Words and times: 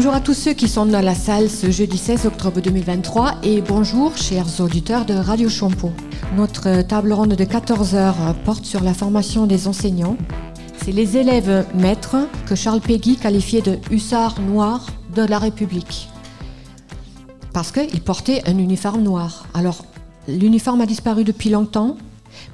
Bonjour 0.00 0.14
à 0.14 0.22
tous 0.22 0.32
ceux 0.32 0.54
qui 0.54 0.66
sont 0.66 0.86
dans 0.86 1.04
la 1.04 1.14
salle 1.14 1.50
ce 1.50 1.70
jeudi 1.70 1.98
16 1.98 2.24
octobre 2.24 2.62
2023 2.62 3.40
et 3.42 3.60
bonjour 3.60 4.16
chers 4.16 4.58
auditeurs 4.62 5.04
de 5.04 5.12
Radio 5.12 5.50
Champeau. 5.50 5.92
Notre 6.38 6.80
table 6.80 7.12
ronde 7.12 7.34
de 7.34 7.44
14 7.44 7.94
heures 7.94 8.34
porte 8.46 8.64
sur 8.64 8.82
la 8.82 8.94
formation 8.94 9.46
des 9.46 9.68
enseignants. 9.68 10.16
C'est 10.82 10.92
les 10.92 11.18
élèves 11.18 11.66
maîtres 11.74 12.16
que 12.46 12.54
Charles 12.54 12.80
Péguy 12.80 13.16
qualifiait 13.16 13.60
de 13.60 13.78
hussards 13.90 14.40
noirs 14.40 14.86
de 15.14 15.20
la 15.20 15.38
République. 15.38 16.08
Parce 17.52 17.70
qu'ils 17.70 18.00
portaient 18.00 18.40
un 18.48 18.56
uniforme 18.56 19.02
noir. 19.02 19.48
Alors, 19.52 19.84
l'uniforme 20.28 20.80
a 20.80 20.86
disparu 20.86 21.24
depuis 21.24 21.50
longtemps, 21.50 21.98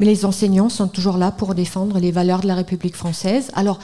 mais 0.00 0.06
les 0.06 0.24
enseignants 0.24 0.68
sont 0.68 0.88
toujours 0.88 1.16
là 1.16 1.30
pour 1.30 1.54
défendre 1.54 2.00
les 2.00 2.10
valeurs 2.10 2.40
de 2.40 2.48
la 2.48 2.56
République 2.56 2.96
française. 2.96 3.52
Alors, 3.54 3.78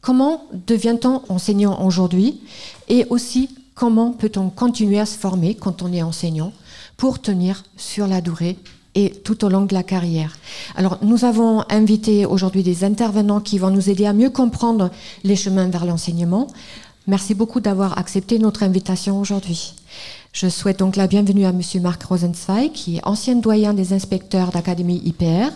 comment 0.00 0.44
devient-on 0.66 1.22
enseignant 1.28 1.84
aujourd'hui 1.84 2.40
Et 2.88 3.06
aussi, 3.10 3.50
comment 3.74 4.12
peut-on 4.12 4.50
continuer 4.50 4.98
à 4.98 5.06
se 5.06 5.18
former 5.18 5.54
quand 5.54 5.82
on 5.82 5.92
est 5.92 6.02
enseignant 6.02 6.52
pour 6.96 7.20
tenir 7.20 7.64
sur 7.76 8.06
la 8.06 8.20
durée 8.20 8.56
et 8.94 9.10
tout 9.10 9.44
au 9.44 9.48
long 9.48 9.64
de 9.64 9.74
la 9.74 9.82
carrière? 9.82 10.36
Alors, 10.76 10.98
nous 11.02 11.24
avons 11.24 11.64
invité 11.70 12.26
aujourd'hui 12.26 12.62
des 12.62 12.84
intervenants 12.84 13.40
qui 13.40 13.58
vont 13.58 13.70
nous 13.70 13.90
aider 13.90 14.06
à 14.06 14.12
mieux 14.12 14.30
comprendre 14.30 14.90
les 15.24 15.36
chemins 15.36 15.68
vers 15.68 15.84
l'enseignement. 15.84 16.48
Merci 17.06 17.34
beaucoup 17.34 17.60
d'avoir 17.60 17.98
accepté 17.98 18.38
notre 18.38 18.62
invitation 18.62 19.18
aujourd'hui. 19.18 19.74
Je 20.32 20.48
souhaite 20.48 20.78
donc 20.78 20.96
la 20.96 21.06
bienvenue 21.06 21.46
à 21.46 21.52
Monsieur 21.52 21.80
Marc 21.80 22.02
Rosenzweig, 22.02 22.70
qui 22.72 22.96
est 22.96 23.04
ancien 23.04 23.34
doyen 23.34 23.72
des 23.72 23.92
inspecteurs 23.92 24.50
d'Académie 24.50 25.00
IPR 25.04 25.48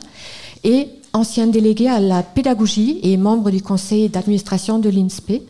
et 0.65 0.89
ancien 1.13 1.47
délégué 1.47 1.89
à 1.89 2.01
la 2.01 2.23
pédagogie 2.23 3.01
et 3.03 3.17
membre 3.17 3.51
du 3.51 3.63
conseil 3.63 4.09
d'administration 4.09 4.79
de 4.79 4.89
l'INSPE. 4.89 5.43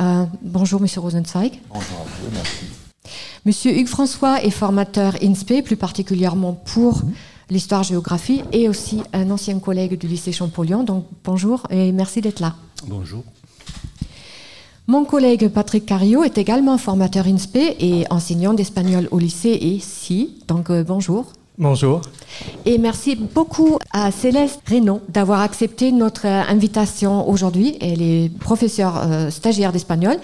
Euh, 0.00 0.24
bonjour 0.42 0.80
Monsieur 0.80 1.00
Rosenzweig. 1.00 1.60
Bonjour 1.68 1.98
à 1.98 2.04
vous, 2.04 2.30
merci. 2.32 2.64
Monsieur 3.44 3.76
Hugues 3.76 3.88
François 3.88 4.42
est 4.42 4.50
formateur 4.50 5.16
INSPE, 5.22 5.62
plus 5.62 5.76
particulièrement 5.76 6.54
pour 6.54 7.02
l'histoire-géographie, 7.50 8.42
et 8.52 8.68
aussi 8.68 9.02
un 9.12 9.30
ancien 9.30 9.58
collègue 9.58 9.98
du 9.98 10.08
lycée 10.08 10.32
Champollion. 10.32 10.82
Donc 10.82 11.04
bonjour 11.24 11.62
et 11.70 11.92
merci 11.92 12.20
d'être 12.20 12.40
là. 12.40 12.54
Bonjour. 12.86 13.22
Mon 14.86 15.04
collègue 15.04 15.48
Patrick 15.48 15.86
Cario 15.86 16.24
est 16.24 16.36
également 16.36 16.76
formateur 16.76 17.26
INSPE 17.26 17.76
et 17.80 18.04
enseignant 18.10 18.54
d'espagnol 18.54 19.08
au 19.10 19.18
lycée 19.18 19.58
et 19.60 19.78
si. 19.80 20.38
Donc 20.48 20.70
euh, 20.70 20.82
bonjour. 20.82 21.26
Bonjour. 21.56 22.00
Et 22.66 22.78
merci 22.78 23.14
beaucoup 23.14 23.78
à 23.92 24.10
Céleste 24.10 24.60
Renaud 24.68 25.00
d'avoir 25.08 25.40
accepté 25.40 25.92
notre 25.92 26.26
euh, 26.26 26.42
invitation 26.48 27.28
aujourd'hui. 27.28 27.76
Elle 27.80 28.02
est 28.02 28.28
professeure 28.40 28.96
euh, 28.96 29.30
stagiaire 29.30 29.70
d'espagnol 29.70 30.16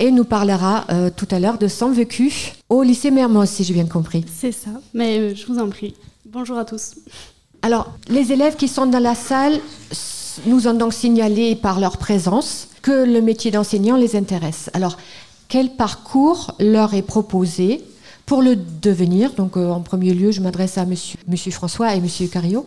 et 0.00 0.10
nous 0.10 0.24
parlera 0.24 0.84
euh, 0.90 1.08
tout 1.14 1.28
à 1.30 1.38
l'heure 1.38 1.58
de 1.58 1.68
son 1.68 1.92
vécu 1.92 2.52
au 2.68 2.82
lycée 2.82 3.12
Mermoz, 3.12 3.48
si 3.48 3.62
j'ai 3.62 3.74
bien 3.74 3.86
compris. 3.86 4.24
C'est 4.26 4.50
ça, 4.50 4.70
mais 4.92 5.18
euh, 5.18 5.34
je 5.36 5.46
vous 5.46 5.60
en 5.60 5.68
prie. 5.68 5.94
Bonjour 6.26 6.58
à 6.58 6.64
tous. 6.64 6.96
Alors, 7.62 7.92
les 8.08 8.32
élèves 8.32 8.56
qui 8.56 8.66
sont 8.66 8.86
dans 8.86 8.98
la 8.98 9.14
salle 9.14 9.60
nous 10.46 10.66
ont 10.66 10.74
donc 10.74 10.94
signalé 10.94 11.54
par 11.54 11.78
leur 11.78 11.96
présence 11.96 12.66
que 12.82 13.04
le 13.04 13.20
métier 13.20 13.52
d'enseignant 13.52 13.96
les 13.96 14.16
intéresse. 14.16 14.68
Alors, 14.72 14.96
quel 15.48 15.76
parcours 15.76 16.56
leur 16.58 16.94
est 16.94 17.02
proposé 17.02 17.84
pour 18.26 18.42
le 18.42 18.56
devenir 18.56 19.32
Donc, 19.34 19.56
euh, 19.56 19.68
en 19.68 19.80
premier 19.80 20.14
lieu, 20.14 20.30
je 20.30 20.40
m'adresse 20.40 20.78
à 20.78 20.86
monsieur, 20.86 21.50
François 21.50 21.94
et 21.94 22.00
monsieur 22.00 22.26
Cario. 22.26 22.66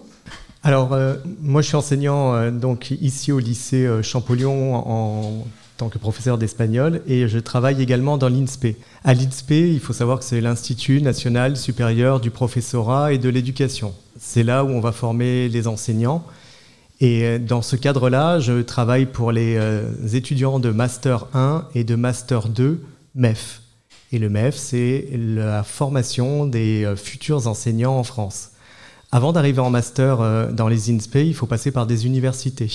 Alors, 0.63 0.93
euh, 0.93 1.15
moi, 1.41 1.61
je 1.61 1.67
suis 1.67 1.75
enseignant 1.75 2.33
euh, 2.33 2.51
donc 2.51 2.91
ici 3.01 3.31
au 3.31 3.39
lycée 3.39 3.87
Champollion 4.01 4.75
en 4.75 5.45
tant 5.77 5.89
que 5.89 5.97
professeur 5.97 6.37
d'espagnol 6.37 7.01
et 7.05 7.27
je 7.27 7.37
travaille 7.37 7.81
également 7.81 8.17
dans 8.17 8.29
l'INSPE. 8.29 8.77
À 9.03 9.13
l'INSPE, 9.13 9.51
il 9.51 9.79
faut 9.79 9.93
savoir 9.93 10.19
que 10.19 10.25
c'est 10.25 10.39
l'Institut 10.39 11.01
national 11.01 11.57
supérieur 11.57 12.19
du 12.19 12.31
professorat 12.31 13.13
et 13.13 13.17
de 13.17 13.29
l'éducation. 13.29 13.93
C'est 14.17 14.43
là 14.43 14.63
où 14.63 14.69
on 14.69 14.79
va 14.79 14.93
former 14.93 15.49
les 15.49 15.67
enseignants. 15.67 16.23
Et 17.01 17.39
dans 17.39 17.61
ce 17.61 17.75
cadre-là, 17.75 18.39
je 18.39 18.61
travaille 18.61 19.05
pour 19.05 19.33
les 19.33 19.59
étudiants 20.13 20.59
de 20.59 20.69
Master 20.69 21.27
1 21.33 21.65
et 21.75 21.83
de 21.83 21.95
Master 21.95 22.47
2 22.47 22.81
MEF. 23.15 23.61
Et 24.15 24.17
le 24.17 24.29
MEF, 24.29 24.55
c'est 24.55 25.09
la 25.11 25.61
formation 25.61 26.45
des 26.45 26.85
euh, 26.85 26.95
futurs 26.95 27.47
enseignants 27.47 27.97
en 27.97 28.05
France. 28.05 28.51
Avant 29.11 29.33
d'arriver 29.33 29.59
en 29.59 29.69
master 29.69 30.21
euh, 30.21 30.49
dans 30.53 30.69
les 30.69 30.89
INSPE, 30.89 31.17
il 31.17 31.33
faut 31.33 31.47
passer 31.47 31.69
par 31.69 31.85
des 31.85 32.05
universités. 32.05 32.71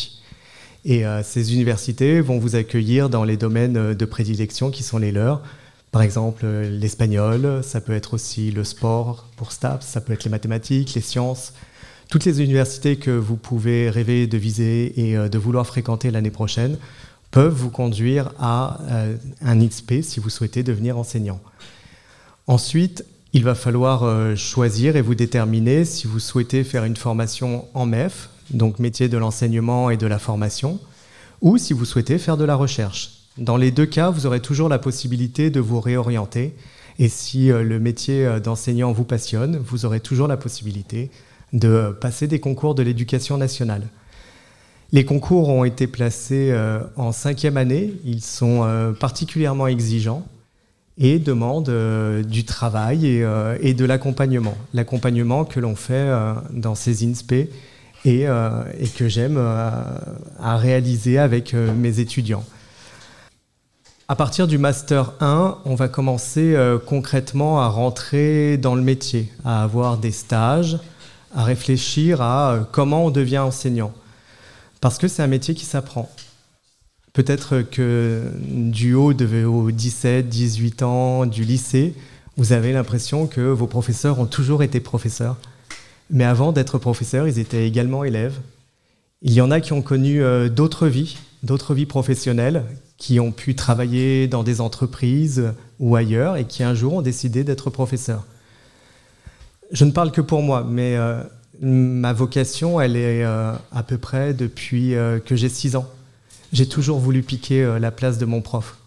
Et 0.84 1.06
euh, 1.06 1.22
ces 1.22 1.54
universités 1.54 2.20
vont 2.20 2.38
vous 2.38 2.56
accueillir 2.56 3.08
dans 3.08 3.24
les 3.24 3.38
domaines 3.38 3.94
de 3.94 4.04
prédilection 4.04 4.70
qui 4.70 4.82
sont 4.82 4.98
les 4.98 5.12
leurs. 5.12 5.40
Par 5.92 6.02
exemple, 6.02 6.44
l'espagnol, 6.44 7.62
ça 7.62 7.80
peut 7.80 7.94
être 7.94 8.12
aussi 8.12 8.50
le 8.50 8.62
sport 8.62 9.26
pour 9.38 9.52
STAPS, 9.52 9.86
ça 9.86 10.02
peut 10.02 10.12
être 10.12 10.24
les 10.24 10.30
mathématiques, 10.30 10.92
les 10.92 11.00
sciences. 11.00 11.54
Toutes 12.10 12.26
les 12.26 12.42
universités 12.42 12.96
que 12.96 13.12
vous 13.12 13.36
pouvez 13.36 13.88
rêver 13.88 14.26
de 14.26 14.36
viser 14.36 15.00
et 15.00 15.16
de 15.16 15.38
vouloir 15.38 15.66
fréquenter 15.66 16.10
l'année 16.10 16.30
prochaine 16.30 16.76
peuvent 17.30 17.54
vous 17.54 17.70
conduire 17.70 18.32
à 18.38 18.80
euh, 18.90 19.16
un 19.42 19.60
INSPE 19.60 20.02
si 20.02 20.20
vous 20.20 20.30
souhaitez 20.30 20.62
devenir 20.62 20.98
enseignant. 20.98 21.40
Ensuite, 22.46 23.04
il 23.32 23.44
va 23.44 23.54
falloir 23.54 24.02
euh, 24.02 24.34
choisir 24.34 24.96
et 24.96 25.02
vous 25.02 25.14
déterminer 25.14 25.84
si 25.84 26.06
vous 26.06 26.18
souhaitez 26.18 26.64
faire 26.64 26.84
une 26.84 26.96
formation 26.96 27.66
en 27.74 27.86
MEF, 27.86 28.30
donc 28.50 28.80
métier 28.80 29.08
de 29.08 29.16
l'enseignement 29.16 29.90
et 29.90 29.96
de 29.96 30.06
la 30.06 30.18
formation, 30.18 30.80
ou 31.40 31.56
si 31.56 31.72
vous 31.72 31.84
souhaitez 31.84 32.18
faire 32.18 32.36
de 32.36 32.44
la 32.44 32.56
recherche. 32.56 33.12
Dans 33.38 33.56
les 33.56 33.70
deux 33.70 33.86
cas, 33.86 34.10
vous 34.10 34.26
aurez 34.26 34.40
toujours 34.40 34.68
la 34.68 34.78
possibilité 34.78 35.50
de 35.50 35.60
vous 35.60 35.80
réorienter. 35.80 36.54
Et 36.98 37.08
si 37.08 37.52
euh, 37.52 37.62
le 37.62 37.78
métier 37.78 38.40
d'enseignant 38.42 38.92
vous 38.92 39.04
passionne, 39.04 39.56
vous 39.56 39.84
aurez 39.84 40.00
toujours 40.00 40.26
la 40.26 40.36
possibilité 40.36 41.10
de 41.52 41.96
passer 42.00 42.26
des 42.26 42.40
concours 42.40 42.74
de 42.74 42.82
l'éducation 42.82 43.36
nationale. 43.36 43.88
Les 44.92 45.04
concours 45.04 45.48
ont 45.48 45.64
été 45.64 45.86
placés 45.86 46.50
euh, 46.50 46.80
en 46.96 47.12
cinquième 47.12 47.56
année. 47.56 47.94
Ils 48.04 48.22
sont 48.22 48.64
euh, 48.64 48.92
particulièrement 48.92 49.68
exigeants 49.68 50.26
et 50.98 51.20
demandent 51.20 51.68
euh, 51.68 52.24
du 52.24 52.44
travail 52.44 53.06
et, 53.06 53.74
de 53.74 53.84
l'accompagnement. 53.84 54.56
L'accompagnement 54.74 55.44
que 55.44 55.60
l'on 55.60 55.76
fait 55.76 56.08
dans 56.52 56.74
ces 56.74 57.06
INSPE 57.06 57.48
et, 58.04 58.26
que 58.96 59.08
j'aime 59.08 59.38
à 59.38 60.56
réaliser 60.56 61.18
avec 61.18 61.54
mes 61.54 62.00
étudiants. 62.00 62.44
À 64.08 64.16
partir 64.16 64.48
du 64.48 64.58
Master 64.58 65.12
1, 65.20 65.58
on 65.64 65.74
va 65.76 65.86
commencer 65.88 66.56
concrètement 66.86 67.60
à 67.60 67.68
rentrer 67.68 68.58
dans 68.58 68.74
le 68.74 68.82
métier, 68.82 69.32
à 69.44 69.62
avoir 69.62 69.98
des 69.98 70.10
stages, 70.10 70.78
à 71.34 71.44
réfléchir 71.44 72.20
à 72.20 72.66
comment 72.72 73.06
on 73.06 73.10
devient 73.10 73.38
enseignant. 73.38 73.92
Parce 74.80 74.98
que 74.98 75.08
c'est 75.08 75.22
un 75.22 75.26
métier 75.26 75.54
qui 75.54 75.64
s'apprend. 75.64 76.10
Peut-être 77.12 77.62
que 77.62 78.22
du 78.40 78.94
haut 78.94 79.12
de 79.12 79.24
vos 79.24 79.70
17, 79.70 80.28
18 80.28 80.82
ans 80.82 81.26
du 81.26 81.44
lycée, 81.44 81.94
vous 82.36 82.52
avez 82.52 82.72
l'impression 82.72 83.26
que 83.26 83.40
vos 83.40 83.66
professeurs 83.66 84.20
ont 84.20 84.26
toujours 84.26 84.62
été 84.62 84.80
professeurs. 84.80 85.36
Mais 86.08 86.24
avant 86.24 86.52
d'être 86.52 86.78
professeurs, 86.78 87.28
ils 87.28 87.38
étaient 87.38 87.66
également 87.66 88.04
élèves. 88.04 88.38
Il 89.22 89.32
y 89.32 89.40
en 89.40 89.50
a 89.50 89.60
qui 89.60 89.72
ont 89.72 89.82
connu 89.82 90.22
euh, 90.22 90.48
d'autres 90.48 90.86
vies, 90.86 91.18
d'autres 91.42 91.74
vies 91.74 91.86
professionnelles, 91.86 92.64
qui 92.96 93.20
ont 93.20 93.32
pu 93.32 93.54
travailler 93.54 94.28
dans 94.28 94.42
des 94.42 94.60
entreprises 94.60 95.52
ou 95.78 95.96
ailleurs 95.96 96.36
et 96.36 96.44
qui 96.44 96.62
un 96.62 96.74
jour 96.74 96.94
ont 96.94 97.02
décidé 97.02 97.44
d'être 97.44 97.70
professeurs. 97.70 98.24
Je 99.72 99.84
ne 99.84 99.90
parle 99.90 100.10
que 100.10 100.20
pour 100.20 100.42
moi, 100.42 100.66
mais 100.68 100.96
euh, 100.96 101.22
ma 101.60 102.12
vocation, 102.12 102.80
elle 102.80 102.96
est 102.96 103.24
euh, 103.24 103.52
à 103.72 103.82
peu 103.82 103.98
près 103.98 104.34
depuis 104.34 104.94
euh, 104.94 105.18
que 105.18 105.36
j'ai 105.36 105.48
6 105.48 105.76
ans. 105.76 105.88
J'ai 106.52 106.66
toujours 106.66 106.98
voulu 106.98 107.22
piquer 107.22 107.62
euh, 107.62 107.78
la 107.78 107.90
place 107.90 108.18
de 108.18 108.24
mon 108.24 108.40
prof. 108.40 108.78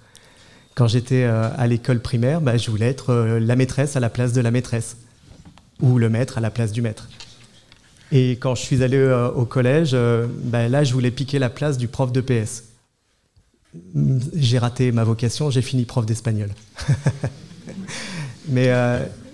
Quand 0.75 0.87
j'étais 0.87 1.23
à 1.23 1.67
l'école 1.67 1.99
primaire, 1.99 2.41
bah, 2.41 2.57
je 2.57 2.71
voulais 2.71 2.87
être 2.87 3.13
la 3.13 3.55
maîtresse 3.55 3.95
à 3.95 3.99
la 3.99 4.09
place 4.09 4.33
de 4.33 4.41
la 4.41 4.49
maîtresse, 4.49 4.97
ou 5.81 5.99
le 5.99 6.09
maître 6.09 6.39
à 6.39 6.41
la 6.41 6.49
place 6.49 6.71
du 6.71 6.81
maître. 6.81 7.09
Et 8.11 8.31
quand 8.31 8.55
je 8.55 8.63
suis 8.63 8.81
allé 8.81 8.99
au 9.35 9.45
collège, 9.45 9.95
bah, 10.45 10.67
là, 10.69 10.83
je 10.83 10.91
voulais 10.91 11.11
piquer 11.11 11.37
la 11.37 11.51
place 11.51 11.77
du 11.77 11.87
prof 11.87 12.11
de 12.11 12.21
PS. 12.21 12.63
J'ai 14.35 14.57
raté 14.57 14.91
ma 14.91 15.03
vocation, 15.03 15.51
j'ai 15.51 15.61
fini 15.61 15.85
prof 15.85 16.07
d'espagnol. 16.07 16.49
mais 18.47 18.71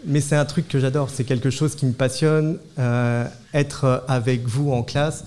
mais 0.10 0.22
c'est 0.22 0.36
un 0.36 0.46
truc 0.46 0.68
que 0.68 0.80
j'adore, 0.80 1.10
c'est 1.10 1.24
quelque 1.24 1.50
chose 1.50 1.76
qui 1.76 1.86
me 1.86 1.94
passionne. 1.94 2.58
euh, 2.78 3.26
être 3.54 4.04
avec 4.08 4.46
vous 4.48 4.72
en 4.72 4.84
classe, 4.84 5.26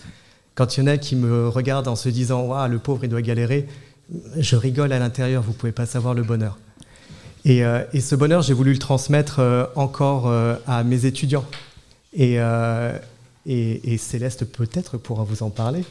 quand 0.55 0.77
il 0.77 0.81
y 0.81 0.83
en 0.85 0.87
a 0.87 0.97
qui 0.99 1.17
me 1.17 1.49
regardent 1.49 1.89
en 1.89 1.97
se 1.97 2.09
disant 2.09 2.43
Waouh, 2.43 2.71
le 2.71 2.79
pauvre, 2.79 3.05
il 3.05 3.09
doit 3.09 3.23
galérer, 3.23 3.67
je 4.37 4.57
rigole 4.57 4.93
à 4.93 4.99
l'intérieur, 4.99 5.43
vous 5.43 5.53
pouvez 5.53 5.73
pas 5.73 5.87
savoir 5.87 6.15
le 6.15 6.23
bonheur. 6.23 6.59
Et, 7.45 7.65
euh, 7.65 7.83
et 7.93 8.01
ce 8.01 8.15
bonheur, 8.15 8.43
j'ai 8.43 8.53
voulu 8.53 8.73
le 8.73 8.79
transmettre 8.79 9.41
euh, 9.41 9.65
encore 9.75 10.29
euh, 10.29 10.55
à 10.67 10.85
mes 10.85 11.07
étudiants. 11.07 11.45
Et, 12.13 12.37
euh, 12.39 12.97
et, 13.47 13.97
Céleste, 13.99 14.45
peut-être, 14.45 14.99
pourra 14.99 15.25
vous 15.25 15.43
en 15.43 15.51
parler, 15.51 15.85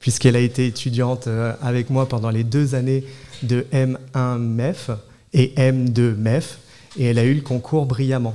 puisqu'elle 0.00 0.36
a 0.36 0.40
été 0.40 0.66
étudiante 0.66 1.26
euh, 1.26 1.52
avec 1.60 1.90
moi 1.90 2.08
pendant 2.08 2.30
les 2.30 2.44
deux 2.44 2.74
années 2.74 3.04
de 3.42 3.66
M1 3.72 4.38
MEF. 4.38 4.90
et 5.34 5.52
M 5.60 5.90
de 5.90 6.14
MEF, 6.16 6.58
et 6.98 7.06
elle 7.06 7.18
a 7.18 7.24
eu 7.24 7.34
le 7.34 7.40
concours 7.40 7.86
brillamment. 7.86 8.34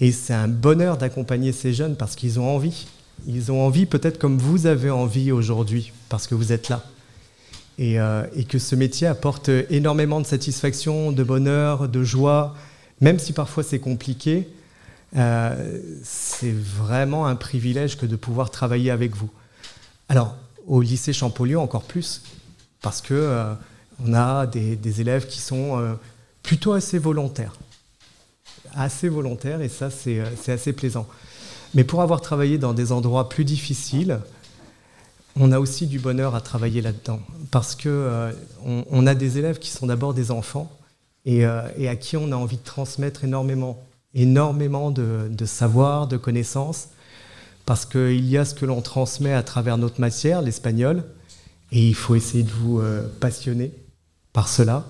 Et 0.00 0.12
c'est 0.12 0.34
un 0.34 0.48
bonheur 0.48 0.96
d'accompagner 0.96 1.52
ces 1.52 1.72
jeunes 1.72 1.96
parce 1.96 2.14
qu'ils 2.14 2.38
ont 2.38 2.54
envie. 2.54 2.86
Ils 3.26 3.50
ont 3.50 3.64
envie, 3.64 3.86
peut-être 3.86 4.18
comme 4.18 4.38
vous 4.38 4.66
avez 4.66 4.90
envie 4.90 5.32
aujourd'hui, 5.32 5.92
parce 6.08 6.26
que 6.26 6.34
vous 6.34 6.52
êtes 6.52 6.68
là. 6.68 6.84
Et, 7.78 7.98
euh, 7.98 8.24
que 8.48 8.58
ce 8.58 8.74
métier 8.74 9.06
apporte 9.06 9.48
énormément 9.70 10.20
de 10.20 10.26
satisfaction, 10.26 11.12
de 11.12 11.22
bonheur, 11.22 11.88
de 11.88 12.04
joie, 12.04 12.54
même 13.00 13.18
si 13.18 13.32
parfois 13.32 13.62
c'est 13.62 13.78
compliqué. 13.78 14.48
Euh, 15.16 15.80
c'est 16.02 16.52
vraiment 16.52 17.26
un 17.26 17.36
privilège 17.36 17.96
que 17.96 18.06
de 18.06 18.16
pouvoir 18.16 18.50
travailler 18.50 18.90
avec 18.90 19.16
vous. 19.16 19.30
Alors, 20.08 20.36
au 20.66 20.82
lycée 20.82 21.12
Champollion, 21.12 21.62
encore 21.62 21.84
plus, 21.84 22.22
parce 22.82 23.00
que 23.00 23.14
euh, 23.14 23.54
on 24.04 24.14
a 24.14 24.46
des, 24.46 24.76
des, 24.76 25.00
élèves 25.00 25.26
qui 25.26 25.40
sont 25.40 25.78
euh, 25.78 25.94
plutôt 26.42 26.72
assez 26.72 26.98
volontaires. 26.98 27.54
Assez 28.74 29.08
volontaires, 29.08 29.60
et 29.60 29.68
ça, 29.68 29.90
c'est 29.90 30.20
assez 30.48 30.72
plaisant. 30.72 31.06
Mais 31.74 31.84
pour 31.84 32.02
avoir 32.02 32.20
travaillé 32.20 32.58
dans 32.58 32.72
des 32.72 32.92
endroits 32.92 33.28
plus 33.28 33.44
difficiles, 33.44 34.20
on 35.36 35.52
a 35.52 35.60
aussi 35.60 35.86
du 35.86 35.98
bonheur 35.98 36.34
à 36.34 36.40
travailler 36.40 36.80
là-dedans. 36.80 37.20
Parce 37.50 37.74
que 37.74 38.32
on, 38.64 39.06
a 39.06 39.14
des 39.14 39.38
élèves 39.38 39.58
qui 39.58 39.70
sont 39.70 39.86
d'abord 39.86 40.14
des 40.14 40.30
enfants 40.30 40.70
et, 41.24 41.44
et, 41.76 41.88
à 41.88 41.96
qui 41.96 42.16
on 42.16 42.32
a 42.32 42.36
envie 42.36 42.56
de 42.56 42.64
transmettre 42.64 43.24
énormément 43.24 43.78
énormément 44.14 44.90
de, 44.90 45.44
savoir, 45.44 46.06
de 46.06 46.16
connaissances, 46.16 46.88
parce 47.66 47.84
qu'il 47.84 48.28
y 48.28 48.38
a 48.38 48.44
ce 48.44 48.54
que 48.54 48.66
l'on 48.66 48.80
transmet 48.80 49.32
à 49.32 49.42
travers 49.42 49.78
notre 49.78 50.00
matière, 50.00 50.42
l'espagnol, 50.42 51.04
et 51.70 51.86
il 51.86 51.94
faut 51.94 52.14
essayer 52.14 52.42
de 52.42 52.50
vous 52.50 52.80
euh, 52.80 53.06
passionner 53.20 53.72
par 54.32 54.48
cela. 54.48 54.86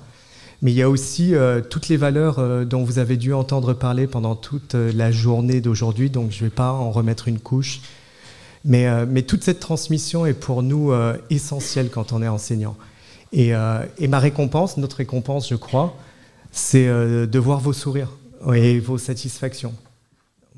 Mais 0.63 0.73
il 0.73 0.77
y 0.77 0.83
a 0.83 0.91
aussi 0.91 1.35
euh, 1.35 1.61
toutes 1.61 1.89
les 1.89 1.97
valeurs 1.97 2.39
euh, 2.39 2.65
dont 2.65 2.83
vous 2.83 2.99
avez 2.99 3.17
dû 3.17 3.33
entendre 3.33 3.75
parler 3.75 4.07
pendant 4.07 4.35
toute 4.35 4.75
la 4.75 5.13
journée 5.13 5.61
d'aujourd'hui, 5.61 6.11
donc 6.11 6.33
je 6.33 6.39
ne 6.39 6.49
vais 6.49 6.55
pas 6.55 6.73
en 6.73 6.91
remettre 6.91 7.29
une 7.29 7.39
couche. 7.39 7.81
Mais, 8.65 9.23
toute 9.23 9.45
cette 9.45 9.61
transmission 9.61 10.27
est 10.27 10.35
pour 10.35 10.63
nous 10.63 10.93
essentielle 11.31 11.89
quand 11.91 12.13
on 12.13 12.23
est 12.23 12.29
enseignant. 12.29 12.77
Et, 13.33 13.53
et, 13.99 14.09
ma 14.09 14.19
récompense, 14.19 14.77
notre 14.77 14.97
récompense, 14.97 15.49
je 15.49 15.55
crois, 15.55 15.97
c'est 16.51 16.87
de 16.87 17.39
voir 17.39 17.61
vos 17.61 17.73
sourires. 17.73 18.11
Oui, 18.45 18.79
vos 18.81 18.99
satisfactions. 18.99 19.73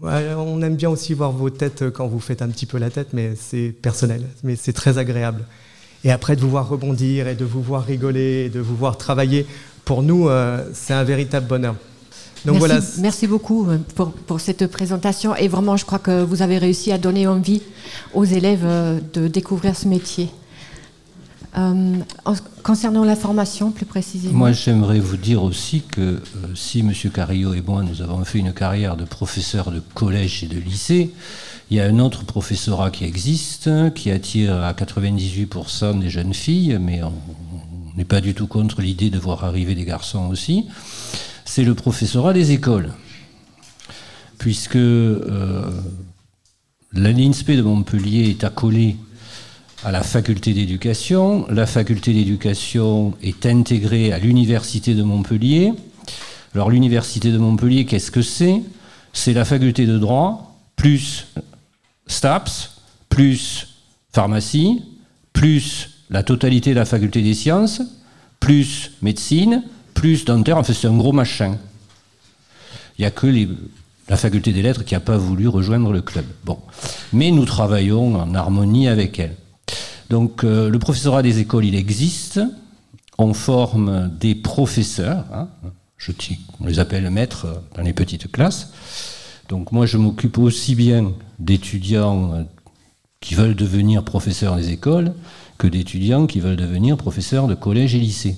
On 0.02 0.62
aime 0.62 0.76
bien 0.76 0.88
aussi 0.88 1.12
voir 1.12 1.30
vos 1.30 1.50
têtes 1.50 1.90
quand 1.90 2.08
vous 2.08 2.20
faites 2.20 2.42
un 2.42 2.48
petit 2.48 2.66
peu 2.66 2.78
la 2.78 2.90
tête, 2.90 3.08
mais 3.12 3.34
c'est 3.36 3.68
personnel, 3.68 4.24
mais 4.42 4.56
c'est 4.56 4.72
très 4.72 4.98
agréable. 4.98 5.44
Et 6.04 6.10
après, 6.10 6.34
de 6.34 6.40
vous 6.40 6.48
voir 6.48 6.68
rebondir 6.68 7.28
et 7.28 7.34
de 7.34 7.44
vous 7.44 7.62
voir 7.62 7.84
rigoler 7.84 8.46
et 8.46 8.48
de 8.48 8.60
vous 8.60 8.74
voir 8.74 8.96
travailler, 8.96 9.46
pour 9.90 10.04
nous, 10.04 10.28
euh, 10.28 10.62
c'est 10.72 10.94
un 10.94 11.02
véritable 11.02 11.48
bonheur. 11.48 11.74
Donc 12.44 12.60
merci, 12.60 12.68
voilà. 12.68 12.80
merci 13.00 13.26
beaucoup 13.26 13.68
euh, 13.68 13.78
pour, 13.96 14.12
pour, 14.12 14.40
cette 14.40 14.68
présentation. 14.68 15.34
Et 15.34 15.48
vraiment, 15.48 15.76
je 15.76 15.84
crois 15.84 15.98
que 15.98 16.22
vous 16.22 16.42
avez 16.42 16.58
réussi 16.58 16.92
à 16.92 16.98
donner 16.98 17.26
envie 17.26 17.60
aux 18.14 18.24
élèves 18.24 18.62
euh, 18.64 19.00
de 19.14 19.26
découvrir 19.26 19.74
ce 19.74 19.88
métier. 19.88 20.30
Euh, 21.58 21.96
concernant 22.62 23.02
la 23.02 23.16
formation, 23.16 23.72
plus 23.72 23.84
précisément 23.84 24.38
Moi, 24.38 24.52
j'aimerais 24.52 25.00
vous 25.00 25.16
dire 25.16 25.42
aussi 25.42 25.82
que 25.82 26.00
euh, 26.00 26.20
si 26.54 26.80
M. 26.80 26.92
Carillo 27.12 27.54
et 27.54 27.60
moi, 27.60 27.82
nous 27.82 28.02
avons 28.02 28.24
fait 28.24 28.38
une 28.38 28.52
carrière 28.52 28.96
de 28.96 29.04
professeur 29.04 29.72
de 29.72 29.82
collège 29.94 30.44
et 30.44 30.46
de 30.46 30.58
lycée, 30.58 31.10
il 31.68 31.76
y 31.76 31.80
a 31.80 31.86
un 31.86 31.98
autre 31.98 32.24
professorat 32.24 32.92
qui 32.92 33.04
existe, 33.04 33.68
qui 33.94 34.12
attire 34.12 34.62
à 34.62 34.72
98% 34.72 35.98
des 35.98 36.10
jeunes 36.10 36.34
filles, 36.34 36.78
mais 36.80 37.02
on 37.02 37.12
n'est 37.96 38.04
pas 38.04 38.20
du 38.20 38.34
tout 38.34 38.46
contre 38.46 38.80
l'idée 38.80 39.10
de 39.10 39.18
voir 39.18 39.44
arriver 39.44 39.74
des 39.74 39.84
garçons 39.84 40.28
aussi. 40.28 40.66
C'est 41.44 41.64
le 41.64 41.74
professorat 41.74 42.32
des 42.32 42.52
écoles. 42.52 42.92
Puisque 44.38 44.76
euh, 44.76 45.70
l'INSPE 46.92 47.52
de 47.52 47.62
Montpellier 47.62 48.30
est 48.30 48.44
accolée 48.44 48.96
à 49.84 49.92
la 49.92 50.02
faculté 50.02 50.52
d'éducation. 50.52 51.46
La 51.50 51.66
faculté 51.66 52.12
d'éducation 52.12 53.14
est 53.22 53.46
intégrée 53.46 54.12
à 54.12 54.18
l'université 54.18 54.94
de 54.94 55.02
Montpellier. 55.02 55.72
Alors 56.54 56.70
l'université 56.70 57.30
de 57.30 57.38
Montpellier, 57.38 57.86
qu'est-ce 57.86 58.10
que 58.10 58.22
c'est? 58.22 58.62
C'est 59.12 59.32
la 59.32 59.44
faculté 59.44 59.86
de 59.86 59.98
droit, 59.98 60.58
plus 60.76 61.26
STAPS, 62.06 62.80
plus 63.08 63.68
pharmacie, 64.12 64.82
plus 65.32 65.99
la 66.10 66.22
totalité 66.22 66.70
de 66.70 66.76
la 66.76 66.84
faculté 66.84 67.22
des 67.22 67.34
sciences, 67.34 67.82
plus 68.40 68.92
médecine, 69.02 69.62
plus 69.94 70.24
dentaire. 70.24 70.58
Enfin, 70.58 70.72
c'est 70.72 70.88
un 70.88 70.96
gros 70.96 71.12
machin. 71.12 71.56
Il 72.98 73.02
n'y 73.02 73.06
a 73.06 73.10
que 73.10 73.26
la 74.08 74.16
faculté 74.16 74.52
des 74.52 74.62
lettres 74.62 74.84
qui 74.84 74.94
n'a 74.94 75.00
pas 75.00 75.16
voulu 75.16 75.46
rejoindre 75.48 75.92
le 75.92 76.02
club. 76.02 76.24
Bon. 76.44 76.58
Mais 77.12 77.30
nous 77.30 77.44
travaillons 77.44 78.16
en 78.16 78.34
harmonie 78.34 78.88
avec 78.88 79.18
elle. 79.18 79.36
Donc 80.10 80.42
euh, 80.42 80.68
le 80.68 80.78
professorat 80.80 81.22
des 81.22 81.38
écoles, 81.38 81.64
il 81.64 81.76
existe. 81.76 82.40
On 83.18 83.32
forme 83.32 84.10
des 84.18 84.34
professeurs. 84.34 85.24
Hein. 85.32 85.48
on 86.60 86.66
les 86.66 86.80
appelle 86.80 87.08
maîtres 87.10 87.46
dans 87.76 87.82
les 87.82 87.92
petites 87.92 88.30
classes. 88.32 88.72
Donc 89.48 89.72
moi, 89.72 89.86
je 89.86 89.96
m'occupe 89.96 90.38
aussi 90.38 90.74
bien 90.74 91.12
d'étudiants 91.38 92.34
euh, 92.34 92.42
qui 93.20 93.34
veulent 93.34 93.54
devenir 93.54 94.02
professeurs 94.02 94.56
des 94.56 94.70
écoles 94.70 95.12
que 95.60 95.66
d'étudiants 95.66 96.26
qui 96.26 96.40
veulent 96.40 96.56
devenir 96.56 96.96
professeurs 96.96 97.46
de 97.46 97.54
collège 97.54 97.94
et 97.94 97.98
lycée. 97.98 98.36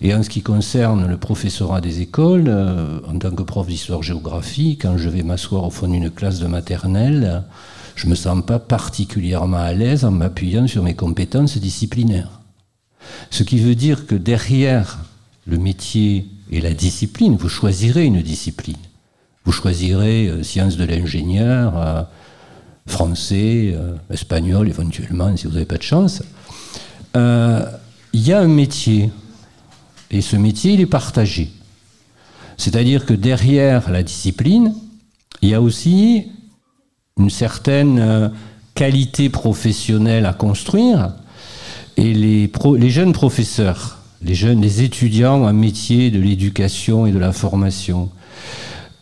Et 0.00 0.14
en 0.14 0.22
ce 0.22 0.30
qui 0.30 0.40
concerne 0.40 1.06
le 1.06 1.18
professorat 1.18 1.82
des 1.82 2.00
écoles, 2.00 2.46
euh, 2.48 2.98
en 3.06 3.18
tant 3.18 3.30
que 3.30 3.42
prof 3.42 3.66
d'histoire-géographie, 3.66 4.78
quand 4.80 4.96
je 4.96 5.10
vais 5.10 5.22
m'asseoir 5.22 5.64
au 5.64 5.70
fond 5.70 5.86
d'une 5.86 6.10
classe 6.10 6.38
de 6.38 6.46
maternelle, 6.46 7.44
je 7.94 8.06
ne 8.06 8.10
me 8.10 8.14
sens 8.14 8.42
pas 8.42 8.58
particulièrement 8.58 9.58
à 9.58 9.74
l'aise 9.74 10.06
en 10.06 10.10
m'appuyant 10.10 10.66
sur 10.66 10.82
mes 10.82 10.94
compétences 10.94 11.58
disciplinaires. 11.58 12.40
Ce 13.28 13.42
qui 13.42 13.58
veut 13.58 13.74
dire 13.74 14.06
que 14.06 14.14
derrière 14.14 15.00
le 15.46 15.58
métier 15.58 16.26
et 16.50 16.62
la 16.62 16.72
discipline, 16.72 17.36
vous 17.36 17.50
choisirez 17.50 18.06
une 18.06 18.22
discipline. 18.22 18.78
Vous 19.44 19.52
choisirez 19.52 20.28
euh, 20.28 20.42
sciences 20.42 20.78
de 20.78 20.84
l'ingénieur, 20.84 21.76
euh, 21.76 22.02
français, 22.86 23.72
euh, 23.74 23.94
espagnol 24.10 24.68
éventuellement 24.68 25.36
si 25.36 25.46
vous 25.46 25.52
n'avez 25.52 25.66
pas 25.66 25.78
de 25.78 25.82
chance. 25.82 26.22
Il 27.14 28.20
y 28.20 28.32
a 28.32 28.40
un 28.40 28.48
métier 28.48 29.10
et 30.10 30.20
ce 30.20 30.36
métier 30.36 30.72
il 30.72 30.80
est 30.80 30.86
partagé. 30.86 31.50
C'est-à-dire 32.56 33.06
que 33.06 33.14
derrière 33.14 33.90
la 33.90 34.02
discipline, 34.02 34.74
il 35.40 35.48
y 35.48 35.54
a 35.54 35.62
aussi 35.62 36.26
une 37.18 37.30
certaine 37.30 37.98
euh, 37.98 38.28
qualité 38.74 39.30
professionnelle 39.30 40.26
à 40.26 40.32
construire. 40.32 41.14
Et 41.96 42.12
les, 42.12 42.50
jeunes 42.90 43.12
professeurs, 43.12 43.98
les 44.22 44.82
étudiants 44.82 45.44
en 45.44 45.52
métier 45.52 46.10
de 46.10 46.20
l'éducation 46.20 47.06
et 47.06 47.12
de 47.12 47.18
la 47.18 47.32
formation, 47.32 48.10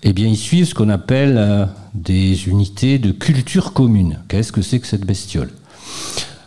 eh 0.02 0.12
bien, 0.12 0.28
ils 0.28 0.36
suivent 0.36 0.66
ce 0.66 0.74
qu'on 0.74 0.88
appelle 0.88 1.36
euh, 1.36 1.66
des 2.02 2.48
unités 2.48 2.98
de 2.98 3.10
culture 3.10 3.72
commune. 3.72 4.18
Qu'est-ce 4.28 4.52
que 4.52 4.62
c'est 4.62 4.80
que 4.80 4.86
cette 4.86 5.06
bestiole? 5.06 5.50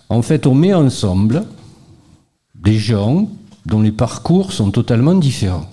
En 0.10 0.22
fait, 0.22 0.48
on 0.48 0.56
met 0.56 0.74
ensemble 0.74 1.44
des 2.56 2.78
gens 2.78 3.28
dont 3.66 3.82
les 3.82 3.92
parcours 3.92 4.54
sont 4.54 4.72
totalement 4.72 5.16
différents. 5.16 5.70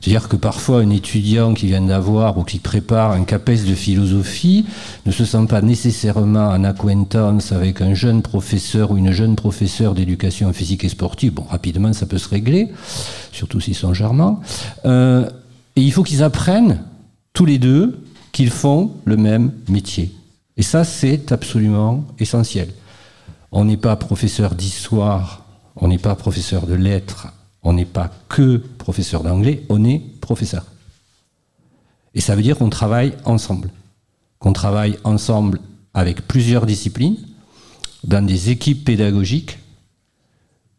C'est-à-dire 0.00 0.28
que 0.28 0.36
parfois 0.36 0.80
un 0.80 0.88
étudiant 0.88 1.52
qui 1.52 1.66
vient 1.66 1.82
d'avoir 1.82 2.38
ou 2.38 2.42
qui 2.42 2.58
prépare 2.58 3.12
un 3.12 3.24
CAPES 3.24 3.66
de 3.68 3.74
philosophie 3.74 4.64
ne 5.04 5.12
se 5.12 5.26
sent 5.26 5.46
pas 5.46 5.60
nécessairement 5.60 6.48
en 6.48 6.64
acquaintance 6.64 7.52
avec 7.52 7.82
un 7.82 7.92
jeune 7.92 8.22
professeur 8.22 8.92
ou 8.92 8.96
une 8.96 9.12
jeune 9.12 9.36
professeure 9.36 9.94
d'éducation 9.94 10.50
physique 10.54 10.84
et 10.84 10.88
sportive. 10.88 11.34
Bon, 11.34 11.44
rapidement, 11.50 11.92
ça 11.92 12.06
peut 12.06 12.16
se 12.16 12.30
régler, 12.30 12.68
surtout 13.30 13.60
s'ils 13.60 13.74
sont 13.74 13.92
charmants. 13.92 14.40
Euh, 14.86 15.28
et 15.76 15.82
il 15.82 15.92
faut 15.92 16.02
qu'ils 16.02 16.22
apprennent 16.22 16.82
tous 17.34 17.44
les 17.44 17.58
deux 17.58 18.02
qu'ils 18.32 18.50
font 18.50 18.92
le 19.04 19.16
même 19.16 19.52
métier. 19.68 20.12
Et 20.56 20.62
ça, 20.62 20.84
c'est 20.84 21.32
absolument 21.32 22.04
essentiel. 22.18 22.68
On 23.52 23.64
n'est 23.64 23.76
pas 23.76 23.96
professeur 23.96 24.54
d'histoire, 24.54 25.44
on 25.76 25.88
n'est 25.88 25.98
pas 25.98 26.14
professeur 26.14 26.66
de 26.66 26.74
lettres, 26.74 27.28
on 27.62 27.72
n'est 27.72 27.84
pas 27.84 28.10
que 28.28 28.56
professeur 28.56 29.22
d'anglais, 29.22 29.64
on 29.68 29.84
est 29.84 30.02
professeur. 30.20 30.64
Et 32.14 32.20
ça 32.20 32.34
veut 32.36 32.42
dire 32.42 32.58
qu'on 32.58 32.70
travaille 32.70 33.14
ensemble. 33.24 33.70
Qu'on 34.38 34.52
travaille 34.52 34.98
ensemble 35.04 35.60
avec 35.94 36.26
plusieurs 36.26 36.66
disciplines, 36.66 37.16
dans 38.04 38.24
des 38.24 38.50
équipes 38.50 38.84
pédagogiques, 38.84 39.58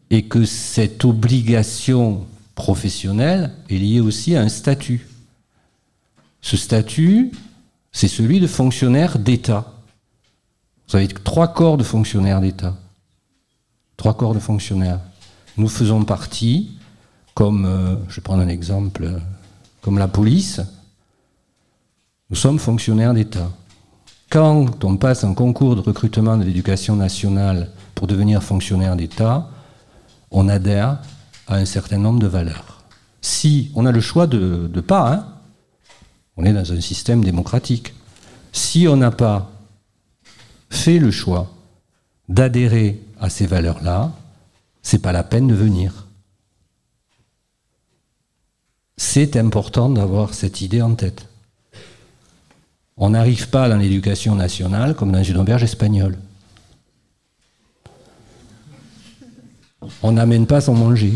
et 0.10 0.24
que 0.24 0.46
cette 0.46 1.06
obligation 1.06 2.26
professionnelle 2.56 3.52
est 3.70 3.78
liée 3.78 4.02
aussi 4.02 4.36
à 4.36 4.42
un 4.42 4.50
statut. 4.50 5.08
Ce 6.42 6.58
statut, 6.58 7.32
c'est 7.92 8.08
celui 8.08 8.40
de 8.40 8.48
fonctionnaire 8.48 9.20
d'État. 9.20 9.74
Vous 10.90 10.98
avez 10.98 11.08
trois 11.08 11.48
corps 11.50 11.78
de 11.78 11.84
fonctionnaires 11.84 12.42
d'État. 12.42 12.76
Trois 13.98 14.16
corps 14.16 14.34
de 14.34 14.40
fonctionnaires. 14.40 15.00
Nous 15.58 15.68
faisons 15.68 16.04
partie 16.04 16.72
comme, 17.34 17.66
euh, 17.66 17.96
je 18.10 18.16
vais 18.16 18.22
prendre 18.22 18.42
un 18.42 18.48
exemple, 18.48 19.04
euh, 19.04 19.20
comme 19.82 19.98
la 19.98 20.08
police, 20.08 20.62
nous 22.30 22.36
sommes 22.36 22.60
fonctionnaires 22.60 23.14
d'État. 23.14 23.50
Quand 24.30 24.84
on 24.84 24.98
passe 24.98 25.24
un 25.24 25.34
concours 25.34 25.76
de 25.76 25.82
recrutement 25.82 26.38
de 26.38 26.44
l'éducation 26.44 26.96
nationale 26.96 27.70
pour 27.94 28.08
devenir 28.08 28.42
fonctionnaire 28.42 28.96
d'État, 28.96 29.50
on 30.32 30.48
adhère 30.48 31.00
à 31.48 31.56
un 31.56 31.66
certain 31.66 31.98
nombre 31.98 32.20
de 32.20 32.28
valeurs. 32.28 32.84
Si 33.22 33.72
on 33.76 33.86
a 33.86 33.92
le 33.92 34.00
choix 34.00 34.28
de, 34.28 34.70
de 34.74 34.82
pas, 34.82 35.14
hein, 35.14 35.26
on 36.42 36.46
est 36.46 36.54
dans 36.54 36.74
un 36.74 36.82
système 36.82 37.24
démocratique. 37.24 37.94
Si 38.52 38.88
on 38.88 38.98
n'a 38.98 39.12
pas 39.12 39.52
fait 40.72 40.98
le 40.98 41.12
choix 41.12 41.54
d'adhérer 42.30 43.00
à 43.20 43.30
ces 43.30 43.46
valeurs-là, 43.46 44.12
c'est 44.82 45.04
pas 45.04 45.12
la 45.12 45.24
peine 45.24 45.48
de 45.48 45.54
venir. 45.54 46.08
C'est 48.98 49.36
important 49.36 49.90
d'avoir 49.90 50.34
cette 50.34 50.62
idée 50.62 50.82
en 50.82 50.96
tête. 50.96 51.28
On 52.98 53.12
n'arrive 53.12 53.50
pas 53.50 53.70
dans 53.70 53.78
l'éducation 53.78 54.34
nationale 54.34 54.96
comme 54.96 55.12
dans 55.12 55.24
une 55.24 55.38
auberge 55.38 55.64
espagnole. 55.64 56.18
On 60.02 60.14
n'amène 60.14 60.48
pas 60.48 60.62
son 60.62 60.74
manger. 60.74 61.14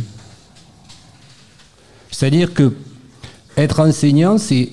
C'est-à-dire 2.11 2.53
que 2.53 2.75
être 3.57 3.79
enseignant, 3.79 4.37
c'est 4.37 4.71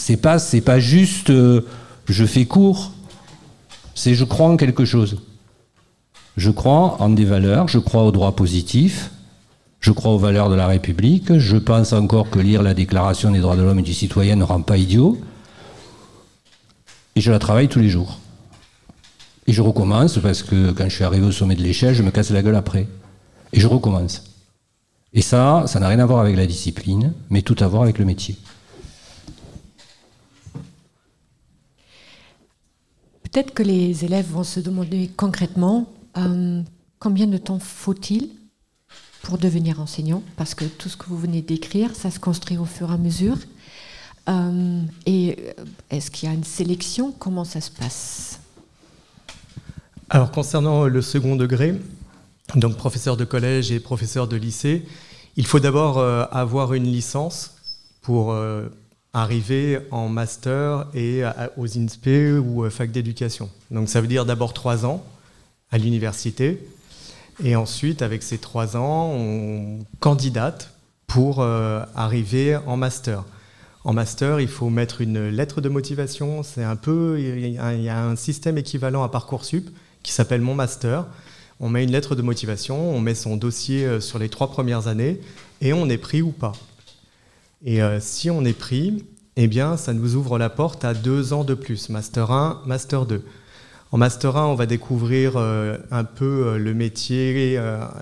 c'est 0.00 0.16
pas 0.16 0.38
c'est 0.38 0.62
pas 0.62 0.80
juste 0.80 1.28
euh, 1.28 1.60
je 2.06 2.24
fais 2.24 2.46
cours, 2.46 2.92
c'est 3.94 4.14
je 4.14 4.24
crois 4.24 4.48
en 4.48 4.56
quelque 4.56 4.86
chose. 4.86 5.18
Je 6.38 6.50
crois 6.50 6.96
en 7.02 7.10
des 7.10 7.26
valeurs, 7.26 7.68
je 7.68 7.78
crois 7.78 8.04
au 8.04 8.10
droit 8.10 8.34
positif, 8.34 9.10
je 9.80 9.92
crois 9.92 10.12
aux 10.12 10.18
valeurs 10.18 10.48
de 10.48 10.54
la 10.54 10.66
République, 10.66 11.38
je 11.38 11.58
pense 11.58 11.92
encore 11.92 12.30
que 12.30 12.38
lire 12.38 12.62
la 12.62 12.72
Déclaration 12.72 13.30
des 13.30 13.40
droits 13.40 13.56
de 13.56 13.62
l'homme 13.62 13.78
et 13.78 13.82
du 13.82 13.92
citoyen 13.92 14.36
ne 14.36 14.44
rend 14.44 14.62
pas 14.62 14.78
idiot, 14.78 15.18
et 17.14 17.20
je 17.20 17.30
la 17.30 17.38
travaille 17.38 17.68
tous 17.68 17.80
les 17.80 17.90
jours. 17.90 18.18
Et 19.46 19.52
je 19.52 19.60
recommence 19.60 20.18
parce 20.18 20.42
que 20.42 20.70
quand 20.70 20.88
je 20.88 20.94
suis 20.94 21.04
arrivé 21.04 21.26
au 21.26 21.32
sommet 21.32 21.56
de 21.56 21.62
l'échelle, 21.62 21.94
je 21.94 22.02
me 22.02 22.10
casse 22.10 22.30
la 22.30 22.42
gueule 22.42 22.56
après. 22.56 22.86
Et 23.52 23.60
je 23.60 23.66
recommence. 23.66 24.24
Et 25.12 25.22
ça, 25.22 25.64
ça 25.66 25.80
n'a 25.80 25.88
rien 25.88 25.98
à 25.98 26.06
voir 26.06 26.20
avec 26.20 26.36
la 26.36 26.46
discipline, 26.46 27.12
mais 27.28 27.42
tout 27.42 27.56
à 27.58 27.66
voir 27.66 27.82
avec 27.82 27.98
le 27.98 28.04
métier. 28.04 28.36
Peut-être 33.32 33.54
que 33.54 33.62
les 33.62 34.04
élèves 34.04 34.26
vont 34.26 34.42
se 34.42 34.58
demander 34.58 35.08
concrètement 35.16 35.86
euh, 36.16 36.62
combien 36.98 37.28
de 37.28 37.36
temps 37.36 37.60
faut-il 37.60 38.30
pour 39.22 39.38
devenir 39.38 39.80
enseignant? 39.80 40.24
Parce 40.36 40.54
que 40.54 40.64
tout 40.64 40.88
ce 40.88 40.96
que 40.96 41.06
vous 41.06 41.16
venez 41.16 41.40
d'écrire, 41.40 41.94
ça 41.94 42.10
se 42.10 42.18
construit 42.18 42.56
au 42.56 42.64
fur 42.64 42.90
et 42.90 42.94
à 42.94 42.96
mesure. 42.96 43.36
Euh, 44.28 44.82
et 45.06 45.36
euh, 45.58 45.64
est-ce 45.90 46.10
qu'il 46.10 46.28
y 46.28 46.32
a 46.32 46.34
une 46.34 46.44
sélection? 46.44 47.12
Comment 47.12 47.44
ça 47.44 47.60
se 47.60 47.70
passe? 47.70 48.40
Alors 50.08 50.32
concernant 50.32 50.86
le 50.86 51.00
second 51.00 51.36
degré, 51.36 51.80
donc 52.56 52.76
professeur 52.76 53.16
de 53.16 53.24
collège 53.24 53.70
et 53.70 53.78
professeur 53.78 54.26
de 54.26 54.34
lycée, 54.34 54.84
il 55.36 55.46
faut 55.46 55.60
d'abord 55.60 56.00
avoir 56.00 56.74
une 56.74 56.82
licence 56.82 57.52
pour 58.02 58.34
arriver 59.12 59.80
en 59.90 60.08
master 60.08 60.86
et 60.94 61.22
aux 61.56 61.66
INSPE 61.78 62.40
ou 62.44 62.68
fac 62.70 62.92
d'éducation. 62.92 63.50
Donc 63.70 63.88
ça 63.88 64.00
veut 64.00 64.06
dire 64.06 64.24
d'abord 64.24 64.52
trois 64.52 64.86
ans 64.86 65.04
à 65.72 65.78
l'université 65.78 66.64
et 67.42 67.56
ensuite 67.56 68.02
avec 68.02 68.22
ces 68.22 68.38
trois 68.38 68.76
ans 68.76 69.12
on 69.12 69.78
candidate 69.98 70.72
pour 71.10 71.40
euh, 71.40 71.82
arriver 71.96 72.56
en 72.66 72.76
master. 72.76 73.24
En 73.82 73.92
master, 73.92 74.40
il 74.40 74.48
faut 74.48 74.68
mettre 74.68 75.00
une 75.00 75.28
lettre 75.28 75.60
de 75.60 75.68
motivation. 75.68 76.42
C'est 76.42 76.62
un 76.62 76.76
peu, 76.76 77.18
il 77.18 77.48
y 77.48 77.88
a 77.88 78.04
un 78.04 78.14
système 78.14 78.58
équivalent 78.58 79.02
à 79.02 79.08
Parcoursup 79.08 79.70
qui 80.02 80.12
s'appelle 80.12 80.40
Mon 80.40 80.54
Master. 80.54 81.06
On 81.58 81.68
met 81.68 81.82
une 81.82 81.90
lettre 81.90 82.14
de 82.14 82.22
motivation, 82.22 82.94
on 82.94 83.00
met 83.00 83.14
son 83.14 83.36
dossier 83.36 83.84
euh, 83.84 84.00
sur 84.00 84.18
les 84.18 84.28
trois 84.28 84.50
premières 84.50 84.86
années 84.86 85.20
et 85.60 85.72
on 85.72 85.88
est 85.88 85.98
pris 85.98 86.22
ou 86.22 86.30
pas. 86.30 86.52
Et 87.62 87.82
euh, 87.82 88.00
si 88.00 88.30
on 88.30 88.44
est 88.44 88.58
pris, 88.58 89.04
eh 89.36 89.46
bien, 89.46 89.76
ça 89.76 89.92
nous 89.92 90.14
ouvre 90.16 90.38
la 90.38 90.48
porte 90.48 90.84
à 90.84 90.94
deux 90.94 91.34
ans 91.34 91.44
de 91.44 91.54
plus, 91.54 91.90
Master 91.90 92.30
1, 92.30 92.62
Master 92.64 93.04
2. 93.04 93.22
En 93.92 93.98
Master 93.98 94.36
1, 94.36 94.46
on 94.46 94.54
va 94.54 94.64
découvrir 94.64 95.34
euh, 95.36 95.76
un 95.90 96.04
peu 96.04 96.46
euh, 96.46 96.58
le 96.58 96.72
métier 96.72 97.60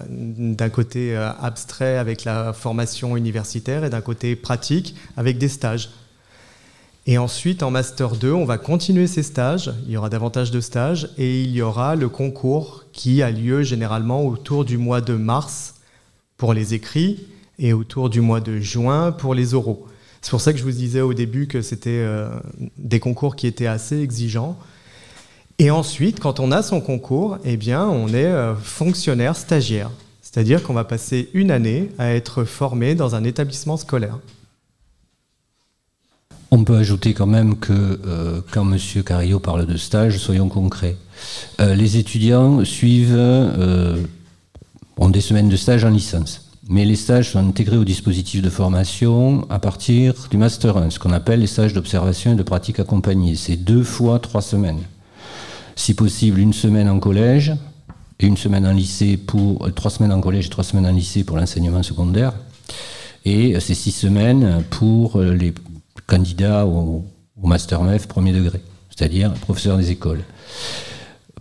d'un 0.08 0.68
côté 0.68 1.16
abstrait 1.16 1.98
avec 1.98 2.24
la 2.24 2.52
formation 2.52 3.16
universitaire 3.16 3.84
et 3.84 3.90
d'un 3.90 4.00
côté 4.00 4.36
pratique 4.36 4.94
avec 5.16 5.38
des 5.38 5.48
stages. 5.48 5.90
Et 7.06 7.18
ensuite, 7.18 7.62
en 7.64 7.72
Master 7.72 8.14
2, 8.14 8.32
on 8.32 8.44
va 8.44 8.58
continuer 8.58 9.06
ces 9.08 9.22
stages. 9.24 9.72
Il 9.86 9.92
y 9.92 9.96
aura 9.96 10.10
davantage 10.10 10.50
de 10.52 10.60
stages 10.60 11.08
et 11.18 11.42
il 11.42 11.50
y 11.50 11.62
aura 11.62 11.96
le 11.96 12.08
concours 12.08 12.84
qui 12.92 13.22
a 13.22 13.30
lieu 13.30 13.62
généralement 13.62 14.24
autour 14.24 14.64
du 14.64 14.78
mois 14.78 15.00
de 15.00 15.14
mars 15.14 15.76
pour 16.36 16.52
les 16.52 16.74
écrits 16.74 17.26
et 17.58 17.72
autour 17.72 18.10
du 18.10 18.20
mois 18.20 18.40
de 18.40 18.58
juin 18.58 19.12
pour 19.12 19.34
les 19.34 19.54
oraux. 19.54 19.86
C'est 20.20 20.30
pour 20.30 20.40
ça 20.40 20.52
que 20.52 20.58
je 20.58 20.64
vous 20.64 20.72
disais 20.72 21.00
au 21.00 21.14
début 21.14 21.46
que 21.46 21.62
c'était 21.62 21.90
euh, 21.90 22.28
des 22.76 23.00
concours 23.00 23.36
qui 23.36 23.46
étaient 23.46 23.66
assez 23.66 24.00
exigeants. 24.00 24.58
Et 25.58 25.70
ensuite, 25.70 26.20
quand 26.20 26.40
on 26.40 26.52
a 26.52 26.62
son 26.62 26.80
concours, 26.80 27.38
eh 27.44 27.56
bien, 27.56 27.86
on 27.86 28.08
est 28.08 28.26
euh, 28.26 28.54
fonctionnaire 28.54 29.36
stagiaire. 29.36 29.90
C'est-à-dire 30.22 30.62
qu'on 30.62 30.74
va 30.74 30.84
passer 30.84 31.30
une 31.34 31.50
année 31.50 31.90
à 31.98 32.12
être 32.12 32.44
formé 32.44 32.94
dans 32.94 33.14
un 33.14 33.24
établissement 33.24 33.76
scolaire. 33.76 34.18
On 36.50 36.64
peut 36.64 36.76
ajouter 36.76 37.12
quand 37.12 37.26
même 37.26 37.56
que 37.56 37.72
euh, 37.72 38.40
quand 38.52 38.70
M. 38.70 39.02
Carillo 39.04 39.38
parle 39.38 39.66
de 39.66 39.76
stage, 39.76 40.18
soyons 40.18 40.48
concrets. 40.48 40.96
les 41.58 41.96
étudiants 41.96 42.64
suivent 42.64 43.18
ont 44.96 45.10
des 45.10 45.20
semaines 45.20 45.48
de 45.48 45.56
stage 45.56 45.84
en 45.84 45.90
licence. 45.90 46.47
Mais 46.70 46.84
les 46.84 46.96
stages 46.96 47.30
sont 47.30 47.38
intégrés 47.38 47.78
au 47.78 47.84
dispositif 47.84 48.42
de 48.42 48.50
formation 48.50 49.46
à 49.48 49.58
partir 49.58 50.28
du 50.30 50.36
Master 50.36 50.76
1, 50.76 50.90
ce 50.90 50.98
qu'on 50.98 51.12
appelle 51.12 51.40
les 51.40 51.46
stages 51.46 51.72
d'observation 51.72 52.32
et 52.32 52.36
de 52.36 52.42
pratique 52.42 52.78
accompagnée. 52.78 53.36
C'est 53.36 53.56
deux 53.56 53.82
fois 53.82 54.18
trois 54.18 54.42
semaines. 54.42 54.82
Si 55.76 55.94
possible, 55.94 56.38
une 56.38 56.52
semaine 56.52 56.90
en 56.90 57.00
collège 57.00 57.54
et 58.20 58.26
une 58.26 58.36
semaine 58.36 58.66
en 58.66 58.72
lycée 58.72 59.16
pour 59.16 59.66
euh, 59.66 59.70
trois 59.70 59.90
semaines 59.90 60.12
en 60.12 60.20
collège 60.20 60.46
et 60.46 60.50
trois 60.50 60.64
semaines 60.64 60.84
en 60.84 60.92
lycée 60.92 61.24
pour 61.24 61.38
l'enseignement 61.38 61.82
secondaire. 61.82 62.34
Et 63.24 63.56
euh, 63.56 63.60
c'est 63.60 63.74
six 63.74 63.92
semaines 63.92 64.62
pour 64.68 65.16
euh, 65.16 65.32
les 65.32 65.54
candidats 66.06 66.66
au, 66.66 67.02
Master 67.42 67.82
MEF 67.82 68.08
premier 68.08 68.32
degré, 68.32 68.60
c'est-à-dire 68.90 69.32
professeurs 69.32 69.78
des 69.78 69.90
écoles. 69.90 70.22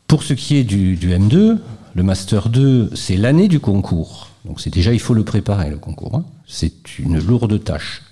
Pour 0.07 0.23
ce 0.23 0.33
qui 0.33 0.55
est 0.55 0.63
du, 0.63 0.95
du 0.95 1.09
M2, 1.09 1.57
le 1.95 2.03
Master 2.03 2.47
2, 2.47 2.91
c'est 2.93 3.17
l'année 3.17 3.47
du 3.47 3.59
concours. 3.59 4.29
Donc 4.45 4.61
c'est 4.61 4.69
déjà, 4.69 4.93
il 4.93 4.99
faut 4.99 5.13
le 5.13 5.23
préparer, 5.23 5.69
le 5.69 5.77
concours. 5.77 6.15
Hein. 6.15 6.25
C'est 6.47 6.99
une 6.99 7.19
lourde 7.19 7.63
tâche. 7.63 8.03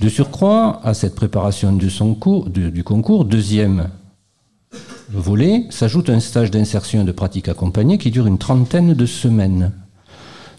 De 0.00 0.08
surcroît, 0.08 0.80
à 0.84 0.94
cette 0.94 1.14
préparation 1.14 1.72
du 1.72 2.84
concours, 2.84 3.24
deuxième 3.24 3.88
volet, 5.10 5.66
s'ajoute 5.70 6.10
un 6.10 6.20
stage 6.20 6.50
d'insertion 6.50 7.02
et 7.02 7.04
de 7.04 7.12
pratique 7.12 7.48
accompagnée 7.48 7.98
qui 7.98 8.10
dure 8.10 8.26
une 8.26 8.38
trentaine 8.38 8.94
de 8.94 9.06
semaines. 9.06 9.72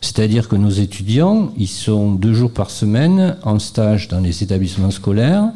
C'est-à-dire 0.02 0.50
que 0.50 0.56
nos 0.56 0.70
étudiants, 0.70 1.54
ils 1.58 1.68
sont 1.68 2.14
deux 2.14 2.34
jours 2.34 2.52
par 2.52 2.70
semaine 2.70 3.38
en 3.44 3.58
stage 3.60 4.08
dans 4.08 4.20
les 4.20 4.44
établissements 4.44 4.92
scolaires 4.92 5.52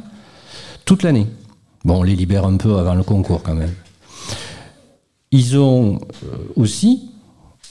toute 0.86 1.04
l'année. 1.04 1.28
Bon, 1.84 2.00
on 2.00 2.04
les 2.04 2.16
libère 2.16 2.46
un 2.46 2.58
peu 2.58 2.78
avant 2.78 2.96
le 2.96 3.04
concours 3.04 3.44
quand 3.44 3.56
même. 3.56 3.74
Ils 5.32 5.58
ont 5.58 6.00
euh, 6.24 6.38
aussi 6.56 7.10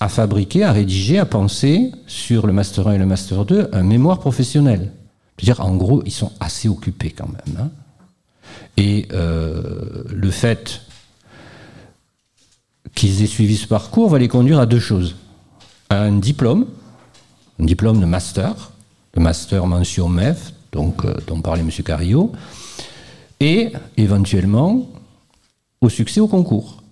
à 0.00 0.08
fabriquer, 0.08 0.64
à 0.64 0.72
rédiger, 0.72 1.18
à 1.18 1.26
penser 1.26 1.92
sur 2.06 2.46
le 2.46 2.52
Master 2.52 2.88
1 2.88 2.94
et 2.94 2.98
le 2.98 3.06
Master 3.06 3.44
2 3.44 3.70
un 3.72 3.82
mémoire 3.82 4.18
professionnel. 4.18 4.92
Je 5.38 5.42
veux 5.42 5.54
dire, 5.54 5.64
en 5.64 5.74
gros, 5.76 6.02
ils 6.04 6.12
sont 6.12 6.32
assez 6.40 6.68
occupés 6.68 7.10
quand 7.10 7.28
même. 7.28 7.56
Hein. 7.58 7.70
Et 8.76 9.08
euh, 9.12 10.04
le 10.10 10.30
fait 10.30 10.82
qu'ils 12.94 13.22
aient 13.22 13.26
suivi 13.26 13.56
ce 13.56 13.66
parcours 13.66 14.08
va 14.08 14.18
les 14.18 14.28
conduire 14.28 14.58
à 14.58 14.66
deux 14.66 14.80
choses. 14.80 15.16
un 15.90 16.12
diplôme, 16.12 16.66
un 17.60 17.64
diplôme 17.64 18.00
de 18.00 18.06
master, 18.06 18.72
le 19.14 19.22
master 19.22 19.66
mention 19.66 20.08
MEF, 20.08 20.52
donc, 20.72 21.04
euh, 21.04 21.14
dont 21.26 21.40
parlait 21.40 21.62
M. 21.62 21.70
Carillo, 21.84 22.32
et 23.40 23.72
éventuellement 23.96 24.88
au 25.80 25.88
succès 25.88 26.20
au 26.20 26.28
concours. 26.28 26.82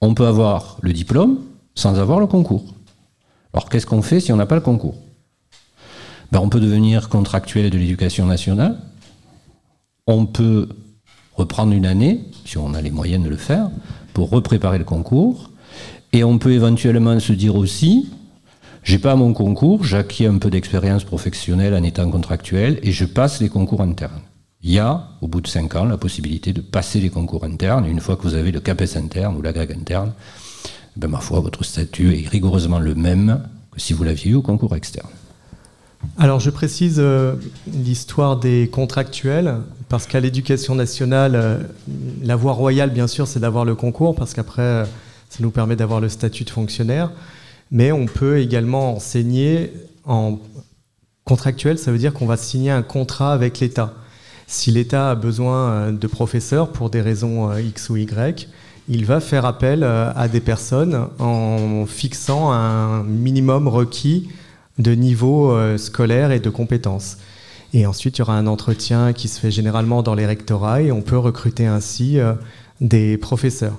On 0.00 0.14
peut 0.14 0.26
avoir 0.26 0.78
le 0.80 0.92
diplôme, 0.92 1.38
sans 1.74 1.98
avoir 1.98 2.20
le 2.20 2.26
concours. 2.26 2.74
Alors 3.52 3.68
qu'est-ce 3.68 3.86
qu'on 3.86 4.02
fait 4.02 4.20
si 4.20 4.32
on 4.32 4.36
n'a 4.36 4.46
pas 4.46 4.54
le 4.54 4.60
concours? 4.60 4.96
Ben, 6.30 6.40
On 6.40 6.48
peut 6.48 6.60
devenir 6.60 7.08
contractuel 7.08 7.70
de 7.70 7.78
l'éducation 7.78 8.26
nationale, 8.26 8.78
on 10.06 10.26
peut 10.26 10.68
reprendre 11.34 11.72
une 11.72 11.86
année, 11.86 12.24
si 12.44 12.58
on 12.58 12.74
a 12.74 12.80
les 12.80 12.90
moyens 12.90 13.24
de 13.24 13.28
le 13.28 13.36
faire, 13.36 13.70
pour 14.14 14.30
repréparer 14.30 14.78
le 14.78 14.84
concours, 14.84 15.50
et 16.12 16.24
on 16.24 16.38
peut 16.38 16.52
éventuellement 16.52 17.18
se 17.20 17.32
dire 17.32 17.56
aussi, 17.56 18.10
J'ai 18.82 18.98
pas 18.98 19.14
mon 19.14 19.32
concours, 19.32 19.84
j'acquiers 19.84 20.26
un 20.26 20.38
peu 20.38 20.50
d'expérience 20.50 21.04
professionnelle 21.04 21.72
en 21.72 21.84
étant 21.84 22.10
contractuel 22.10 22.80
et 22.82 22.90
je 22.90 23.04
passe 23.04 23.40
les 23.40 23.48
concours 23.48 23.80
internes. 23.80 24.22
Il 24.60 24.72
y 24.72 24.80
a, 24.80 25.08
au 25.20 25.28
bout 25.28 25.40
de 25.40 25.46
5 25.46 25.76
ans, 25.76 25.84
la 25.84 25.96
possibilité 25.96 26.52
de 26.52 26.60
passer 26.60 27.00
les 27.00 27.10
concours 27.10 27.44
internes. 27.44 27.86
une 27.86 28.00
fois 28.00 28.16
que 28.16 28.22
vous 28.22 28.34
avez 28.34 28.50
le 28.50 28.60
CAPES 28.60 28.96
interne 28.96 29.36
ou 29.36 29.42
l'AGAG 29.42 29.72
interne, 29.72 30.12
ben, 30.96 31.08
ma 31.08 31.20
foi, 31.20 31.40
votre 31.40 31.64
statut 31.64 32.14
est 32.14 32.28
rigoureusement 32.28 32.78
le 32.78 32.94
même 32.94 33.42
que 33.72 33.80
si 33.80 33.92
vous 33.92 34.04
l'aviez 34.04 34.32
eu 34.32 34.34
au 34.34 34.42
concours 34.42 34.76
externe. 34.76 35.08
Alors 36.18 36.40
je 36.40 36.50
précise 36.50 36.96
euh, 36.98 37.34
l'histoire 37.66 38.36
des 38.36 38.68
contractuels, 38.70 39.56
parce 39.88 40.06
qu'à 40.06 40.20
l'éducation 40.20 40.74
nationale, 40.74 41.34
euh, 41.34 41.58
la 42.22 42.36
voie 42.36 42.52
royale, 42.52 42.90
bien 42.90 43.06
sûr, 43.06 43.26
c'est 43.26 43.40
d'avoir 43.40 43.64
le 43.64 43.74
concours, 43.74 44.14
parce 44.14 44.34
qu'après, 44.34 44.62
euh, 44.62 44.84
ça 45.30 45.38
nous 45.40 45.50
permet 45.50 45.76
d'avoir 45.76 46.00
le 46.00 46.08
statut 46.08 46.44
de 46.44 46.50
fonctionnaire. 46.50 47.10
Mais 47.70 47.92
on 47.92 48.06
peut 48.06 48.38
également 48.38 48.96
enseigner 48.96 49.72
en 50.04 50.38
contractuel, 51.24 51.78
ça 51.78 51.92
veut 51.92 51.98
dire 51.98 52.12
qu'on 52.12 52.26
va 52.26 52.36
signer 52.36 52.70
un 52.70 52.82
contrat 52.82 53.32
avec 53.32 53.60
l'État. 53.60 53.94
Si 54.46 54.70
l'État 54.70 55.10
a 55.10 55.14
besoin 55.14 55.92
de 55.92 56.06
professeurs 56.06 56.70
pour 56.72 56.90
des 56.90 57.00
raisons 57.00 57.56
X 57.56 57.88
ou 57.88 57.96
Y, 57.96 58.48
il 58.88 59.04
va 59.04 59.20
faire 59.20 59.44
appel 59.44 59.84
à 59.84 60.28
des 60.28 60.40
personnes 60.40 61.08
en 61.18 61.86
fixant 61.86 62.52
un 62.52 63.04
minimum 63.04 63.68
requis 63.68 64.28
de 64.78 64.92
niveau 64.92 65.52
euh, 65.52 65.78
scolaire 65.78 66.32
et 66.32 66.40
de 66.40 66.50
compétences. 66.50 67.18
Et 67.74 67.86
ensuite, 67.86 68.18
il 68.18 68.20
y 68.20 68.22
aura 68.22 68.36
un 68.36 68.46
entretien 68.46 69.12
qui 69.12 69.28
se 69.28 69.40
fait 69.40 69.50
généralement 69.50 70.02
dans 70.02 70.14
les 70.14 70.26
rectorats 70.26 70.82
et 70.82 70.92
on 70.92 71.00
peut 71.00 71.16
recruter 71.16 71.66
ainsi 71.66 72.18
euh, 72.18 72.34
des 72.80 73.16
professeurs. 73.16 73.78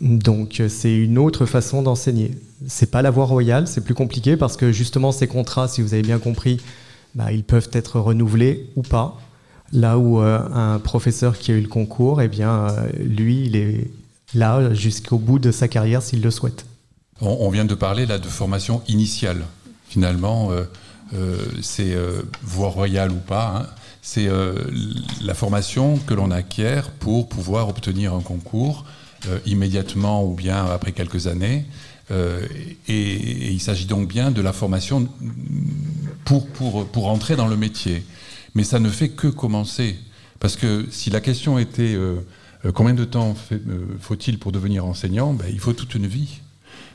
Donc, 0.00 0.60
euh, 0.60 0.68
c'est 0.68 0.94
une 0.94 1.18
autre 1.18 1.46
façon 1.46 1.82
d'enseigner. 1.82 2.32
C'est 2.66 2.90
pas 2.90 3.02
la 3.02 3.10
voie 3.10 3.26
royale, 3.26 3.68
c'est 3.68 3.82
plus 3.82 3.94
compliqué 3.94 4.36
parce 4.36 4.56
que 4.56 4.72
justement, 4.72 5.12
ces 5.12 5.28
contrats, 5.28 5.68
si 5.68 5.82
vous 5.82 5.94
avez 5.94 6.02
bien 6.02 6.18
compris, 6.18 6.60
bah, 7.14 7.30
ils 7.30 7.44
peuvent 7.44 7.70
être 7.72 8.00
renouvelés 8.00 8.70
ou 8.74 8.82
pas. 8.82 9.20
Là 9.72 9.98
où 9.98 10.18
un 10.18 10.78
professeur 10.78 11.36
qui 11.36 11.50
a 11.50 11.54
eu 11.54 11.60
le 11.60 11.68
concours, 11.68 12.22
eh 12.22 12.28
bien, 12.28 12.68
lui, 13.00 13.46
il 13.46 13.56
est 13.56 13.90
là 14.32 14.72
jusqu'au 14.72 15.18
bout 15.18 15.38
de 15.38 15.50
sa 15.50 15.68
carrière 15.68 16.02
s'il 16.02 16.22
le 16.22 16.30
souhaite. 16.30 16.66
On 17.20 17.48
vient 17.50 17.64
de 17.64 17.74
parler 17.74 18.06
là 18.06 18.18
de 18.18 18.26
formation 18.26 18.82
initiale 18.88 19.44
finalement, 19.94 20.50
euh, 20.50 20.64
euh, 21.14 21.36
c'est 21.62 21.94
euh, 21.94 22.22
voie 22.42 22.68
royale 22.68 23.12
ou 23.12 23.20
pas, 23.20 23.54
hein, 23.56 23.66
c'est 24.02 24.28
la 25.22 25.32
formation 25.32 25.96
que 25.98 26.12
l'on 26.12 26.30
acquiert 26.30 26.90
pour 26.90 27.26
pouvoir 27.26 27.70
obtenir 27.70 28.12
un 28.12 28.20
concours 28.20 28.84
immédiatement 29.46 30.22
ou 30.26 30.34
bien 30.34 30.66
après 30.66 30.92
quelques 30.92 31.26
années. 31.26 31.64
Et, 32.10 33.50
il 33.50 33.60
s'agit 33.60 33.86
donc 33.86 34.06
bien 34.06 34.30
de 34.30 34.42
la 34.42 34.52
formation 34.52 35.08
pour, 36.26 36.46
pour, 36.48 36.86
pour 36.86 37.06
entrer 37.06 37.34
dans 37.34 37.46
le 37.46 37.56
métier. 37.56 38.04
Mais 38.54 38.62
ça 38.62 38.78
ne 38.78 38.90
fait 38.90 39.08
que 39.08 39.28
commencer. 39.28 39.96
Parce 40.38 40.56
que 40.56 40.84
si 40.90 41.08
la 41.08 41.22
question 41.22 41.58
était 41.58 41.96
combien 42.72 42.94
de 42.94 43.04
temps 43.04 43.34
faut-il 44.00 44.38
pour 44.38 44.52
devenir 44.52 44.84
enseignant, 44.86 45.32
ben, 45.32 45.46
il 45.50 45.58
faut 45.58 45.72
toute 45.72 45.94
une 45.94 46.06
vie. 46.06 46.40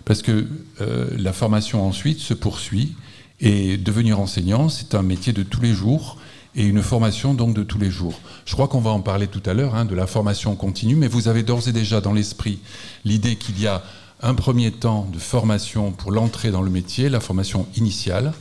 Parce 0.06 0.22
que 0.22 0.48
euh, 0.82 1.08
la 1.18 1.34
formation 1.34 1.86
ensuite 1.86 2.20
se 2.20 2.34
poursuit 2.34 2.96
et 3.40 3.78
devenir 3.78 4.20
enseignant, 4.20 4.70
c'est 4.70 4.96
un 4.96 5.04
métier 5.04 5.34
de 5.34 5.44
tous 5.44 5.62
les 5.62 5.74
jours 5.74 6.18
et 6.56 6.66
une 6.66 6.82
formation 6.82 7.34
donc 7.34 7.54
de 7.54 7.64
tous 7.64 7.78
les 7.78 7.92
jours. 7.92 8.20
Je 8.46 8.54
crois 8.54 8.68
qu'on 8.68 8.80
va 8.80 8.90
en 8.90 9.02
parler 9.02 9.28
tout 9.28 9.44
à 9.46 9.54
l'heure, 9.54 9.76
hein, 9.76 9.86
de 9.86 9.96
la 9.96 10.08
formation 10.08 10.56
continue, 10.56 10.96
mais 10.96 11.08
vous 11.08 11.28
avez 11.28 11.44
d'ores 11.44 11.68
et 11.68 11.72
déjà 11.72 12.02
dans 12.02 12.14
l'esprit 12.14 12.60
l'idée 13.06 13.36
qu'il 13.36 13.60
y 13.62 13.68
a 13.68 13.84
un 14.22 14.34
premier 14.34 14.72
temps 14.72 15.08
de 15.14 15.20
formation 15.20 15.92
pour 15.92 16.12
l'entrée 16.12 16.52
dans 16.52 16.62
le 16.62 16.72
métier, 16.72 17.08
la 17.08 17.20
formation 17.20 17.68
initiale, 17.78 18.34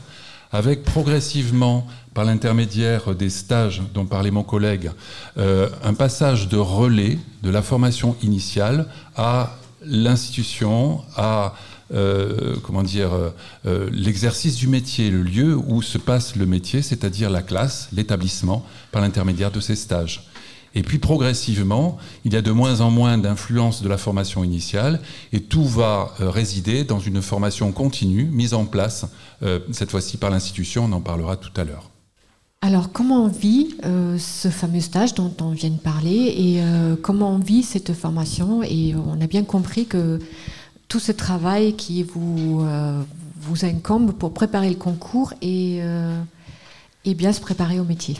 avec 0.51 0.83
progressivement, 0.83 1.85
par 2.13 2.25
l'intermédiaire 2.25 3.15
des 3.15 3.29
stages 3.29 3.81
dont 3.93 4.05
parlait 4.05 4.31
mon 4.31 4.43
collègue, 4.43 4.91
euh, 5.37 5.69
un 5.83 5.93
passage 5.93 6.47
de 6.47 6.57
relais 6.57 7.19
de 7.43 7.49
la 7.49 7.61
formation 7.61 8.15
initiale 8.23 8.87
à 9.15 9.57
l'institution 9.85 11.01
à 11.15 11.55
euh, 11.91 12.55
comment 12.63 12.83
dire 12.83 13.11
euh, 13.65 13.89
l'exercice 13.91 14.55
du 14.57 14.67
métier, 14.67 15.09
le 15.09 15.23
lieu 15.23 15.55
où 15.55 15.81
se 15.81 15.97
passe 15.97 16.35
le 16.35 16.45
métier, 16.45 16.81
c'est-à-dire 16.81 17.29
la 17.29 17.41
classe, 17.41 17.89
l'établissement, 17.93 18.65
par 18.91 19.01
l'intermédiaire 19.01 19.51
de 19.51 19.59
ces 19.59 19.75
stages. 19.75 20.27
Et 20.75 20.83
puis 20.83 20.99
progressivement, 20.99 21.97
il 22.25 22.33
y 22.33 22.37
a 22.37 22.41
de 22.41 22.51
moins 22.51 22.81
en 22.81 22.91
moins 22.91 23.17
d'influence 23.17 23.81
de 23.81 23.89
la 23.89 23.97
formation 23.97 24.43
initiale 24.43 25.01
et 25.33 25.41
tout 25.41 25.65
va 25.65 26.13
euh, 26.19 26.29
résider 26.29 26.83
dans 26.83 26.99
une 26.99 27.21
formation 27.21 27.71
continue 27.71 28.25
mise 28.25 28.53
en 28.53 28.65
place, 28.65 29.05
cette 29.71 29.91
fois-ci 29.91 30.17
par 30.17 30.29
l'institution, 30.29 30.85
on 30.85 30.91
en 30.91 31.01
parlera 31.01 31.37
tout 31.37 31.51
à 31.55 31.63
l'heure. 31.63 31.89
Alors, 32.61 32.91
comment 32.91 33.23
on 33.23 33.27
vit 33.27 33.75
euh, 33.85 34.17
ce 34.17 34.49
fameux 34.49 34.81
stage 34.81 35.13
dont 35.13 35.33
on 35.39 35.51
vient 35.51 35.69
de 35.69 35.79
parler 35.79 36.33
et 36.37 36.61
euh, 36.61 36.97
comment 37.01 37.31
on 37.31 37.37
vit 37.37 37.63
cette 37.63 37.93
formation 37.93 38.63
Et 38.63 38.93
on 38.95 39.21
a 39.21 39.27
bien 39.27 39.43
compris 39.43 39.85
que 39.85 40.19
tout 40.89 40.99
ce 40.99 41.13
travail 41.13 41.77
qui 41.77 42.03
vous, 42.03 42.61
euh, 42.61 43.01
vous 43.39 43.63
incombe 43.63 44.11
pour 44.11 44.33
préparer 44.33 44.67
le 44.67 44.75
concours 44.75 45.33
et, 45.41 45.79
et 47.05 47.13
bien 47.13 47.31
se 47.31 47.39
préparer 47.39 47.79
au 47.79 47.85
métier. 47.85 48.17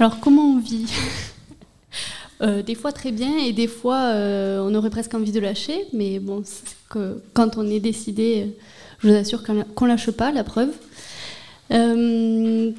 Alors, 0.00 0.18
comment 0.18 0.54
on 0.54 0.58
vit? 0.58 0.86
Des 2.66 2.74
fois 2.74 2.90
très 2.90 3.12
bien 3.12 3.36
et 3.36 3.52
des 3.52 3.66
fois 3.66 4.14
on 4.14 4.74
aurait 4.74 4.88
presque 4.88 5.12
envie 5.12 5.30
de 5.30 5.40
lâcher, 5.40 5.84
mais 5.92 6.18
bon, 6.18 6.42
quand 7.34 7.58
on 7.58 7.68
est 7.68 7.80
décidé, 7.80 8.56
je 9.00 9.08
vous 9.08 9.14
assure 9.14 9.42
qu'on 9.74 9.84
lâche 9.84 10.10
pas, 10.10 10.32
la 10.32 10.42
preuve. 10.42 10.70
Euh, 11.70 12.70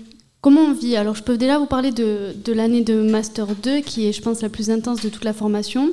comment 0.41 0.61
on 0.61 0.73
vit? 0.73 0.95
Alors, 0.97 1.15
je 1.15 1.23
peux 1.23 1.37
déjà 1.37 1.57
vous 1.57 1.65
parler 1.65 1.91
de, 1.91 2.33
l'année 2.51 2.83
de 2.83 3.01
Master 3.01 3.47
2, 3.47 3.81
qui 3.81 4.07
est, 4.07 4.13
je 4.13 4.21
pense, 4.21 4.41
la 4.41 4.49
plus 4.49 4.69
intense 4.69 5.01
de 5.01 5.09
toute 5.09 5.23
la 5.23 5.33
formation. 5.33 5.91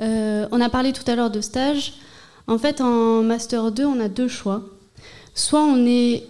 Euh, 0.00 0.46
on 0.52 0.60
a 0.60 0.68
parlé 0.68 0.92
tout 0.92 1.08
à 1.10 1.16
l'heure 1.16 1.30
de 1.30 1.40
stage. 1.40 1.94
En 2.46 2.58
fait, 2.58 2.80
en 2.80 3.22
Master 3.22 3.72
2, 3.72 3.84
on 3.84 4.00
a 4.00 4.08
deux 4.08 4.28
choix. 4.28 4.62
Soit 5.34 5.62
on 5.62 5.86
est 5.86 6.24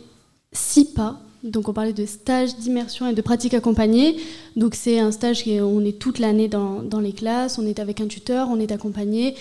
six 0.52 0.84
pas, 0.84 1.20
donc 1.42 1.68
on 1.68 1.72
parlait 1.72 1.92
de 1.92 2.04
stage 2.04 2.56
d'immersion 2.56 3.08
et 3.08 3.14
de 3.14 3.22
pratique 3.22 3.54
accompagnée. 3.54 4.16
Donc 4.56 4.74
c'est 4.74 4.98
un 4.98 5.10
stage 5.10 5.44
où 5.46 5.62
on 5.62 5.84
est 5.84 5.98
toute 5.98 6.18
l'année 6.18 6.48
dans, 6.48 7.00
les 7.00 7.12
classes, 7.12 7.58
on 7.58 7.66
est 7.66 7.78
avec 7.78 8.00
un 8.00 8.06
tuteur, 8.06 8.48
on 8.50 8.60
est 8.60 8.72
accompagné. 8.72 9.34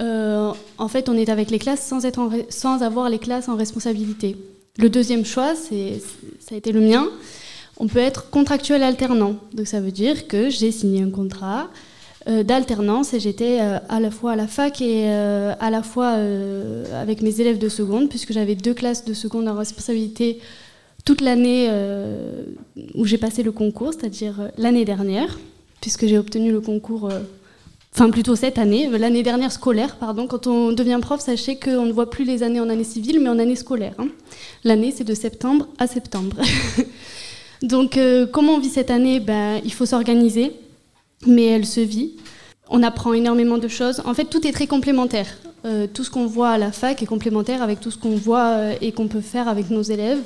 Euh, 0.00 0.52
en 0.78 0.88
fait, 0.88 1.08
on 1.08 1.16
est 1.16 1.28
avec 1.28 1.50
les 1.50 1.58
classes 1.58 1.82
sans, 1.82 2.04
être 2.04 2.30
sans 2.48 2.82
avoir 2.82 3.08
les 3.08 3.18
classes 3.18 3.48
en 3.48 3.56
responsabilité. 3.56 4.36
Le 4.78 4.88
deuxième 4.88 5.24
choix, 5.24 5.54
ça 5.54 5.74
a 6.52 6.54
été 6.54 6.72
le 6.72 6.80
mien. 6.80 7.08
On 7.78 7.86
peut 7.86 7.98
être 7.98 8.28
contractuel 8.30 8.82
alternant. 8.82 9.36
Donc 9.54 9.66
ça 9.66 9.80
veut 9.80 9.92
dire 9.92 10.26
que 10.26 10.50
j'ai 10.50 10.70
signé 10.70 11.02
un 11.02 11.10
contrat 11.10 11.68
euh, 12.28 12.42
d'alternance 12.42 13.14
et 13.14 13.20
j'étais 13.20 13.60
euh, 13.62 13.78
à 13.88 13.98
la 13.98 14.10
fois 14.10 14.32
à 14.32 14.36
la 14.36 14.46
fac 14.46 14.82
et 14.82 15.08
à 15.08 15.70
la 15.70 15.82
fois 15.82 16.16
avec 16.94 17.22
mes 17.22 17.40
élèves 17.40 17.58
de 17.58 17.70
seconde, 17.70 18.10
puisque 18.10 18.34
j'avais 18.34 18.56
deux 18.56 18.74
classes 18.74 19.06
de 19.06 19.14
seconde 19.14 19.48
en 19.48 19.54
responsabilité 19.54 20.38
toute 21.04 21.20
l'année 21.20 21.70
où 22.94 23.04
j'ai 23.04 23.18
passé 23.18 23.42
le 23.42 23.52
concours, 23.52 23.92
c'est-à-dire 23.92 24.50
l'année 24.58 24.84
dernière, 24.84 25.38
puisque 25.80 26.06
j'ai 26.06 26.18
obtenu 26.18 26.52
le 26.52 26.60
concours 26.60 27.08
enfin 27.94 28.10
plutôt 28.10 28.36
cette 28.36 28.58
année, 28.58 28.88
l'année 28.88 29.22
dernière 29.22 29.52
scolaire, 29.52 29.96
pardon. 29.96 30.26
Quand 30.26 30.46
on 30.46 30.72
devient 30.72 30.98
prof, 31.00 31.20
sachez 31.20 31.56
qu'on 31.56 31.86
ne 31.86 31.92
voit 31.92 32.10
plus 32.10 32.24
les 32.24 32.42
années 32.42 32.60
en 32.60 32.68
année 32.68 32.84
civile, 32.84 33.20
mais 33.20 33.28
en 33.28 33.38
année 33.38 33.56
scolaire. 33.56 33.94
Hein. 33.98 34.08
L'année, 34.64 34.92
c'est 34.96 35.04
de 35.04 35.14
septembre 35.14 35.66
à 35.78 35.86
septembre. 35.86 36.36
Donc, 37.62 37.96
euh, 37.96 38.26
comment 38.26 38.54
on 38.54 38.58
vit 38.58 38.70
cette 38.70 38.90
année? 38.90 39.20
Ben, 39.20 39.60
Il 39.64 39.72
faut 39.72 39.86
s'organiser, 39.86 40.52
mais 41.26 41.44
elle 41.44 41.66
se 41.66 41.80
vit. 41.80 42.12
On 42.68 42.82
apprend 42.82 43.12
énormément 43.12 43.58
de 43.58 43.68
choses. 43.68 44.00
En 44.04 44.14
fait, 44.14 44.26
tout 44.26 44.46
est 44.46 44.52
très 44.52 44.66
complémentaire. 44.66 45.26
Euh, 45.66 45.86
tout 45.92 46.04
ce 46.04 46.10
qu'on 46.10 46.26
voit 46.26 46.50
à 46.50 46.58
la 46.58 46.72
fac 46.72 47.02
est 47.02 47.06
complémentaire 47.06 47.62
avec 47.62 47.80
tout 47.80 47.90
ce 47.90 47.98
qu'on 47.98 48.14
voit 48.14 48.46
euh, 48.46 48.74
et 48.80 48.92
qu'on 48.92 49.08
peut 49.08 49.20
faire 49.20 49.48
avec 49.48 49.68
nos 49.68 49.82
élèves. 49.82 50.22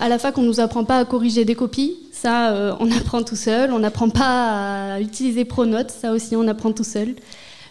À 0.00 0.08
la 0.08 0.18
fac, 0.18 0.38
on 0.38 0.42
ne 0.42 0.46
nous 0.46 0.60
apprend 0.60 0.84
pas 0.84 0.98
à 0.98 1.04
corriger 1.04 1.44
des 1.44 1.54
copies, 1.54 1.98
ça, 2.20 2.52
euh, 2.52 2.74
on 2.80 2.90
apprend 2.90 3.22
tout 3.22 3.36
seul. 3.36 3.72
On 3.72 3.78
n'apprend 3.78 4.08
pas 4.08 4.94
à 4.94 5.00
utiliser 5.00 5.44
Pronote, 5.44 5.90
ça 5.90 6.12
aussi, 6.12 6.36
on 6.36 6.48
apprend 6.48 6.72
tout 6.72 6.84
seul. 6.84 7.14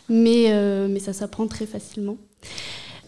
Mais, 0.09 0.45
euh, 0.49 0.87
mais 0.87 0.99
ça 0.99 1.13
s'apprend 1.13 1.47
très 1.47 1.65
facilement. 1.65 2.17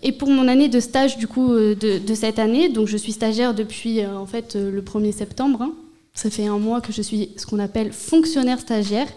Et 0.03 0.12
pour 0.12 0.29
mon 0.29 0.47
année 0.47 0.67
de 0.67 0.79
stage 0.79 1.17
du 1.17 1.27
coup 1.27 1.53
euh, 1.53 1.75
de, 1.75 2.13
cette 2.15 2.39
année, 2.39 2.69
donc 2.69 2.88
je 2.88 2.97
suis 2.97 3.12
stagiaire 3.12 3.53
depuis 3.53 4.05
en 4.05 4.25
fait 4.25 4.55
le 4.55 4.81
1er 4.81 5.12
septembre. 5.12 5.62
Hein. 5.62 5.73
Ça 6.13 6.29
fait 6.29 6.47
un 6.47 6.57
mois 6.57 6.81
que 6.81 6.91
je 6.91 7.01
suis 7.01 7.29
ce 7.38 7.45
qu'on 7.45 7.60
appelle 7.60 7.91
fonctionnaire 7.91 8.60
stagiaire. 8.60 9.07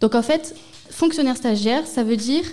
Donc 0.00 0.14
en 0.14 0.22
fait, 0.22 0.54
fonctionnaire 0.90 1.36
stagiaire, 1.36 1.86
ça 1.86 2.02
veut 2.04 2.16
dire 2.16 2.44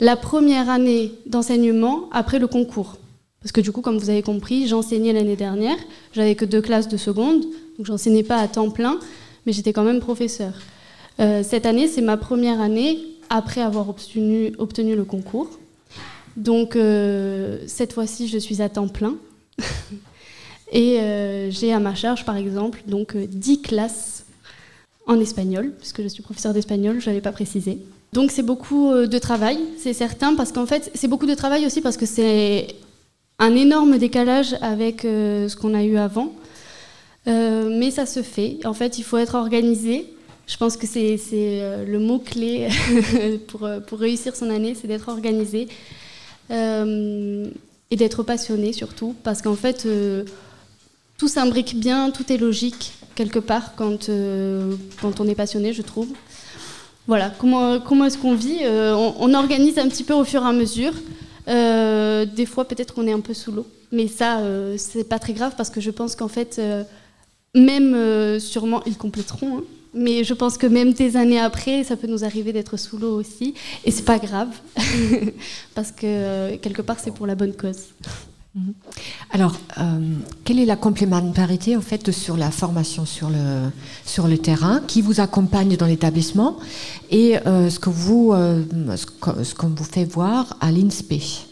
la 0.00 0.16
première 0.16 0.68
année 0.68 1.12
d'enseignement 1.26 2.08
après 2.12 2.38
le 2.38 2.46
concours. 2.46 2.96
Parce 3.42 3.52
que 3.52 3.60
du 3.60 3.72
coup, 3.72 3.80
comme 3.80 3.98
vous 3.98 4.10
avez 4.10 4.22
compris, 4.22 4.66
j'enseignais 4.68 5.12
l'année 5.12 5.36
dernière, 5.36 5.76
j'avais 6.12 6.34
que 6.34 6.44
deux 6.44 6.60
classes 6.60 6.88
de 6.88 6.96
seconde, 6.96 7.42
donc 7.78 7.86
j'enseignais 7.86 8.22
pas 8.22 8.36
à 8.36 8.48
temps 8.48 8.70
plein, 8.70 8.98
mais 9.46 9.52
j'étais 9.52 9.72
quand 9.72 9.84
même 9.84 10.00
professeur. 10.00 10.52
Euh, 11.20 11.42
cette 11.42 11.64
année, 11.64 11.88
c'est 11.88 12.02
ma 12.02 12.18
première 12.18 12.60
année 12.60 12.98
après 13.30 13.62
avoir 13.62 13.88
obtenu, 13.88 14.50
le 14.58 15.04
concours. 15.04 15.48
Donc 16.36 16.76
cette 17.66 17.92
fois-ci, 17.92 18.28
je 18.28 18.38
suis 18.38 18.60
à 18.60 18.68
temps 18.68 18.88
plein. 18.88 19.14
Et 20.72 20.98
j'ai 21.50 21.72
à 21.72 21.80
ma 21.80 21.94
charge, 21.94 22.24
par 22.24 22.36
exemple, 22.36 22.82
donc 22.86 23.16
10 23.16 23.62
classes 23.62 24.24
en 25.06 25.18
espagnol, 25.18 25.72
puisque 25.78 26.02
je 26.02 26.08
suis 26.08 26.22
professeur 26.22 26.52
d'espagnol, 26.52 27.00
je 27.00 27.08
n'avais 27.08 27.20
pas 27.20 27.32
précisé. 27.32 27.78
Donc 28.12 28.30
c'est 28.30 28.42
beaucoup 28.42 28.92
de 28.92 29.18
travail, 29.18 29.58
c'est 29.78 29.92
certain, 29.92 30.34
parce 30.34 30.52
qu'en 30.52 30.66
fait, 30.66 30.90
c'est 30.94 31.08
beaucoup 31.08 31.26
de 31.26 31.34
travail 31.34 31.66
aussi 31.66 31.80
parce 31.80 31.96
que 31.96 32.06
c'est 32.06 32.68
un 33.40 33.56
énorme 33.56 33.98
décalage 33.98 34.54
avec 34.60 35.02
ce 35.02 35.56
qu'on 35.56 35.74
a 35.74 35.82
eu 35.82 35.96
avant. 35.96 36.32
mais 37.26 37.90
ça 37.90 38.06
se 38.06 38.22
fait. 38.22 38.58
En 38.64 38.74
fait, 38.74 38.98
il 38.98 39.02
faut 39.02 39.18
être 39.18 39.34
organisé. 39.34 40.06
Je 40.50 40.56
pense 40.56 40.76
que 40.76 40.84
c'est 40.84 41.16
euh, 41.32 41.86
le 41.86 42.00
mot-clé 42.00 42.68
pour, 43.46 43.64
euh, 43.64 43.78
réussir 43.92 44.34
son 44.34 44.50
année, 44.50 44.74
c'est 44.74 44.88
d'être 44.88 45.08
organisé 45.08 45.68
euh, 46.50 47.46
et 47.92 47.96
d'être 47.96 48.24
passionné 48.24 48.72
surtout, 48.72 49.14
parce 49.22 49.42
qu'en 49.42 49.54
fait, 49.54 49.86
tout 51.18 51.28
s'imbrique 51.28 51.78
bien, 51.78 52.10
tout 52.10 52.32
est 52.32 52.36
logique 52.36 52.94
quelque 53.14 53.38
part 53.38 53.76
quand, 53.76 54.10
quand 55.00 55.20
on 55.20 55.28
est 55.28 55.34
passionné, 55.36 55.72
je 55.72 55.82
trouve. 55.82 56.08
Voilà, 57.06 57.30
comment, 57.38 57.78
comment 57.78 58.06
est-ce 58.06 58.18
qu'on 58.18 58.34
vit? 58.34 58.60
On, 58.66 59.34
organise 59.34 59.78
un 59.78 59.88
petit 59.88 60.04
peu 60.04 60.14
au 60.14 60.24
fur 60.24 60.42
et 60.42 60.48
à 60.48 60.52
mesure. 60.52 60.92
Des 61.46 62.46
fois, 62.46 62.66
peut-être 62.66 62.94
qu'on 62.94 63.06
est 63.06 63.12
un 63.12 63.20
peu 63.20 63.34
sous 63.34 63.52
l'eau, 63.52 63.66
mais 63.92 64.08
ça, 64.08 64.40
c'est 64.76 65.08
pas 65.08 65.18
très 65.18 65.32
grave 65.32 65.54
parce 65.56 65.70
que 65.70 65.80
je 65.80 65.90
pense 65.90 66.14
qu'en 66.16 66.28
fait, 66.28 66.60
même 67.54 68.38
sûrement, 68.38 68.82
ils 68.86 68.96
compléteront. 68.96 69.58
Hein, 69.58 69.64
mais 69.94 70.24
je 70.24 70.34
pense 70.34 70.56
que 70.56 70.66
même 70.66 70.92
des 70.92 71.16
années 71.16 71.40
après, 71.40 71.84
ça 71.84 71.96
peut 71.96 72.06
nous 72.06 72.24
arriver 72.24 72.52
d'être 72.52 72.76
sous 72.76 72.98
l'eau 72.98 73.18
aussi. 73.18 73.54
Et 73.84 73.90
c'est 73.90 74.04
pas 74.04 74.18
grave, 74.18 74.48
parce 75.74 75.90
que 75.90 76.04
euh, 76.04 76.56
quelque 76.58 76.82
part, 76.82 76.98
c'est 77.00 77.12
pour 77.12 77.26
la 77.26 77.34
bonne 77.34 77.54
cause. 77.54 77.88
Mhm. 78.54 78.74
Alors, 79.30 79.56
euh, 79.78 80.14
quelle 80.44 80.58
est 80.58 80.64
la 80.64 80.76
complémentarité 80.76 81.76
en 81.76 81.80
fait 81.80 82.10
sur 82.10 82.36
la 82.36 82.50
formation 82.50 83.06
sur 83.06 83.30
le, 83.30 83.70
sur 84.04 84.26
le 84.26 84.38
terrain 84.38 84.80
qui 84.86 85.02
vous 85.02 85.20
accompagne 85.20 85.76
dans 85.76 85.86
l'établissement 85.86 86.58
et 87.10 87.38
euh, 87.46 87.70
ce 87.70 87.78
que 87.78 87.90
vous 87.90 88.32
ce 88.34 89.54
qu'on 89.54 89.68
vous 89.68 89.84
fait 89.84 90.04
voir 90.04 90.56
à 90.60 90.72
l'INSPE? 90.72 91.46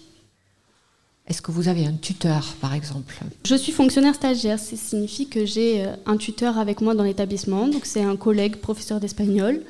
Est-ce 1.29 1.43
que 1.43 1.53
vous 1.53 1.69
avez 1.69 1.87
un 1.87 1.93
tuteur, 1.93 2.55
par 2.59 2.73
exemple? 2.73 3.15
Je 3.45 3.55
suis 3.55 3.71
fonctionnaire 3.71 4.15
stagiaire. 4.15 4.59
Ça 4.59 4.77
signifie 4.77 5.29
que 5.29 5.45
j'ai 5.45 5.85
euh, 5.85 5.95
un 6.07 6.17
tuteur 6.17 6.57
avec 6.57 6.81
moi 6.81 6.95
dans 6.95 7.05
l'établissement. 7.05 7.69
Donc, 7.69 7.85
c'est 7.85 8.03
un 8.03 8.17
collègue 8.17 8.57
professeur 8.57 8.99
d'espagnol. 8.99 9.61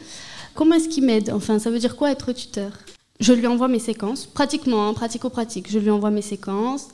Comment 0.55 0.77
est-ce 0.77 0.89
qu'il 0.89 1.05
m'aide? 1.05 1.31
Enfin, 1.35 1.59
ça 1.59 1.71
veut 1.71 1.81
dire 1.81 1.97
quoi 1.97 2.13
être 2.13 2.33
tuteur? 2.33 2.71
Je 3.19 3.33
lui 3.33 3.49
envoie 3.49 3.67
mes 3.67 3.81
séquences, 3.81 4.27
pratiquement, 4.27 4.89
hein, 4.89 4.95
pratico-pratique. 4.95 5.69
Je 5.69 5.81
lui 5.81 5.91
envoie 5.91 6.13
mes 6.13 6.23
séquences. 6.23 6.89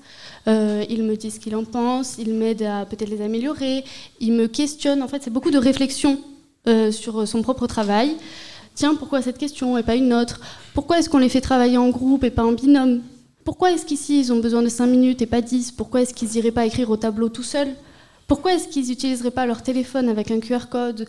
Euh, 0.46 0.84
il 0.90 1.02
me 1.02 1.16
dit 1.16 1.30
ce 1.30 1.40
qu'il 1.40 1.56
en 1.56 1.64
pense. 1.64 2.16
Il 2.18 2.34
m'aide 2.34 2.62
à 2.62 2.84
peut-être 2.84 3.10
les 3.10 3.22
améliorer. 3.22 3.84
Il 4.20 4.32
me 4.32 4.46
questionne. 4.46 5.02
En 5.02 5.08
fait, 5.08 5.22
c'est 5.22 5.32
beaucoup 5.32 5.50
de 5.50 5.58
réflexion 5.58 6.20
euh, 6.66 6.92
sur 6.92 7.26
son 7.26 7.42
propre 7.42 7.66
travail. 7.66 8.16
Tiens, 8.74 8.94
pourquoi 8.94 9.22
cette 9.22 9.38
question 9.38 9.78
et 9.78 9.82
pas 9.82 9.94
une 9.94 10.12
autre? 10.12 10.40
Pourquoi 10.74 10.98
est-ce 10.98 11.08
qu'on 11.08 11.18
les 11.18 11.28
fait 11.28 11.40
travailler 11.40 11.78
en 11.78 11.90
groupe 11.90 12.24
et 12.24 12.30
pas 12.30 12.44
en 12.44 12.52
binôme? 12.52 13.02
Pourquoi 13.44 13.70
est-ce 13.72 13.86
qu'ici 13.86 14.18
ils 14.20 14.32
ont 14.32 14.40
besoin 14.40 14.62
de 14.62 14.68
5 14.68 14.86
minutes 14.86 15.22
et 15.22 15.26
pas 15.26 15.42
10 15.42 15.72
Pourquoi 15.72 16.02
est-ce 16.02 16.14
qu'ils 16.14 16.30
n'iraient 16.30 16.50
pas 16.50 16.66
écrire 16.66 16.90
au 16.90 16.96
tableau 16.96 17.28
tout 17.28 17.42
seuls? 17.42 17.74
Pourquoi 18.26 18.54
est-ce 18.54 18.68
qu'ils 18.68 18.88
n'utiliseraient 18.88 19.30
pas 19.30 19.44
leur 19.44 19.62
téléphone 19.62 20.08
avec 20.08 20.30
un 20.30 20.40
QR 20.40 20.68
code 20.70 21.06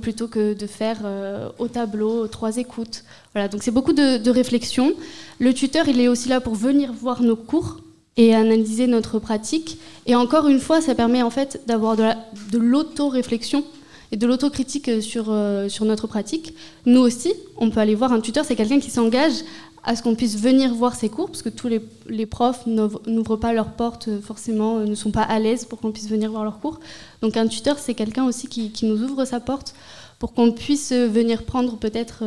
plutôt 0.00 0.28
que 0.28 0.54
de 0.54 0.66
faire 0.68 1.00
euh, 1.04 1.48
au 1.58 1.66
tableau 1.66 2.28
trois 2.28 2.58
écoutes? 2.58 3.02
Voilà, 3.32 3.48
donc 3.48 3.64
c'est 3.64 3.72
beaucoup 3.72 3.92
de, 3.92 4.30
réflexion. 4.30 4.94
Le 5.40 5.52
tuteur, 5.52 5.88
il 5.88 6.00
est 6.00 6.06
aussi 6.06 6.28
là 6.28 6.40
pour 6.40 6.54
venir 6.54 6.92
voir 6.92 7.22
nos 7.22 7.36
cours 7.36 7.80
et 8.16 8.34
analyser 8.34 8.86
notre 8.86 9.18
pratique. 9.18 9.78
Et 10.06 10.14
encore 10.14 10.48
une 10.48 10.60
fois, 10.60 10.80
ça 10.80 10.94
permet 10.94 11.22
en 11.22 11.30
fait 11.30 11.62
d'avoir 11.66 11.96
de 11.96 12.58
l'auto-réflexion 12.58 13.64
et 14.12 14.16
de 14.16 14.26
l'autocritique 14.26 15.02
sur, 15.02 15.26
euh, 15.28 15.68
sur 15.68 15.84
notre 15.84 16.06
pratique. 16.06 16.54
Nous 16.86 17.00
aussi, 17.00 17.32
on 17.56 17.70
peut 17.70 17.80
aller 17.80 17.94
voir 17.94 18.12
un 18.12 18.20
tuteur, 18.20 18.44
c'est 18.44 18.54
quelqu'un 18.54 18.78
qui 18.78 18.90
s'engage 18.90 19.42
à 19.82 19.96
ce 19.96 20.02
qu'on 20.02 20.14
puisse 20.14 20.38
venir 20.38 20.72
voir 20.72 20.94
ces 20.94 21.08
cours, 21.08 21.26
parce 21.26 21.42
que 21.42 21.50
tous 21.50 21.68
les, 21.68 22.26
profs 22.26 22.66
n'ouvrent 22.66 23.36
pas 23.36 23.52
leurs 23.52 23.72
portes 23.72 24.08
euh, 24.08 24.20
forcément, 24.20 24.78
euh, 24.78 24.86
ne 24.86 24.94
sont 24.94 25.10
pas 25.10 25.22
à 25.22 25.38
l'aise 25.38 25.66
pour 25.66 25.80
qu'on 25.80 25.92
puisse 25.92 26.08
venir 26.08 26.30
voir 26.30 26.44
leurs 26.44 26.58
cours. 26.58 26.80
Donc 27.20 27.36
un 27.36 27.46
tuteur, 27.46 27.78
c'est 27.78 27.94
quelqu'un 27.94 28.24
aussi 28.24 28.46
qui, 28.46 28.72
nous 28.86 29.02
ouvre 29.02 29.24
sa 29.24 29.40
porte 29.40 29.74
pour 30.18 30.32
qu'on 30.32 30.52
puisse 30.52 30.92
euh, 30.92 31.06
venir 31.06 31.44
prendre 31.44 31.76
peut-être 31.76 32.24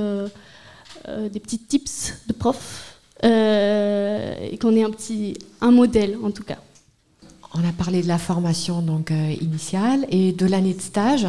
des 1.32 1.40
petits 1.40 1.60
tips 1.60 2.16
de 2.28 2.34
prof 2.34 2.97
et 3.24 4.58
qu'on 4.60 4.76
ait 4.76 4.84
un 4.84 4.92
petit 4.92 5.38
un 5.62 5.72
modèle 5.72 6.18
en 6.24 6.32
tout 6.32 6.44
cas. 6.44 6.58
On 7.54 7.68
a 7.68 7.72
parlé 7.72 8.02
de 8.02 8.08
la 8.08 8.18
formation 8.18 8.82
donc 8.82 9.12
initiale 9.12 10.06
et 10.10 10.32
de 10.32 10.46
l'année 10.46 10.74
de 10.74 10.82
stage. 10.82 11.28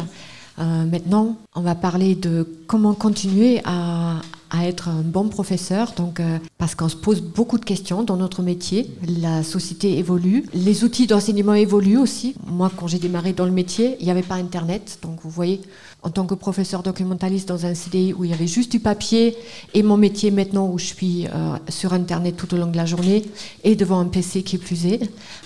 Maintenant, 0.59 1.37
on 1.55 1.61
va 1.61 1.75
parler 1.75 2.15
de 2.15 2.47
comment 2.67 2.93
continuer 2.93 3.61
à, 3.65 4.21
à 4.51 4.65
être 4.67 4.89
un 4.89 5.01
bon 5.01 5.29
professeur, 5.29 5.93
donc, 5.95 6.19
euh, 6.19 6.39
parce 6.57 6.73
qu'on 6.73 6.89
se 6.89 6.95
pose 6.95 7.21
beaucoup 7.21 7.57
de 7.59 7.65
questions 7.65 8.03
dans 8.03 8.17
notre 8.17 8.41
métier. 8.41 8.89
La 9.21 9.43
société 9.43 9.97
évolue, 9.99 10.45
les 10.53 10.83
outils 10.83 11.05
d'enseignement 11.05 11.53
évoluent 11.53 11.97
aussi. 11.97 12.35
Moi, 12.47 12.71
quand 12.75 12.87
j'ai 12.87 12.97
démarré 12.97 13.33
dans 13.33 13.45
le 13.45 13.51
métier, 13.51 13.95
il 13.99 14.05
n'y 14.05 14.11
avait 14.11 14.23
pas 14.23 14.35
Internet, 14.35 14.99
donc 15.03 15.19
vous 15.23 15.29
voyez, 15.29 15.61
en 16.01 16.09
tant 16.09 16.25
que 16.25 16.33
professeur 16.33 16.81
documentaliste 16.81 17.47
dans 17.47 17.65
un 17.65 17.75
CDI 17.75 18.13
où 18.13 18.23
il 18.23 18.31
y 18.31 18.33
avait 18.33 18.47
juste 18.47 18.71
du 18.71 18.79
papier, 18.79 19.37
et 19.75 19.83
mon 19.83 19.97
métier 19.97 20.31
maintenant 20.31 20.67
où 20.67 20.79
je 20.79 20.85
suis 20.85 21.27
euh, 21.27 21.57
sur 21.67 21.93
Internet 21.93 22.35
tout 22.35 22.51
au 22.53 22.57
long 22.57 22.71
de 22.71 22.77
la 22.77 22.85
journée, 22.85 23.25
et 23.63 23.75
devant 23.75 23.99
un 23.99 24.05
PC 24.05 24.41
qui 24.41 24.55
est 24.55 24.59
plus 24.59 24.87
est, 24.87 25.01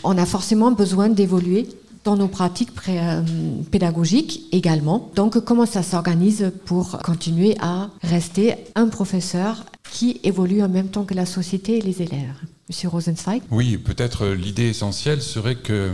on 0.06 0.18
a 0.18 0.26
forcément 0.26 0.72
besoin 0.72 1.10
d'évoluer 1.10 1.68
dans 2.04 2.16
nos 2.16 2.28
pratiques 2.28 2.72
euh, 2.90 3.22
pédagogiques 3.72 4.42
également. 4.52 5.12
Donc 5.16 5.40
comment 5.40 5.66
ça 5.66 5.84
s'organise 5.84 6.52
pour 6.66 7.00
continuer 7.00 7.56
à 7.60 7.90
rester 8.02 8.56
un 8.76 8.88
professeur 8.88 9.66
qui 9.92 10.20
évolue 10.24 10.62
en 10.62 10.70
même 10.70 10.90
temps 10.90 11.04
que 11.04 11.14
la 11.14 11.26
société 11.26 11.78
et 11.78 11.82
les 11.82 12.02
élèves? 12.02 12.36
Monsieur 12.70 12.90
Rosenzweig 12.90 13.42
Oui, 13.52 13.78
peut-être 13.78 14.26
euh, 14.26 14.36
l'idée 14.36 14.70
essentielle 14.70 15.22
serait 15.22 15.56
que, 15.56 15.92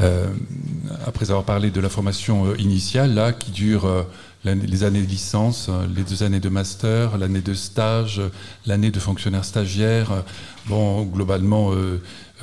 euh, 0.00 0.26
après 1.06 1.30
avoir 1.30 1.44
parlé 1.44 1.70
de 1.70 1.80
la 1.80 1.88
formation 1.88 2.54
initiale, 2.56 3.14
là, 3.14 3.32
qui 3.32 3.50
dure 3.50 4.06
les 4.44 4.84
années 4.84 5.02
de 5.02 5.06
licence, 5.06 5.70
les 5.94 6.02
deux 6.02 6.22
années 6.22 6.40
de 6.40 6.48
master, 6.48 7.16
l'année 7.16 7.42
de 7.42 7.54
stage, 7.54 8.20
l'année 8.66 8.90
de 8.90 8.98
fonctionnaire 8.98 9.44
stagiaire, 9.44 10.24
bon, 10.66 11.04
globalement 11.04 11.70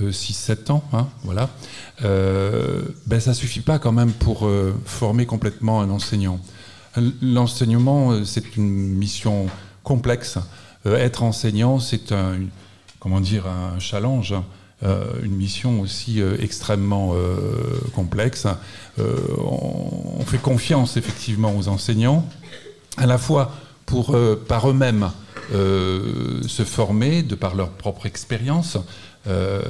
6-7 0.01 0.71
ans, 0.71 0.83
hein, 0.93 1.07
voilà 1.23 1.49
euh, 2.03 2.81
ben 3.07 3.19
ça 3.19 3.33
suffit 3.33 3.59
pas 3.59 3.79
quand 3.79 3.91
même 3.91 4.11
pour 4.11 4.45
euh, 4.45 4.73
former 4.85 5.25
complètement 5.25 5.81
un 5.81 5.89
enseignant. 5.89 6.39
L'enseignement, 7.21 8.11
euh, 8.11 8.23
c'est 8.25 8.55
une 8.55 8.69
mission 8.69 9.47
complexe. 9.83 10.37
Euh, 10.85 10.97
être 10.97 11.23
enseignant, 11.23 11.79
c'est 11.79 12.11
un, 12.11 12.37
comment 12.99 13.19
dire, 13.19 13.47
un 13.47 13.79
challenge, 13.79 14.33
une 14.81 15.35
mission 15.35 15.81
aussi 15.81 16.21
extrêmement 16.39 17.13
complexe. 17.93 18.47
On, 18.97 20.23
fait 20.25 20.37
confiance 20.37 20.95
effectivement 20.95 21.55
aux 21.57 21.67
enseignants, 21.67 22.25
à 22.97 23.05
la 23.05 23.17
fois 23.17 23.51
pour 23.85 24.15
par 24.47 24.69
eux-mêmes 24.69 25.11
se 25.51 26.63
former 26.63 27.23
de 27.23 27.35
par 27.35 27.55
leur 27.55 27.71
propre 27.71 28.05
expérience, 28.05 28.77
euh, 29.27 29.61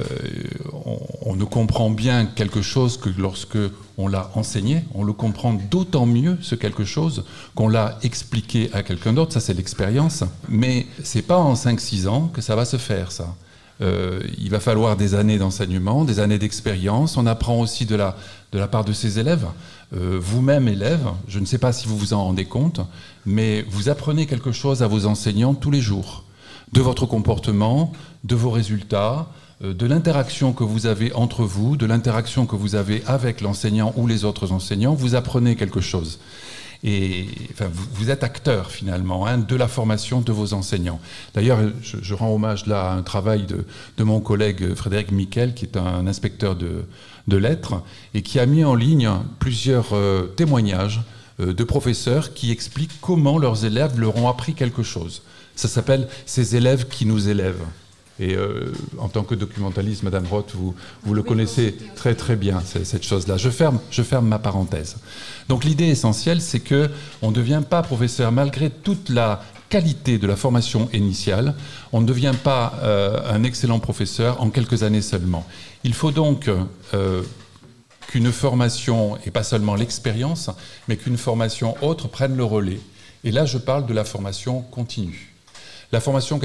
on, 1.22 1.34
ne 1.34 1.44
comprend 1.44 1.90
bien 1.90 2.24
quelque 2.24 2.62
chose 2.62 2.96
que 2.96 3.10
lorsque 3.18 3.58
on 3.98 4.06
l'a 4.06 4.30
enseigné, 4.34 4.84
on 4.94 5.02
le 5.02 5.12
comprend 5.12 5.54
d'autant 5.54 6.06
mieux 6.06 6.38
ce 6.40 6.54
quelque 6.54 6.84
chose 6.84 7.24
qu'on 7.56 7.68
l'a 7.68 7.98
expliqué 8.02 8.70
à 8.72 8.82
quelqu'un 8.82 9.12
d'autre, 9.12 9.32
ça 9.32 9.40
c'est 9.40 9.54
l'expérience, 9.54 10.22
mais 10.48 10.86
c'est 11.02 11.22
pas 11.22 11.38
en 11.38 11.54
5-6 11.54 12.06
ans 12.06 12.30
que 12.32 12.40
ça 12.40 12.54
va 12.54 12.64
se 12.64 12.76
faire 12.76 13.10
ça. 13.10 13.34
Euh, 13.82 14.20
il 14.38 14.50
va 14.50 14.60
falloir 14.60 14.96
des 14.96 15.14
années 15.14 15.38
d'enseignement, 15.38 16.04
des 16.04 16.20
années 16.20 16.38
d'expérience. 16.38 17.16
On 17.16 17.26
apprend 17.26 17.58
aussi 17.60 17.86
de 17.86 17.96
la, 17.96 18.16
de 18.52 18.58
la 18.58 18.68
part 18.68 18.84
de 18.84 18.92
ses 18.92 19.18
élèves. 19.18 19.46
Euh, 19.94 20.18
vous-même, 20.20 20.68
élève, 20.68 21.06
je 21.28 21.38
ne 21.38 21.46
sais 21.46 21.58
pas 21.58 21.72
si 21.72 21.88
vous 21.88 21.96
vous 21.96 22.12
en 22.12 22.24
rendez 22.24 22.44
compte, 22.44 22.80
mais 23.26 23.64
vous 23.70 23.88
apprenez 23.88 24.26
quelque 24.26 24.52
chose 24.52 24.82
à 24.82 24.86
vos 24.86 25.06
enseignants 25.06 25.54
tous 25.54 25.70
les 25.70 25.80
jours. 25.80 26.24
De 26.72 26.80
votre 26.80 27.06
comportement, 27.06 27.92
de 28.24 28.34
vos 28.34 28.50
résultats, 28.50 29.28
euh, 29.64 29.74
de 29.74 29.86
l'interaction 29.86 30.52
que 30.52 30.62
vous 30.62 30.86
avez 30.86 31.12
entre 31.14 31.44
vous, 31.44 31.76
de 31.76 31.86
l'interaction 31.86 32.46
que 32.46 32.56
vous 32.56 32.74
avez 32.74 33.02
avec 33.06 33.40
l'enseignant 33.40 33.92
ou 33.96 34.06
les 34.06 34.24
autres 34.24 34.52
enseignants, 34.52 34.94
vous 34.94 35.14
apprenez 35.14 35.56
quelque 35.56 35.80
chose. 35.80 36.20
Et 36.82 37.26
enfin, 37.52 37.66
vous, 37.72 38.10
êtes 38.10 38.24
acteur 38.24 38.70
finalement 38.70 39.26
hein, 39.26 39.36
de 39.36 39.56
la 39.56 39.68
formation 39.68 40.22
de 40.22 40.32
vos 40.32 40.54
enseignants. 40.54 40.98
D'ailleurs, 41.34 41.58
je, 41.82 42.14
rends 42.14 42.34
hommage 42.34 42.66
là 42.66 42.90
à 42.90 42.94
un 42.94 43.02
travail 43.02 43.44
de, 43.46 44.04
mon 44.04 44.20
collègue 44.20 44.74
Frédéric 44.74 45.12
Miquel, 45.12 45.52
qui 45.52 45.66
est 45.66 45.76
un 45.76 46.06
inspecteur 46.06 46.56
de, 46.56 47.36
lettres, 47.36 47.82
et 48.14 48.22
qui 48.22 48.40
a 48.40 48.46
mis 48.46 48.64
en 48.64 48.74
ligne 48.74 49.10
plusieurs 49.38 49.92
euh, 49.92 50.32
témoignages 50.36 51.00
euh, 51.38 51.52
de 51.52 51.64
professeurs 51.64 52.34
qui 52.34 52.50
expliquent 52.50 53.00
comment 53.00 53.38
leurs 53.38 53.64
élèves 53.64 54.00
leur 54.00 54.16
ont 54.16 54.28
appris 54.28 54.54
quelque 54.54 54.82
chose. 54.82 55.22
Ça 55.54 55.68
s'appelle 55.68 56.08
Ces 56.26 56.56
élèves 56.56 56.88
qui 56.88 57.06
nous 57.06 57.28
élèvent. 57.28 57.64
Et 58.20 58.34
euh, 58.34 58.72
en 58.98 59.08
tant 59.08 59.24
que 59.24 59.34
documentaliste, 59.34 60.02
Madame 60.02 60.26
Roth, 60.26 60.52
vous, 60.54 60.74
vous 61.04 61.14
le 61.14 61.22
connaissez 61.22 61.74
très 61.96 62.14
très 62.14 62.36
bien, 62.36 62.60
cette 62.60 63.02
chose-là. 63.02 63.38
Je 63.38 63.48
ferme, 63.48 63.80
je 63.90 64.02
ferme 64.02 64.28
ma 64.28 64.38
parenthèse. 64.38 64.96
Donc 65.48 65.64
l'idée 65.64 65.86
essentielle, 65.86 66.42
c'est 66.42 66.60
que 66.60 66.90
on 67.22 67.30
ne 67.30 67.34
devient 67.34 67.62
pas 67.68 67.82
professeur 67.82 68.30
malgré 68.30 68.68
toute 68.68 69.08
la 69.08 69.42
qualité 69.70 70.18
de 70.18 70.26
la 70.26 70.36
formation 70.36 70.90
initiale. 70.92 71.54
On 71.92 72.02
ne 72.02 72.06
devient 72.06 72.34
pas 72.44 72.74
euh, 72.82 73.20
un 73.32 73.42
excellent 73.42 73.78
professeur 73.78 74.42
en 74.42 74.50
quelques 74.50 74.82
années 74.82 75.00
seulement. 75.00 75.46
Il 75.82 75.94
faut 75.94 76.10
donc 76.10 76.50
euh, 76.92 77.22
qu'une 78.08 78.32
formation, 78.32 79.16
et 79.24 79.30
pas 79.30 79.44
seulement 79.44 79.76
l'expérience, 79.76 80.50
mais 80.88 80.98
qu'une 80.98 81.16
formation 81.16 81.74
autre 81.82 82.06
prenne 82.08 82.36
le 82.36 82.44
relais. 82.44 82.80
Et 83.24 83.30
là, 83.30 83.46
je 83.46 83.56
parle 83.56 83.86
de 83.86 83.94
la 83.94 84.04
formation 84.04 84.60
continue. 84.60 85.29
La 85.92 85.98
formation 85.98 86.40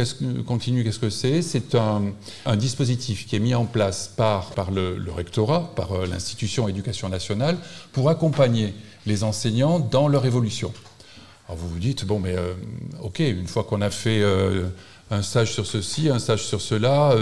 continue, 0.48 0.84
qu'est-ce 0.84 0.98
que 0.98 1.12
c'est? 1.12 1.44
C'est 1.44 1.76
un, 1.76 2.14
dispositif 2.56 3.28
qui 3.28 3.36
est 3.36 3.40
mis 3.40 3.54
en 3.54 3.66
place 3.66 4.12
par, 4.16 4.52
le, 4.72 4.98
rectorat, 5.16 5.72
par 5.76 5.92
euh, 5.92 6.08
l'institution 6.08 6.68
éducation 6.68 7.10
nationale, 7.10 7.58
pour 7.92 8.10
accompagner 8.10 8.74
les 9.06 9.24
enseignants 9.24 9.80
dans 9.80 10.08
leur 10.08 10.26
évolution. 10.26 10.74
Alors 11.48 11.60
vous 11.60 11.70
vous 11.70 11.78
dites, 11.78 12.06
bon, 12.06 12.18
mais 12.20 12.36
euh, 12.36 12.56
ok, 13.04 13.20
une 13.20 13.46
fois 13.46 13.64
qu'on 13.64 13.82
a 13.82 13.92
fait 13.92 14.20
euh, 14.20 14.64
un 15.12 15.22
stage 15.22 15.54
sur 15.54 15.68
ceci, 15.68 16.10
un 16.10 16.18
stage 16.18 16.44
sur 16.44 16.60
cela, 16.60 17.16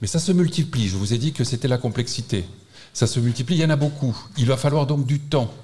mais 0.00 0.08
ça 0.08 0.18
se 0.18 0.32
multiplie. 0.32 0.88
Je 0.88 0.96
vous 0.96 1.14
ai 1.14 1.18
dit 1.18 1.32
que 1.32 1.44
c'était 1.44 1.68
la 1.68 1.78
complexité. 1.78 2.44
Ça 2.92 3.06
se 3.06 3.20
multiplie, 3.20 3.54
il 3.54 3.60
y 3.60 3.64
en 3.64 3.70
a 3.70 3.76
beaucoup. 3.76 4.16
Il 4.36 4.46
va 4.46 4.56
falloir 4.56 4.88
donc 4.88 5.06
du 5.06 5.20
temps. 5.20 5.54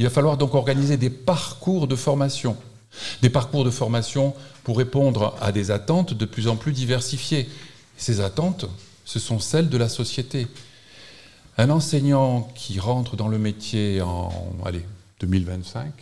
Il 0.00 0.04
va 0.04 0.10
falloir 0.10 0.36
donc 0.36 0.54
organiser 0.54 0.96
des 0.96 1.10
parcours 1.10 1.86
de 1.86 1.94
formation. 1.94 2.56
Des 3.22 3.30
parcours 3.30 3.64
de 3.64 3.70
formation 3.70 4.34
pour 4.64 4.78
répondre 4.78 5.36
à 5.40 5.52
des 5.52 5.70
attentes 5.70 6.14
de 6.14 6.24
plus 6.24 6.48
en 6.48 6.56
plus 6.56 6.72
diversifiées. 6.72 7.48
Ces 7.96 8.20
attentes, 8.20 8.66
ce 9.04 9.18
sont 9.18 9.38
celles 9.38 9.68
de 9.68 9.78
la 9.78 9.88
société. 9.88 10.46
Un 11.58 11.70
enseignant 11.70 12.42
qui 12.54 12.80
rentre 12.80 13.16
dans 13.16 13.28
le 13.28 13.38
métier 13.38 14.00
en 14.00 14.30
allez, 14.64 14.84
2025, 15.20 15.92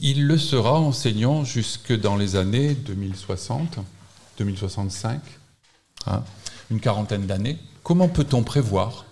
il 0.00 0.26
le 0.26 0.38
sera 0.38 0.78
enseignant 0.78 1.44
jusque 1.44 1.98
dans 1.98 2.16
les 2.16 2.36
années 2.36 2.74
2060, 2.74 3.78
2065, 4.38 5.20
hein, 6.06 6.22
une 6.70 6.80
quarantaine 6.80 7.26
d'années. 7.26 7.58
Comment 7.82 8.08
peut-on 8.08 8.42
prévoir, 8.42 9.06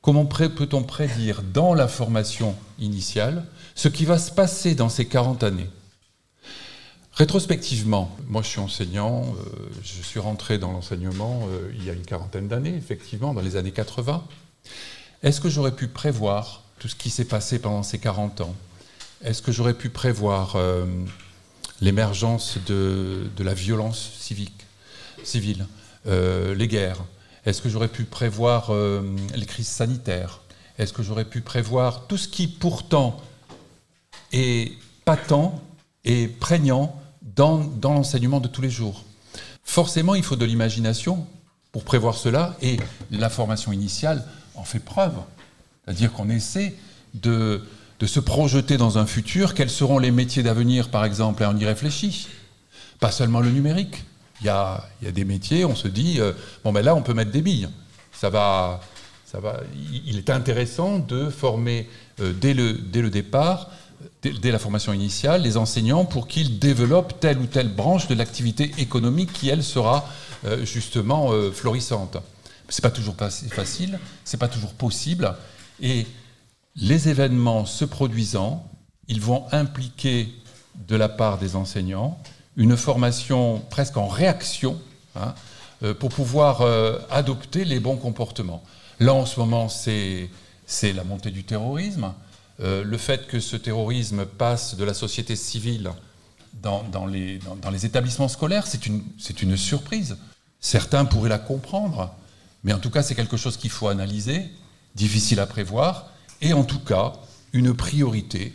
comment 0.00 0.24
peut-on 0.24 0.82
prédire 0.82 1.42
dans 1.42 1.74
la 1.74 1.86
formation 1.86 2.56
initiale 2.78 3.44
ce 3.74 3.88
qui 3.88 4.04
va 4.04 4.18
se 4.18 4.32
passer 4.32 4.74
dans 4.74 4.88
ces 4.88 5.06
40 5.06 5.44
années? 5.44 5.68
Rétrospectivement, 7.12 8.16
moi 8.28 8.40
je 8.42 8.48
suis 8.48 8.60
enseignant, 8.60 9.24
euh, 9.24 9.68
je 9.82 10.02
suis 10.02 10.20
rentré 10.20 10.58
dans 10.58 10.70
l'enseignement 10.70 11.46
euh, 11.50 11.70
il 11.74 11.84
y 11.84 11.90
a 11.90 11.92
une 11.92 12.04
quarantaine 12.04 12.46
d'années, 12.46 12.74
effectivement, 12.74 13.34
dans 13.34 13.40
les 13.40 13.56
années 13.56 13.72
80. 13.72 14.24
Est-ce 15.22 15.40
que 15.40 15.48
j'aurais 15.48 15.74
pu 15.74 15.88
prévoir 15.88 16.62
tout 16.78 16.88
ce 16.88 16.94
qui 16.94 17.10
s'est 17.10 17.24
passé 17.24 17.58
pendant 17.58 17.82
ces 17.82 17.98
40 17.98 18.42
ans? 18.42 18.54
Est-ce 19.22 19.42
que 19.42 19.52
j'aurais 19.52 19.74
pu 19.74 19.90
prévoir 19.90 20.54
euh, 20.54 20.86
l'émergence 21.80 22.58
de, 22.66 23.28
la 23.38 23.54
violence 23.54 24.12
civique, 24.18 24.66
civile, 25.24 25.66
les 26.06 26.68
guerres? 26.68 27.04
Est-ce 27.44 27.60
que 27.60 27.68
j'aurais 27.68 27.88
pu 27.88 28.04
prévoir 28.04 28.72
les 28.72 29.46
crises 29.46 29.68
sanitaires? 29.68 30.40
Est-ce 30.78 30.92
que 30.94 31.02
j'aurais 31.02 31.26
pu 31.26 31.42
prévoir 31.42 32.06
tout 32.06 32.16
ce 32.16 32.28
qui 32.28 32.48
pourtant 32.48 33.20
est 34.32 34.72
patent 35.04 35.60
et 36.04 36.28
prégnant 36.28 36.99
dans, 37.40 37.94
l'enseignement 37.94 38.40
de 38.40 38.48
tous 38.48 38.60
les 38.60 38.70
jours. 38.70 39.04
Forcément, 39.64 40.14
il 40.14 40.22
faut 40.22 40.36
de 40.36 40.44
l'imagination 40.44 41.26
pour 41.72 41.84
prévoir 41.84 42.14
cela, 42.14 42.56
et 42.60 42.78
la 43.10 43.30
formation 43.30 43.72
initiale 43.72 44.24
en 44.56 44.64
fait 44.64 44.80
preuve. 44.80 45.14
C'est-à-dire 45.84 46.12
qu'on 46.12 46.28
essaie 46.28 46.74
de, 47.14 47.62
se 48.04 48.20
projeter 48.20 48.76
dans 48.76 48.98
un 48.98 49.06
futur, 49.06 49.54
quels 49.54 49.70
seront 49.70 49.98
les 49.98 50.10
métiers 50.10 50.42
d'avenir, 50.42 50.90
par 50.90 51.04
exemple, 51.04 51.42
et 51.42 51.46
on 51.46 51.56
y 51.56 51.64
réfléchit. 51.64 52.28
Pas 52.98 53.10
seulement 53.10 53.40
le 53.40 53.50
numérique. 53.50 54.04
Il 54.40 54.46
y 54.46 54.50
a, 54.50 54.84
des 55.00 55.24
métiers, 55.24 55.64
on 55.64 55.76
se 55.76 55.88
dit, 55.88 56.20
euh, 56.20 56.32
bon 56.64 56.72
ben 56.72 56.84
là, 56.84 56.94
on 56.94 57.02
peut 57.02 57.14
mettre 57.14 57.30
des 57.30 57.42
billes. 57.42 57.68
Ça 58.12 58.28
va, 58.28 58.80
ça 59.24 59.40
va, 59.40 59.60
il 60.04 60.18
est 60.18 60.28
intéressant 60.28 60.98
de 60.98 61.30
former 61.30 61.88
euh, 62.20 62.32
dès, 62.32 62.52
le, 62.52 62.72
dès 62.72 63.00
le 63.00 63.10
départ 63.10 63.70
dès 64.22 64.50
la 64.50 64.58
formation 64.58 64.92
initiale, 64.92 65.42
les 65.42 65.56
enseignants 65.56 66.04
pour 66.04 66.28
qu'ils 66.28 66.58
développent 66.58 67.18
telle 67.20 67.38
ou 67.38 67.46
telle 67.46 67.68
branche 67.68 68.06
de 68.08 68.14
l'activité 68.14 68.72
économique 68.78 69.32
qui, 69.32 69.48
elle, 69.48 69.62
sera 69.62 70.08
euh, 70.44 70.64
justement 70.64 71.32
euh, 71.32 71.50
florissante. 71.50 72.16
Ce 72.68 72.80
n'est 72.80 72.82
pas 72.82 72.90
toujours 72.90 73.16
facile, 73.16 73.98
ce 74.24 74.36
n'est 74.36 74.38
pas 74.38 74.48
toujours 74.48 74.74
possible. 74.74 75.34
Et 75.80 76.06
les 76.76 77.08
événements 77.08 77.66
se 77.66 77.84
produisant, 77.84 78.66
ils 79.08 79.20
vont 79.20 79.46
impliquer 79.52 80.28
de 80.86 80.96
la 80.96 81.08
part 81.08 81.38
des 81.38 81.56
enseignants 81.56 82.18
une 82.56 82.76
formation 82.76 83.60
presque 83.70 83.96
en 83.96 84.06
réaction 84.06 84.80
hein, 85.16 85.34
euh, 85.82 85.94
pour 85.94 86.10
pouvoir 86.10 86.62
adopter 87.10 87.64
les 87.64 87.80
bons 87.80 87.96
comportements. 87.96 88.62
Là, 89.00 89.14
en 89.14 89.26
ce 89.26 89.40
moment, 89.40 89.68
c'est 89.68 90.28
la 90.82 91.04
montée 91.04 91.30
du 91.30 91.42
terrorisme. 91.42 92.12
Euh, 92.62 92.84
le 92.84 92.98
fait 92.98 93.26
que 93.26 93.40
ce 93.40 93.56
terrorisme 93.56 94.26
passe 94.26 94.74
de 94.76 94.84
la 94.84 94.92
société 94.92 95.34
civile 95.34 95.90
dans, 96.62 97.06
les, 97.06 97.40
établissements 97.86 98.28
scolaires, 98.28 98.66
c'est 98.66 98.86
une, 98.86 99.56
surprise. 99.56 100.18
Certains 100.60 101.06
pourraient 101.06 101.30
la 101.30 101.38
comprendre, 101.38 102.14
mais 102.64 102.74
en 102.74 102.78
tout 102.78 102.90
cas, 102.90 103.02
c'est 103.02 103.14
quelque 103.14 103.38
chose 103.38 103.56
qu'il 103.56 103.70
faut 103.70 103.88
analyser, 103.88 104.50
difficile 104.94 105.40
à 105.40 105.46
prévoir, 105.46 106.10
et 106.42 106.52
en 106.52 106.64
tout 106.64 106.80
cas, 106.80 107.12
une 107.54 107.72
priorité. 107.74 108.54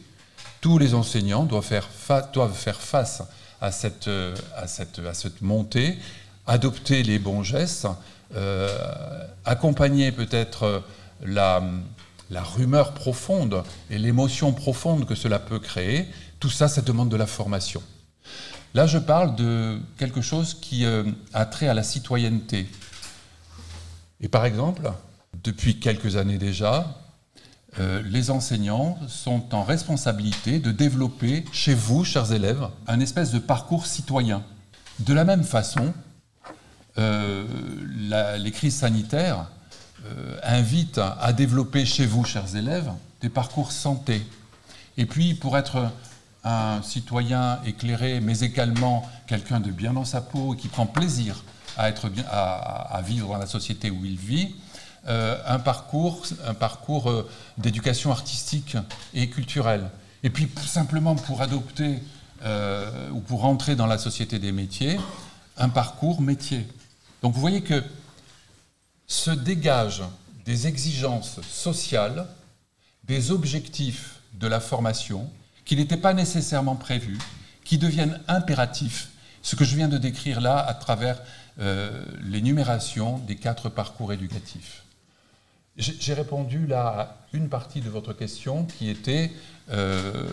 Tous 0.61 0.77
les 0.77 0.93
enseignants 0.93 1.45
doivent 1.45 1.65
faire, 1.65 1.87
face 2.79 3.23
à 3.59 3.71
cette, 3.71 4.07
montée, 5.41 5.97
adopter 6.45 7.01
les 7.01 7.17
bons 7.17 7.41
gestes, 7.41 7.87
euh, 8.35 8.69
accompagner 9.45 10.11
peut-être 10.11 10.83
la, 11.23 11.63
la 12.29 12.41
rumeur 12.41 12.93
profonde 12.93 13.63
et 13.89 13.97
l'émotion 13.97 14.53
profonde 14.53 15.05
que 15.05 15.15
cela 15.15 15.39
peut 15.39 15.59
créer, 15.59 16.07
tout 16.39 16.49
ça, 16.49 16.67
ça 16.67 16.81
demande 16.81 17.09
de 17.09 17.15
la 17.15 17.27
formation. 17.27 17.81
Là, 18.73 18.87
je 18.87 18.97
parle 18.97 19.35
de 19.35 19.79
quelque 19.97 20.21
chose 20.21 20.53
qui 20.53 20.85
euh, 20.85 21.03
a 21.33 21.45
trait 21.45 21.67
à 21.67 21.73
la 21.73 21.83
citoyenneté. 21.83 22.67
Et 24.19 24.27
par 24.27 24.45
exemple, 24.45 24.91
depuis 25.43 25.79
quelques 25.79 26.17
années 26.17 26.37
déjà, 26.37 26.97
euh, 27.79 28.01
les 28.05 28.31
enseignants 28.31 28.97
sont 29.07 29.53
en 29.53 29.63
responsabilité 29.63 30.59
de 30.59 30.71
développer 30.71 31.45
chez 31.51 31.73
vous, 31.73 32.03
chers 32.03 32.31
élèves, 32.31 32.67
un 32.87 32.99
espèce 32.99 33.31
de 33.31 33.39
parcours 33.39 33.85
citoyen. 33.85 34.43
De 34.99 35.13
la 35.13 35.25
même 35.25 35.43
façon, 35.43 35.93
euh, 36.97 37.45
les 38.37 38.51
crises 38.51 38.77
sanitaires 38.77 39.49
invite 40.43 40.99
à 40.99 41.33
développer 41.33 41.85
chez 41.85 42.05
vous, 42.05 42.23
chers 42.23 42.55
élèves, 42.55 42.91
des 43.21 43.29
parcours 43.29 43.71
santé. 43.71 44.21
Et 44.97 45.05
puis, 45.05 45.33
pour 45.33 45.57
être 45.57 45.91
un 46.43 46.81
citoyen 46.83 47.59
éclairé, 47.65 48.19
mais 48.21 48.39
également 48.39 49.09
quelqu'un 49.27 49.59
de 49.59 49.71
bien 49.71 49.93
dans 49.93 50.05
sa 50.05 50.21
peau 50.21 50.53
et 50.53 50.57
qui 50.57 50.67
prend 50.67 50.85
plaisir 50.85 51.43
à, 51.77 51.89
être 51.89 52.09
bien, 52.09 52.23
à, 52.29 53.01
vivre 53.03 53.29
dans 53.29 53.37
la 53.37 53.47
société 53.47 53.89
où 53.89 54.05
il 54.05 54.17
vit, 54.17 54.55
euh, 55.07 55.37
un 55.47 55.59
parcours, 55.59 56.25
un 56.47 56.53
parcours 56.53 57.09
euh, 57.09 57.29
d'éducation 57.57 58.11
artistique 58.11 58.77
et 59.13 59.29
culturelle. 59.29 59.89
Et 60.23 60.29
puis, 60.29 60.49
simplement 60.65 61.15
pour 61.15 61.41
adopter 61.41 61.99
ou 63.11 63.21
pour 63.21 63.41
rentrer 63.41 63.75
dans 63.75 63.87
la 63.87 63.97
société 63.97 64.37
des 64.37 64.51
métiers, 64.51 64.99
un 65.57 65.69
parcours 65.69 66.21
métier. 66.21 66.67
Donc, 67.23 67.33
vous 67.33 67.41
voyez 67.41 67.61
que 67.61 67.83
se 69.07 69.31
dégagent 69.31 70.03
des 70.45 70.67
exigences 70.67 71.41
sociales, 71.41 72.27
des 73.03 73.31
objectifs 73.31 74.19
de 74.33 74.47
la 74.47 74.59
formation 74.59 75.29
qui 75.65 75.75
n'étaient 75.75 75.97
pas 75.97 76.13
nécessairement 76.13 76.75
prévus, 76.75 77.17
qui 77.63 77.77
deviennent 77.77 78.19
impératifs, 78.27 79.09
ce 79.41 79.55
que 79.55 79.65
je 79.65 79.75
viens 79.75 79.87
de 79.87 79.97
décrire 79.97 80.41
là 80.41 80.57
à 80.59 80.73
travers 80.73 81.21
euh, 81.59 82.03
l'énumération 82.21 83.17
des 83.19 83.35
quatre 83.35 83.69
parcours 83.69 84.13
éducatifs. 84.13 84.83
J'ai 85.77 86.13
répondu 86.13 86.67
là 86.67 86.87
à 86.87 87.17
une 87.33 87.49
partie 87.49 87.81
de 87.81 87.89
votre 87.89 88.13
question 88.13 88.63
qui 88.63 88.89
était, 88.89 89.31
euh, 89.71 90.25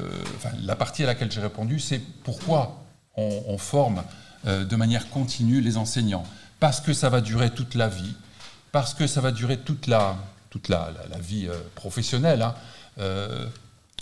la 0.62 0.76
partie 0.76 1.02
à 1.02 1.06
laquelle 1.06 1.32
j'ai 1.32 1.40
répondu, 1.40 1.80
c'est 1.80 1.98
pourquoi 1.98 2.84
on, 3.16 3.58
forme 3.58 4.04
euh, 4.46 4.64
de 4.64 4.76
manière 4.76 5.10
continue 5.10 5.60
les 5.60 5.76
enseignants. 5.76 6.24
Parce 6.60 6.80
que 6.80 6.92
ça 6.92 7.08
va 7.08 7.20
durer 7.20 7.50
toute 7.50 7.74
la 7.74 7.88
vie, 7.88 8.14
parce 8.72 8.94
que 8.94 9.06
ça 9.06 9.20
va 9.20 9.30
durer 9.30 9.58
toute 9.58 9.86
la, 9.86 10.16
toute 10.50 10.68
la, 10.68 10.92
vie 11.20 11.46
euh, 11.46 11.54
professionnelle 11.74 12.42
hein, 12.42 12.54
euh, 12.98 13.46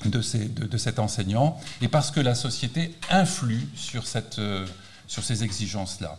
de, 0.04 0.22
ces, 0.22 0.48
de, 0.48 0.78
cet 0.78 0.98
enseignant, 0.98 1.60
et 1.82 1.88
parce 1.88 2.10
que 2.10 2.20
la 2.20 2.34
société 2.34 2.94
influe 3.10 3.68
sur, 3.74 4.06
cette, 4.06 4.38
euh, 4.38 4.66
sur 5.06 5.24
ces 5.24 5.44
exigences-là. 5.44 6.16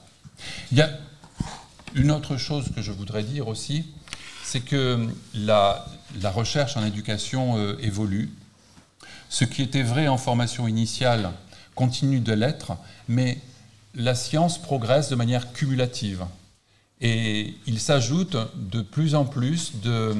Il 0.71 0.77
y 0.77 0.81
a 0.81 0.89
Une 1.95 2.11
autre 2.11 2.37
chose 2.37 2.69
que 2.75 2.81
je 2.81 2.91
voudrais 2.91 3.23
dire 3.23 3.47
aussi, 3.47 3.85
c'est 4.43 4.61
que 4.61 5.07
la, 5.33 5.85
recherche 6.23 6.77
en 6.77 6.85
éducation 6.85 7.77
évolue. 7.79 8.31
Ce 9.29 9.45
qui 9.45 9.61
était 9.61 9.83
vrai 9.83 10.07
en 10.07 10.17
formation 10.17 10.67
initiale 10.67 11.31
continue 11.75 12.19
de 12.19 12.33
l'être, 12.33 12.73
mais 13.07 13.39
la 13.95 14.15
science 14.15 14.57
progresse 14.61 15.09
de 15.09 15.15
manière 15.15 15.53
cumulative. 15.53 16.25
Et 17.01 17.55
il 17.65 17.79
s'ajoute 17.79 18.37
de 18.55 18.81
plus 18.81 19.15
en 19.15 19.25
plus 19.25 19.73
de, 19.81 20.15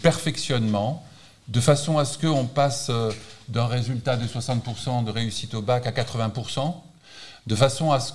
perfectionnement, 0.00 1.04
de 1.48 1.60
façon 1.60 1.98
à 1.98 2.04
ce 2.06 2.16
qu'on 2.16 2.46
passe 2.46 2.88
euh, 2.88 3.10
d'un 3.48 3.66
résultat 3.66 4.16
de 4.16 4.26
60% 4.26 5.04
de 5.04 5.10
réussite 5.10 5.54
au 5.54 5.60
bac 5.60 5.86
à 5.86 5.90
80%, 5.90 6.74
de 7.46 7.54
façon 7.54 7.92
à 7.92 8.00
ce 8.00 8.12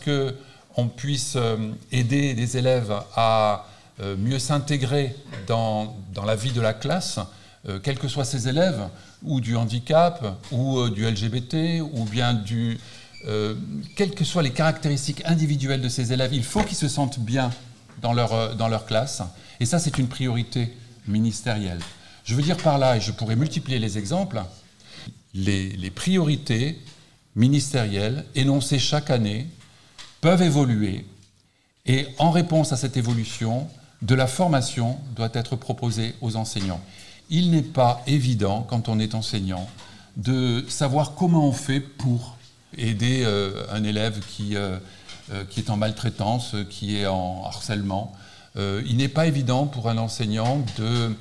qu'on 0.76 0.88
puisse 0.88 1.36
euh, 1.36 1.58
aider 1.92 2.34
les 2.34 2.58
élèves 2.58 2.94
à 3.16 3.66
euh, 4.00 4.16
mieux 4.18 4.40
s'intégrer 4.40 5.16
dans, 5.46 5.96
dans, 6.14 6.26
la 6.26 6.36
vie 6.36 6.52
de 6.52 6.62
la 6.62 6.74
classe, 6.74 7.20
quels 7.84 8.00
que 8.00 8.08
soient 8.08 8.24
ces 8.24 8.48
élèves, 8.48 8.88
ou 9.24 9.42
du 9.42 9.58
handicap, 9.58 10.38
ou 10.54 10.88
du 10.90 11.06
LGBT, 11.06 11.82
ou 11.82 12.06
bien 12.06 12.34
du... 12.34 12.80
quelles 13.96 14.16
que 14.16 14.24
soient 14.24 14.44
les 14.44 14.52
caractéristiques 14.52 15.22
individuelles 15.26 15.82
de 15.82 15.90
ces 15.90 16.14
élèves, 16.14 16.34
il 16.34 16.44
faut 16.44 16.64
qu'ils 16.64 16.78
se 16.78 16.88
sentent 16.88 17.20
bien 17.20 17.52
dans 18.02 18.14
leur, 18.14 18.56
dans 18.56 18.68
leur 18.68 18.86
classe. 18.86 19.22
Et 19.60 19.66
ça, 19.66 19.80
c'est 19.80 19.98
une 19.98 20.08
priorité 20.08 20.74
ministérielle. 21.08 21.80
Je 22.24 22.36
veux 22.36 22.42
dire 22.42 22.58
par 22.58 22.78
là, 22.78 22.98
et 22.98 23.02
je 23.02 23.12
pourrais 23.12 23.36
multiplier 23.36 23.80
les 23.80 23.98
exemples, 23.98 24.44
les, 25.34 25.92
priorités 25.92 26.80
ministérielles 27.36 28.26
énoncées 28.36 28.80
chaque 28.80 29.10
année 29.10 29.48
peuvent 30.22 30.42
évoluer. 30.42 31.06
Et 31.86 32.08
en 32.18 32.32
réponse 32.32 32.74
à 32.74 32.78
cette 32.78 32.98
évolution, 32.98 33.68
de 34.02 34.16
la 34.16 34.28
formation 34.28 35.00
doit 35.16 35.30
être 35.34 35.56
proposée 35.56 36.16
aux 36.22 36.36
enseignants. 36.36 36.82
Il 37.30 37.52
n'est 37.52 37.62
pas 37.62 38.04
évident, 38.08 38.66
quand 38.70 38.90
on 38.90 39.00
est 39.00 39.16
enseignant, 39.16 39.68
de 40.18 40.66
savoir 40.68 41.14
comment 41.16 41.48
on 41.48 41.54
fait 41.54 41.80
pour 41.80 42.37
aider 42.76 43.24
euh, 43.26 43.66
un 43.72 43.84
élève 43.84 44.20
qui, 44.20 44.56
euh, 44.56 44.78
euh, 45.32 45.44
qui 45.50 45.60
est 45.60 45.70
en 45.70 45.78
maltraitance, 45.78 46.56
qui 46.70 46.98
est 46.98 47.08
en 47.08 47.44
harcèlement, 47.46 48.14
il 48.60 48.98
n'est 48.98 49.08
pas 49.08 49.28
évident 49.28 49.68
pour 49.68 49.88
un 49.88 50.00
enseignant 50.00 50.66
de 50.80 51.16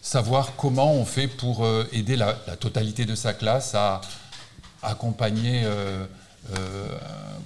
savoir 0.00 0.56
comment 0.56 0.94
on 0.94 1.04
fait 1.04 1.28
pour 1.28 1.68
aider 1.92 2.16
la, 2.16 2.32
totalité 2.58 3.04
de 3.04 3.14
sa 3.14 3.34
classe 3.34 3.74
à 3.74 4.00
accompagner 4.82 5.62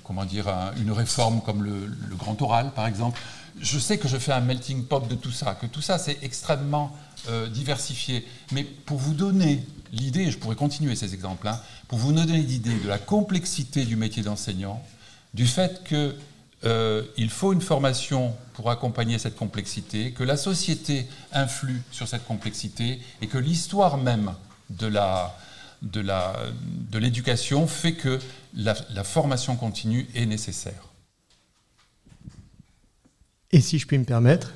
comment 0.05 0.25
dire, 0.25 0.47
une 0.77 0.93
réforme 0.93 1.41
comme 1.41 1.65
le, 1.65 2.15
grand 2.17 2.41
oral, 2.43 2.71
par 2.77 2.87
exemple. 2.87 3.21
Je 3.61 3.77
sais 3.81 3.99
que 3.99 4.07
je 4.07 4.19
fais 4.19 4.31
un 4.31 4.41
melting 4.41 4.85
pot 4.85 5.05
de 5.09 5.17
tout 5.17 5.33
ça, 5.33 5.57
que 5.57 5.67
tout 5.67 5.83
ça 5.83 5.99
c'est 5.99 6.23
extrêmement 6.23 6.97
diversifié. 7.51 8.25
Mais 8.53 8.63
pour 8.63 8.99
vous 8.99 9.15
donner 9.15 9.67
l'idée, 9.95 10.23
et 10.23 10.31
je 10.31 10.39
pourrais 10.39 10.57
continuer 10.57 10.97
ces 10.97 11.15
exemples, 11.15 11.49
hein, 11.49 11.61
pour 11.89 11.99
vous 11.99 12.13
donner 12.13 12.39
l'idée 12.39 12.79
de 12.79 12.89
la 12.89 12.99
complexité 12.99 13.85
du 13.85 13.97
métier 13.97 14.23
d'enseignant, 14.23 14.83
du 15.33 15.47
fait 15.47 15.83
que 15.85 16.15
euh, 16.65 17.03
faut 17.29 17.53
une 17.53 17.61
formation 17.61 18.35
pour 18.55 18.71
accompagner 18.71 19.19
cette 19.19 19.37
complexité, 19.37 20.13
que 20.13 20.25
la 20.25 20.37
société 20.37 21.07
influe 21.33 21.83
sur 21.91 22.09
cette 22.09 22.25
complexité 22.25 23.01
et 23.21 23.27
que 23.27 23.39
l'histoire 23.39 23.99
même 23.99 24.33
de 24.71 24.89
l'éducation 26.99 27.67
fait 27.67 27.95
que 27.95 28.19
la, 28.55 28.75
formation 29.05 29.57
continue 29.57 30.09
est 30.15 30.27
nécessaire. 30.27 30.89
Et 33.53 33.61
si 33.61 33.79
je 33.79 33.87
puis 33.87 33.99
me 33.99 34.05
permettre, 34.05 34.55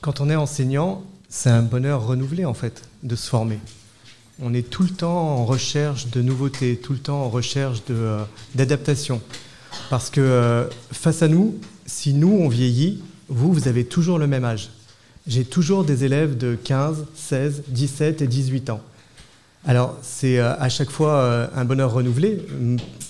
quand 0.00 0.20
on 0.20 0.28
est 0.28 0.36
enseignant, 0.36 1.02
c'est 1.28 1.50
un 1.50 1.62
bonheur 1.62 2.06
renouvelé 2.06 2.44
en 2.44 2.54
fait 2.54 2.82
de 3.02 3.16
se 3.16 3.28
former. 3.28 3.58
On 4.42 4.54
est 4.54 4.70
tout 4.70 4.82
le 4.82 4.88
temps 4.88 5.18
en 5.18 5.44
recherche 5.44 6.08
de 6.08 6.22
nouveautés, 6.22 6.76
tout 6.76 6.94
le 6.94 6.98
temps 6.98 7.24
en 7.24 7.28
recherche 7.28 7.82
euh, 7.90 8.24
d'adaptation. 8.54 9.20
Parce 9.90 10.08
que 10.08 10.22
euh, 10.22 10.64
face 10.92 11.22
à 11.22 11.28
nous, 11.28 11.58
si 11.84 12.14
nous, 12.14 12.38
on 12.40 12.48
vieillit, 12.48 13.02
vous, 13.28 13.52
vous 13.52 13.68
avez 13.68 13.84
toujours 13.84 14.18
le 14.18 14.26
même 14.26 14.46
âge. 14.46 14.70
J'ai 15.26 15.44
toujours 15.44 15.84
des 15.84 16.04
élèves 16.04 16.38
de 16.38 16.56
15, 16.64 17.04
16, 17.14 17.64
17 17.68 18.22
et 18.22 18.26
18 18.26 18.70
ans. 18.70 18.80
Alors, 19.66 19.98
c'est 20.00 20.38
euh, 20.38 20.54
à 20.58 20.70
chaque 20.70 20.90
fois 20.90 21.50
un 21.54 21.64
bonheur 21.66 21.92
renouvelé. 21.92 22.40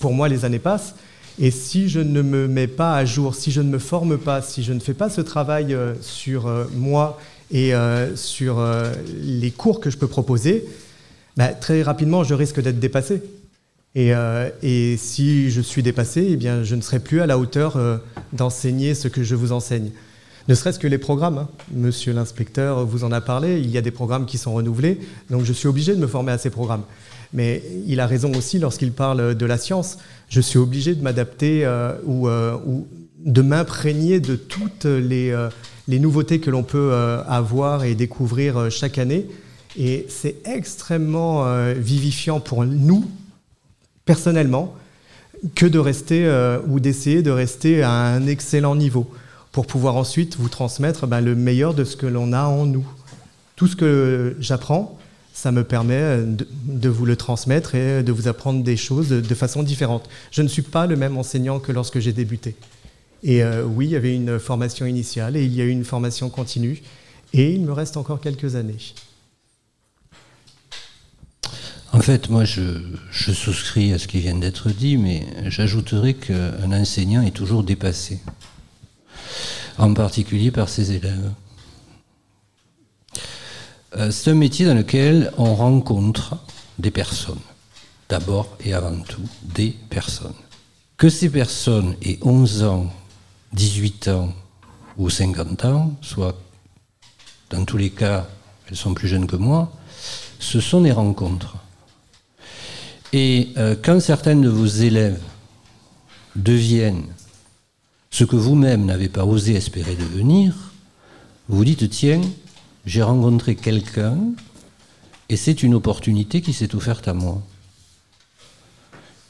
Pour 0.01 0.11
moi, 0.11 0.27
les 0.27 0.43
années 0.43 0.59
passent. 0.59 0.95
Et 1.39 1.49
si 1.49 1.87
je 1.87 2.01
ne 2.01 2.21
me 2.21 2.49
mets 2.49 2.67
pas 2.67 2.97
à 2.97 3.05
jour, 3.05 3.35
si 3.35 3.51
je 3.51 3.61
ne 3.61 3.69
me 3.69 3.79
forme 3.79 4.17
pas, 4.17 4.41
si 4.41 4.63
je 4.63 4.73
ne 4.73 4.81
fais 4.81 4.93
pas 4.93 5.09
ce 5.09 5.21
travail 5.21 5.77
sur 6.01 6.51
moi 6.75 7.17
et 7.51 7.71
sur 8.15 8.61
les 9.23 9.49
cours 9.49 9.79
que 9.79 9.89
je 9.89 9.97
peux 9.97 10.07
proposer, 10.07 10.67
bah, 11.37 11.49
très 11.49 11.81
rapidement, 11.81 12.23
je 12.23 12.33
risque 12.33 12.61
d'être 12.61 12.79
dépassé. 12.79 13.21
Euh, 13.97 14.49
et, 14.63 14.95
si 14.97 15.51
je 15.51 15.61
suis 15.61 15.83
dépassé, 15.83 16.27
eh 16.31 16.35
bien, 16.37 16.63
je 16.63 16.75
ne 16.75 16.81
serai 16.81 16.99
plus 16.99 17.21
à 17.21 17.25
la 17.25 17.37
hauteur 17.37 17.75
euh, 17.75 17.97
d'enseigner 18.33 18.95
ce 18.95 19.07
que 19.07 19.23
je 19.23 19.35
vous 19.35 19.51
enseigne. 19.51 19.91
Ne 20.47 20.55
serait-ce 20.55 20.79
que 20.79 20.87
les 20.87 20.97
programmes. 20.97 21.37
Hein. 21.37 21.49
Monsieur 21.73 22.13
l'inspecteur 22.13 22.85
vous 22.85 23.03
en 23.03 23.11
a 23.11 23.21
parlé. 23.21 23.59
Il 23.59 23.69
y 23.69 23.77
a 23.77 23.81
des 23.81 23.91
programmes 23.91 24.25
qui 24.25 24.37
sont 24.37 24.53
renouvelés. 24.53 24.99
Donc 25.29 25.43
je 25.43 25.53
suis 25.53 25.67
obligé 25.67 25.93
de 25.93 25.99
me 25.99 26.07
former 26.07 26.31
à 26.31 26.37
ces 26.37 26.49
programmes. 26.49 26.83
Mais 27.33 27.63
il 27.87 27.99
a 27.99 28.07
raison 28.07 28.33
aussi 28.33 28.59
lorsqu'il 28.59 28.91
parle 28.91 29.35
de 29.35 29.45
la 29.45 29.57
science. 29.57 29.97
Je 30.29 30.41
suis 30.41 30.57
obligé 30.57 30.95
de 30.95 31.01
m'adapter 31.01 31.63
euh, 31.63 31.93
ou, 32.05 32.27
de 33.23 33.41
m'imprégner 33.41 34.19
de 34.19 34.35
toutes 34.35 34.85
les, 34.85 35.33
les, 35.87 35.99
nouveautés 35.99 36.39
que 36.39 36.49
l'on 36.49 36.63
peut 36.63 36.91
avoir 37.27 37.83
et 37.83 37.93
découvrir 37.93 38.71
chaque 38.71 38.97
année. 38.97 39.27
Et 39.77 40.05
c'est 40.09 40.35
extrêmement 40.45 41.45
vivifiant 41.73 42.39
pour 42.39 42.65
nous, 42.65 43.05
personnellement 44.05 44.75
que 45.55 45.65
de 45.65 45.79
rester 45.79 46.25
euh, 46.25 46.59
ou 46.67 46.79
d'essayer 46.79 47.21
de 47.23 47.31
rester 47.31 47.83
à 47.83 47.91
un 47.91 48.27
excellent 48.27 48.75
niveau 48.75 49.09
pour 49.51 49.65
pouvoir 49.65 49.95
ensuite 49.95 50.37
vous 50.37 50.49
transmettre 50.49 51.07
ben, 51.07 51.21
le 51.21 51.35
meilleur 51.35 51.73
de 51.73 51.83
ce 51.83 51.95
que 51.95 52.05
l'on 52.05 52.31
a 52.33 52.43
en 52.43 52.65
nous. 52.65 52.87
Tout 53.55 53.67
ce 53.67 53.75
que 53.75 54.35
j'apprends, 54.39 54.97
ça 55.33 55.51
me 55.51 55.63
permet 55.63 56.19
de, 56.25 56.89
vous 56.89 57.05
le 57.05 57.15
transmettre 57.15 57.75
et 57.75 58.03
de 58.03 58.11
vous 58.11 58.27
apprendre 58.27 58.63
des 58.63 58.77
choses 58.77 59.09
de, 59.09 59.35
façon 59.35 59.63
différente. 59.63 60.07
Je 60.31 60.41
ne 60.41 60.47
suis 60.47 60.61
pas 60.61 60.87
le 60.87 60.95
même 60.95 61.17
enseignant 61.17 61.59
que 61.59 61.71
lorsque 61.71 61.99
j'ai 61.99 62.13
débuté. 62.13 62.55
Et 63.23 63.43
euh, 63.43 63.63
oui, 63.63 63.87
il 63.87 63.91
y 63.91 63.95
avait 63.95 64.15
une 64.15 64.39
formation 64.39 64.85
initiale 64.85 65.35
et 65.35 65.43
il 65.43 65.53
y 65.53 65.61
a 65.61 65.65
eu 65.65 65.69
une 65.69 65.85
formation 65.85 66.29
continue 66.29 66.81
et 67.33 67.51
il 67.51 67.61
me 67.61 67.71
reste 67.71 67.97
encore 67.97 68.19
quelques 68.19 68.55
années. 68.55 68.77
En 72.01 72.03
fait, 72.03 72.29
moi, 72.29 72.45
je, 72.45 72.81
souscris 73.11 73.93
à 73.93 73.99
ce 73.99 74.07
qui 74.07 74.21
vient 74.21 74.33
d'être 74.33 74.71
dit, 74.71 74.97
mais 74.97 75.23
j'ajouterais 75.49 76.15
qu'un 76.15 76.71
enseignant 76.71 77.21
est 77.21 77.29
toujours 77.29 77.61
dépassé, 77.61 78.19
en 79.77 79.93
particulier 79.93 80.49
par 80.49 80.67
ses 80.67 80.93
élèves. 80.93 81.31
Euh, 83.97 84.09
c'est 84.09 84.31
un 84.31 84.33
métier 84.33 84.65
dans 84.65 84.73
lequel 84.73 85.31
on 85.37 85.53
rencontre 85.53 86.37
des 86.79 86.89
personnes, 86.89 87.45
d'abord 88.09 88.57
et 88.65 88.73
avant 88.73 88.99
tout 89.01 89.29
des 89.43 89.75
personnes. 89.91 90.33
Que 90.97 91.07
ces 91.07 91.29
personnes 91.29 91.95
aient 92.01 92.17
11 92.23 92.63
ans, 92.63 92.91
18 93.53 94.07
ans 94.07 94.33
ou 94.97 95.11
50 95.11 95.65
ans, 95.65 95.93
soit 96.01 96.35
dans 97.51 97.63
tous 97.63 97.77
les 97.77 97.91
cas, 97.91 98.27
elles 98.67 98.75
sont 98.75 98.95
plus 98.95 99.07
jeunes 99.07 99.27
que 99.27 99.35
moi, 99.35 99.71
ce 100.39 100.59
sont 100.59 100.81
des 100.81 100.93
rencontres. 100.93 101.57
Et 103.13 103.49
euh, 103.57 103.75
quand 103.81 103.99
certains 103.99 104.37
de 104.37 104.47
vos 104.47 104.65
élèves 104.65 105.21
deviennent 106.35 107.05
ce 108.09 108.23
que 108.23 108.37
vous-même 108.37 108.85
n'avez 108.85 109.09
pas 109.09 109.25
osé 109.25 109.53
espérer 109.55 109.95
devenir, 109.95 110.53
vous 111.49 111.57
vous 111.57 111.65
dites, 111.65 111.89
tiens, 111.89 112.21
j'ai 112.85 113.03
rencontré 113.03 113.55
quelqu'un 113.55 114.17
et 115.27 115.35
c'est 115.35 115.63
une 115.63 115.73
opportunité 115.73 116.41
qui 116.41 116.53
s'est 116.53 116.73
offerte 116.73 117.07
à 117.09 117.13
moi. 117.13 117.41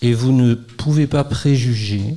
Et 0.03 0.13
vous 0.13 0.31
ne 0.31 0.53
pouvez 0.53 1.07
pas 1.07 1.23
préjuger 1.23 2.15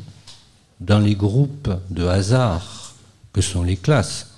dans 0.80 1.00
les 1.00 1.14
groupes 1.14 1.70
de 1.90 2.04
hasard 2.06 2.94
que 3.32 3.40
sont 3.40 3.62
les 3.62 3.76
classes. 3.76 4.30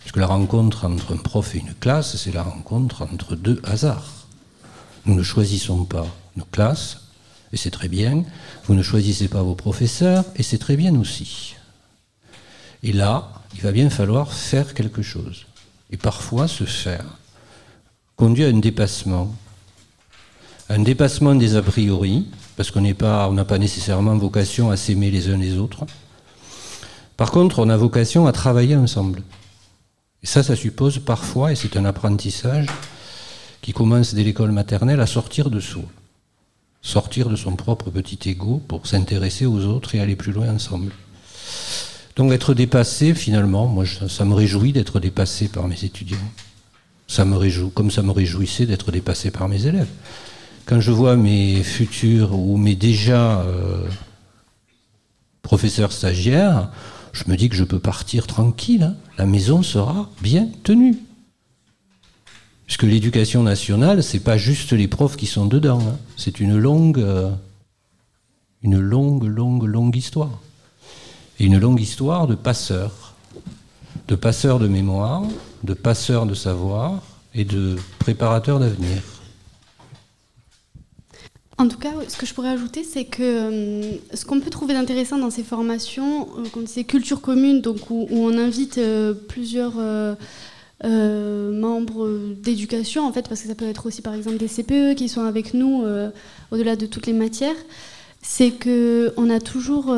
Parce 0.00 0.12
que 0.12 0.20
la 0.20 0.26
rencontre 0.26 0.86
entre 0.86 1.14
un 1.14 1.18
prof 1.18 1.54
et 1.54 1.58
une 1.58 1.74
classe, 1.74 2.16
c'est 2.16 2.32
la 2.32 2.42
rencontre 2.42 3.02
entre 3.02 3.36
deux 3.36 3.60
hasards. 3.64 4.26
Nous 5.04 5.14
ne 5.14 5.22
choisissons 5.22 5.84
pas 5.84 6.06
nos 6.40 6.46
classes, 6.50 6.98
et 7.52 7.56
c'est 7.56 7.70
très 7.70 7.88
bien. 7.88 8.24
Vous 8.64 8.74
ne 8.74 8.82
choisissez 8.82 9.28
pas 9.28 9.42
vos 9.42 9.54
professeurs, 9.54 10.24
et 10.36 10.42
c'est 10.42 10.58
très 10.58 10.76
bien 10.76 10.94
aussi. 10.98 11.54
Et 12.82 12.92
là, 12.92 13.30
il 13.54 13.60
va 13.60 13.72
bien 13.72 13.90
falloir 13.90 14.32
faire 14.32 14.74
quelque 14.74 15.02
chose. 15.02 15.46
Et 15.90 15.96
parfois, 15.96 16.48
se 16.48 16.64
faire 16.64 17.04
conduit 18.16 18.44
à 18.44 18.48
un 18.48 18.58
dépassement. 18.58 19.34
Un 20.68 20.80
dépassement 20.80 21.34
des 21.34 21.56
a 21.56 21.62
priori, 21.62 22.26
parce 22.56 22.70
qu'on 22.70 22.82
n'a 22.82 23.44
pas 23.44 23.58
nécessairement 23.58 24.16
vocation 24.16 24.70
à 24.70 24.76
s'aimer 24.76 25.10
les 25.10 25.28
uns 25.30 25.38
les 25.38 25.56
autres. 25.56 25.84
Par 27.16 27.30
contre, 27.30 27.58
on 27.58 27.68
a 27.68 27.76
vocation 27.76 28.26
à 28.26 28.32
travailler 28.32 28.76
ensemble. 28.76 29.22
Et 30.22 30.26
ça, 30.26 30.42
ça 30.42 30.54
suppose 30.54 30.98
parfois, 30.98 31.52
et 31.52 31.56
c'est 31.56 31.76
un 31.76 31.84
apprentissage 31.86 32.66
qui 33.62 33.72
commence 33.72 34.14
dès 34.14 34.22
l'école 34.22 34.52
maternelle, 34.52 35.00
à 35.00 35.06
sortir 35.06 35.50
de 35.50 35.60
soi. 35.60 35.82
Sortir 36.82 37.28
de 37.28 37.36
son 37.36 37.56
propre 37.56 37.90
petit 37.90 38.30
ego 38.30 38.62
pour 38.66 38.86
s'intéresser 38.86 39.46
aux 39.46 39.64
autres 39.66 39.94
et 39.94 40.00
aller 40.00 40.16
plus 40.16 40.32
loin 40.32 40.48
ensemble. 40.54 40.92
Donc 42.16 42.32
être 42.32 42.54
dépassé, 42.54 43.14
finalement, 43.14 43.66
moi, 43.66 43.84
ça 43.86 44.24
me 44.24 44.34
réjouit 44.34 44.72
d'être 44.72 45.00
dépassé 45.00 45.48
par 45.48 45.68
mes 45.68 45.84
étudiants. 45.84 46.18
Ça 47.06 47.24
me 47.24 47.36
réjouit, 47.36 47.70
comme 47.72 47.90
ça 47.90 48.02
me 48.02 48.12
réjouissait 48.12 48.66
d'être 48.66 48.92
dépassé 48.92 49.30
par 49.30 49.48
mes 49.48 49.66
élèves. 49.66 49.88
Quand 50.66 50.80
je 50.80 50.92
vois 50.92 51.16
mes 51.16 51.62
futurs 51.62 52.38
ou 52.38 52.56
mes 52.56 52.76
déjà 52.76 53.40
euh, 53.40 53.86
professeurs 55.42 55.92
stagiaires, 55.92 56.70
je 57.12 57.24
me 57.26 57.36
dis 57.36 57.48
que 57.48 57.56
je 57.56 57.64
peux 57.64 57.80
partir 57.80 58.26
tranquille. 58.26 58.84
Hein. 58.84 58.96
La 59.18 59.26
maison 59.26 59.62
sera 59.62 60.08
bien 60.22 60.48
tenue. 60.62 60.96
Puisque 62.70 62.84
l'éducation 62.84 63.42
nationale, 63.42 64.00
c'est 64.00 64.20
pas 64.20 64.36
juste 64.36 64.70
les 64.72 64.86
profs 64.86 65.16
qui 65.16 65.26
sont 65.26 65.44
dedans. 65.44 65.80
Hein. 65.80 65.98
C'est 66.16 66.38
une 66.38 66.56
longue, 66.56 67.00
euh, 67.00 67.28
une 68.62 68.78
longue, 68.78 69.24
longue, 69.24 69.64
longue 69.64 69.96
histoire. 69.96 70.38
Et 71.40 71.46
une 71.46 71.58
longue 71.58 71.80
histoire 71.80 72.28
de 72.28 72.36
passeurs, 72.36 73.16
de 74.06 74.14
passeurs 74.14 74.60
de 74.60 74.68
mémoire, 74.68 75.24
de 75.64 75.74
passeurs 75.74 76.26
de 76.26 76.34
savoir 76.34 77.02
et 77.34 77.44
de 77.44 77.74
préparateurs 77.98 78.60
d'avenir. 78.60 79.02
En 81.58 81.66
tout 81.66 81.78
cas, 81.78 81.90
ce 82.06 82.16
que 82.16 82.24
je 82.24 82.32
pourrais 82.32 82.50
ajouter, 82.50 82.84
c'est 82.84 83.04
que 83.04 83.20
euh, 83.20 83.92
ce 84.14 84.24
qu'on 84.24 84.38
peut 84.38 84.48
trouver 84.48 84.74
d'intéressant 84.74 85.18
dans 85.18 85.30
ces 85.30 85.42
formations, 85.42 86.28
euh, 86.38 86.44
comme 86.52 86.68
c'est 86.68 86.84
culture 86.84 87.20
commune, 87.20 87.62
donc 87.62 87.90
où, 87.90 88.06
on 88.12 88.38
invite 88.38 88.78
euh, 90.84 91.52
membres 91.52 92.08
d'éducation, 92.42 93.06
en 93.06 93.12
fait, 93.12 93.28
parce 93.28 93.42
que 93.42 93.48
ça 93.48 93.54
peut 93.54 93.68
être 93.68 93.86
aussi 93.86 94.02
par 94.02 94.14
exemple 94.14 94.36
des 94.38 94.48
CPE 94.48 94.96
qui 94.96 95.08
sont 95.08 95.22
avec 95.22 95.54
nous 95.54 95.84
au-delà 96.50 96.76
de 96.76 96.86
toutes 96.86 97.06
les 97.06 97.12
matières, 97.12 97.56
c'est 98.22 98.50
que 98.50 99.12
on 99.16 99.30
a 99.30 99.40
toujours 99.40 99.94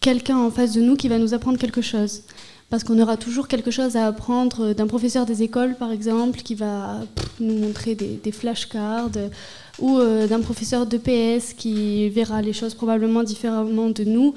quelqu'un 0.00 0.38
en 0.38 0.50
face 0.50 0.72
de 0.72 0.80
nous 0.80 0.96
qui 0.96 1.08
va 1.08 1.18
nous 1.18 1.34
apprendre 1.34 1.58
quelque 1.58 1.82
chose 1.82 2.22
parce 2.70 2.84
qu'on 2.84 3.00
aura 3.00 3.16
toujours 3.16 3.48
quelque 3.48 3.72
chose 3.72 3.96
à 3.96 4.06
apprendre 4.06 4.72
d'un 4.74 4.86
professeur 4.86 5.26
des 5.26 5.42
écoles, 5.42 5.74
par 5.74 5.90
exemple, 5.90 6.38
qui 6.40 6.54
va 6.54 7.00
nous 7.40 7.54
montrer 7.54 7.96
des, 7.96 8.20
des 8.22 8.30
flashcards, 8.30 9.10
ou 9.80 9.98
euh, 9.98 10.26
d'un 10.26 10.40
professeur 10.40 10.86
de 10.86 10.96
PS 10.96 11.52
qui 11.54 12.08
verra 12.10 12.42
les 12.42 12.52
choses 12.52 12.74
probablement 12.74 13.22
différemment 13.22 13.90
de 13.90 14.04
nous, 14.04 14.34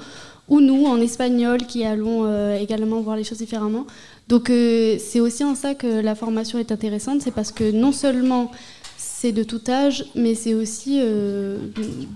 ou 0.48 0.60
nous 0.60 0.84
en 0.86 1.00
espagnol 1.00 1.58
qui 1.58 1.84
allons 1.84 2.24
euh, 2.24 2.58
également 2.58 3.00
voir 3.00 3.16
les 3.16 3.24
choses 3.24 3.38
différemment. 3.38 3.86
Donc 4.28 4.50
euh, 4.50 4.98
c'est 4.98 5.20
aussi 5.20 5.44
en 5.44 5.54
ça 5.54 5.74
que 5.74 5.86
la 5.86 6.14
formation 6.14 6.58
est 6.58 6.72
intéressante, 6.72 7.20
c'est 7.22 7.30
parce 7.30 7.52
que 7.52 7.70
non 7.70 7.92
seulement 7.92 8.50
c'est 8.96 9.32
de 9.32 9.42
tout 9.42 9.60
âge, 9.68 10.06
mais 10.14 10.34
c'est 10.34 10.54
aussi 10.54 10.98
de, 10.98 11.58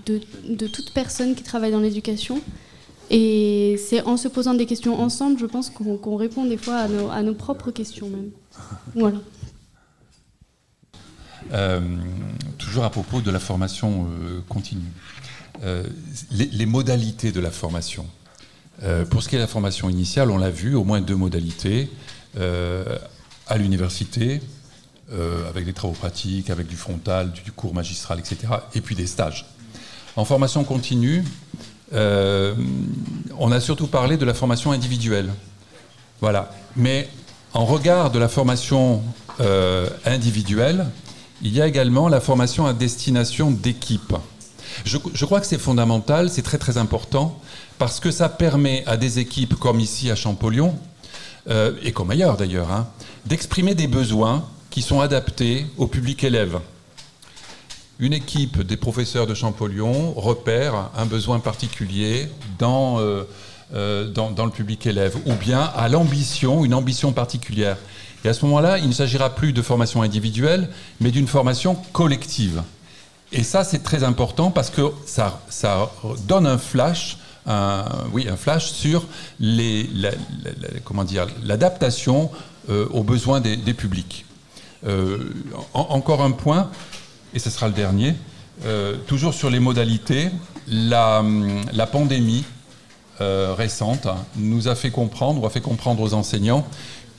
de, 0.05 0.67
toute 0.67 0.93
personne 0.93 1.35
qui 1.35 1.43
travaille 1.43 1.71
dans 1.71 1.79
l'éducation. 1.79 2.41
Et 3.09 3.79
c'est 3.89 4.03
en 4.03 4.17
se 4.17 4.27
posant 4.27 4.53
des 4.53 4.67
questions 4.67 4.99
ensemble, 4.99 5.39
je 5.39 5.47
pense, 5.47 5.71
qu'on 5.71 6.15
répond 6.15 6.45
des 6.45 6.57
fois 6.57 6.75
à 6.75 6.87
nos, 6.87 7.09
à 7.09 7.23
nos 7.23 7.33
propres 7.33 7.71
questions 7.71 8.09
même. 8.09 8.29
Voilà. 8.95 9.17
Euh, 11.51 11.79
toujours 12.57 12.83
à 12.83 12.89
propos 12.89 13.21
de 13.21 13.31
la 13.31 13.39
formation 13.39 14.07
euh, 14.07 14.41
continue. 14.47 14.81
Euh, 15.63 15.83
les, 16.31 16.65
modalités 16.65 17.31
de 17.31 17.39
la 17.39 17.51
formation. 17.51 18.05
Pour 19.09 19.23
ce 19.23 19.29
qui 19.29 19.35
est 19.35 19.37
de 19.37 19.43
la 19.43 19.47
formation 19.47 19.89
initiale, 19.89 20.31
on 20.31 20.37
l'a 20.37 20.49
vu, 20.49 20.75
au 20.75 20.83
moins 20.83 21.01
deux 21.01 21.15
modalités. 21.15 21.89
à 22.37 23.57
l'université, 23.57 24.41
avec 25.49 25.65
des 25.65 25.73
travaux 25.73 25.93
pratiques, 25.93 26.49
avec 26.49 26.67
du 26.67 26.75
frontal, 26.75 27.31
du, 27.31 27.51
cours 27.51 27.73
magistral, 27.73 28.19
etc. 28.19 28.37
Et 28.75 28.81
puis 28.81 28.95
des 28.95 29.07
stages. 29.07 29.45
En 30.15 30.25
formation 30.25 30.63
continue, 30.63 31.23
on 31.91 33.51
a 33.51 33.59
surtout 33.59 33.87
parlé 33.87 34.17
de 34.17 34.25
la 34.25 34.33
formation 34.33 34.71
individuelle. 34.71 35.31
Voilà. 36.21 36.51
Mais 36.75 37.09
en 37.53 37.65
regard 37.65 38.11
de 38.11 38.19
la 38.19 38.27
formation 38.27 39.01
individuelle, 40.05 40.85
il 41.41 41.53
y 41.53 41.61
a 41.61 41.67
également 41.67 42.09
la 42.09 42.19
formation 42.19 42.65
à 42.65 42.73
destination 42.73 43.51
d'équipe. 43.51 44.13
Je, 44.85 45.25
crois 45.25 45.39
que 45.39 45.45
c'est 45.45 45.57
fondamental, 45.57 46.29
c'est 46.29 46.41
très 46.41 46.57
très 46.57 46.77
important, 46.77 47.39
parce 47.77 47.99
que 47.99 48.11
ça 48.11 48.29
permet 48.29 48.83
à 48.85 48.97
des 48.97 49.19
équipes 49.19 49.55
comme 49.55 49.79
ici 49.79 50.11
à 50.11 50.15
Champollion, 50.15 50.75
euh, 51.49 51.73
et 51.83 51.91
comme 51.91 52.11
ailleurs 52.11 52.37
d'ailleurs, 52.37 52.71
hein, 52.71 52.87
d'exprimer 53.25 53.75
des 53.75 53.87
besoins 53.87 54.45
qui 54.69 54.81
sont 54.81 55.01
adaptés 55.01 55.65
au 55.77 55.87
public 55.87 56.23
élève. 56.23 56.59
Une 57.99 58.13
équipe 58.13 58.61
des 58.61 58.77
professeurs 58.77 59.27
de 59.27 59.33
Champollion 59.33 60.13
repère 60.13 60.89
un 60.95 61.05
besoin 61.05 61.39
particulier 61.39 62.29
dans, 62.57 62.99
euh, 62.99 63.23
euh, 63.73 64.07
dans, 64.09 64.31
dans 64.31 64.45
le 64.45 64.51
public 64.51 64.85
élève, 64.87 65.17
ou 65.25 65.33
bien 65.33 65.61
à 65.61 65.89
l'ambition, 65.89 66.63
une 66.63 66.73
ambition 66.73 67.11
particulière. 67.11 67.77
Et 68.23 68.29
à 68.29 68.33
ce 68.33 68.45
moment-là, 68.45 68.77
il 68.77 68.87
ne 68.87 68.93
s'agira 68.93 69.29
plus 69.29 69.53
de 69.53 69.61
formation 69.61 70.01
individuelle, 70.01 70.69
mais 70.99 71.11
d'une 71.11 71.27
formation 71.27 71.75
collective. 71.93 72.63
Et 73.31 73.43
ça, 73.43 73.63
c'est 73.63 73.83
très 73.83 74.03
important 74.03 74.49
parce 74.51 74.69
que 74.69 74.91
ça, 75.05 75.41
ça 75.49 75.91
donne 76.27 76.47
un 76.47 76.57
flash, 76.57 77.17
oui, 78.11 78.27
un 78.27 78.37
flash 78.37 78.71
sur 78.71 79.05
les, 79.39 79.89
comment 80.83 81.03
dire, 81.03 81.27
l'adaptation 81.43 82.31
euh, 82.69 82.87
aux 82.91 83.03
besoins 83.03 83.39
des, 83.39 83.73
publics. 83.73 84.25
Euh, 84.85 85.33
encore 85.73 86.21
un 86.21 86.31
point, 86.31 86.69
et 87.33 87.39
ce 87.39 87.49
sera 87.49 87.67
le 87.67 87.73
dernier, 87.73 88.15
euh, 88.65 88.95
toujours 89.07 89.33
sur 89.33 89.49
les 89.49 89.59
modalités, 89.59 90.29
la, 90.67 91.23
la 91.73 91.87
pandémie 91.87 92.45
récente 93.19 94.07
nous 94.37 94.69
a 94.69 94.75
fait 94.75 94.91
comprendre, 94.91 95.43
ou 95.43 95.45
a 95.45 95.49
fait 95.49 95.61
comprendre 95.61 96.01
aux 96.01 96.13
enseignants, 96.13 96.65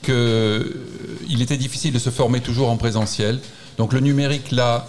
qu'il 0.03 1.43
était 1.43 1.59
difficile 1.59 1.93
de 1.93 1.99
se 1.99 2.11
former 2.11 2.41
toujours 2.41 2.71
en 2.71 2.77
présentiel. 2.77 3.39
Donc 3.77 3.93
le 3.93 4.01
numérique, 4.01 4.51
là, 4.51 4.87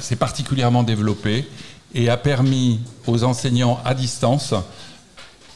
s'est 0.00 0.16
particulièrement 0.16 0.82
développé 0.82 1.48
et 1.94 2.08
a 2.08 2.16
permis 2.16 2.80
aux 3.06 3.24
enseignants 3.24 3.80
à 3.84 3.94
distance 3.94 4.54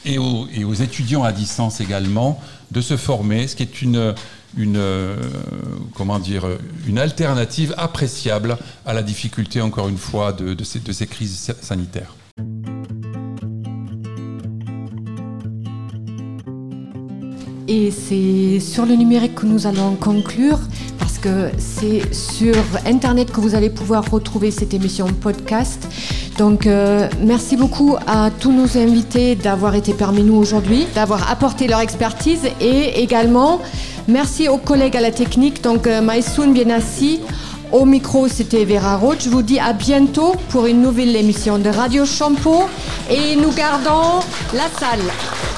et 0.05 0.19
aux, 0.19 0.75
étudiants 0.75 1.23
à 1.25 1.33
distance 1.33 1.81
également 1.81 2.41
de 2.71 2.81
se 2.81 2.97
former, 2.97 3.47
ce 3.47 3.57
qui 3.57 3.63
est 3.63 3.83
une, 3.83 4.15
euh, 4.77 5.17
alternative 6.97 7.75
appréciable 7.77 8.57
à 8.87 8.95
la 8.95 9.03
difficulté, 9.03 9.61
encore 9.61 9.89
une 9.89 9.99
fois, 9.99 10.33
de 10.33 10.65
ces 10.65 11.07
crises 11.07 11.55
sanitaires. 11.61 12.15
Et 17.73 17.93
c'est 17.93 18.59
sur 18.59 18.85
le 18.85 18.97
numérique 18.97 19.37
que 19.37 19.47
nous 19.47 19.69
allons 19.69 19.95
conclure 19.95 20.59
parce 20.99 21.19
que 21.19 21.51
c'est 21.57 22.13
sur 22.13 22.57
Internet 22.85 23.31
que 23.31 23.41
vous 23.41 23.55
allez 23.55 23.71
pouvoir 23.71 24.11
retrouver 24.11 24.51
cette 24.51 24.75
émission 24.75 25.07
podcast. 25.07 25.87
Donc 26.37 26.67
euh, 26.67 27.09
merci 27.25 27.57
beaucoup 27.57 27.95
à 28.09 28.31
tous 28.41 28.51
nos 28.51 28.77
invités 28.77 29.37
d'avoir 29.37 29.77
été 29.77 29.95
parmi 29.95 30.25
nous 30.25 30.35
aujourd'hui, 30.35 30.89
d'avoir 30.97 31.31
apporté 31.31 31.69
leur 31.69 31.79
expertise 31.79 32.41
et 32.61 33.01
également 33.01 33.61
merci 34.09 34.49
aux 34.49 34.59
collègues 34.59 34.97
à 34.97 35.01
la 35.01 35.13
technique, 35.13 35.63
donc 35.63 35.87
euh, 35.87 36.01
Maïsoun 36.01 36.53
Bienassi. 36.53 37.21
Au 37.71 37.85
micro, 37.85 38.27
c'était 38.27 38.65
Vera 38.65 38.97
Roth. 38.97 39.23
Je 39.23 39.31
vous 39.31 39.43
dis 39.43 39.61
à 39.61 39.73
bientôt 39.75 40.35
pour 40.49 40.67
une 40.67 40.83
nouvelle 40.83 41.15
émission 41.15 41.57
de 41.61 41.69
Radio 41.69 42.05
Champo 42.05 42.65
et 43.09 43.37
nous 43.37 43.53
gardons 43.53 44.25
la 44.55 44.67
salle. 44.81 45.50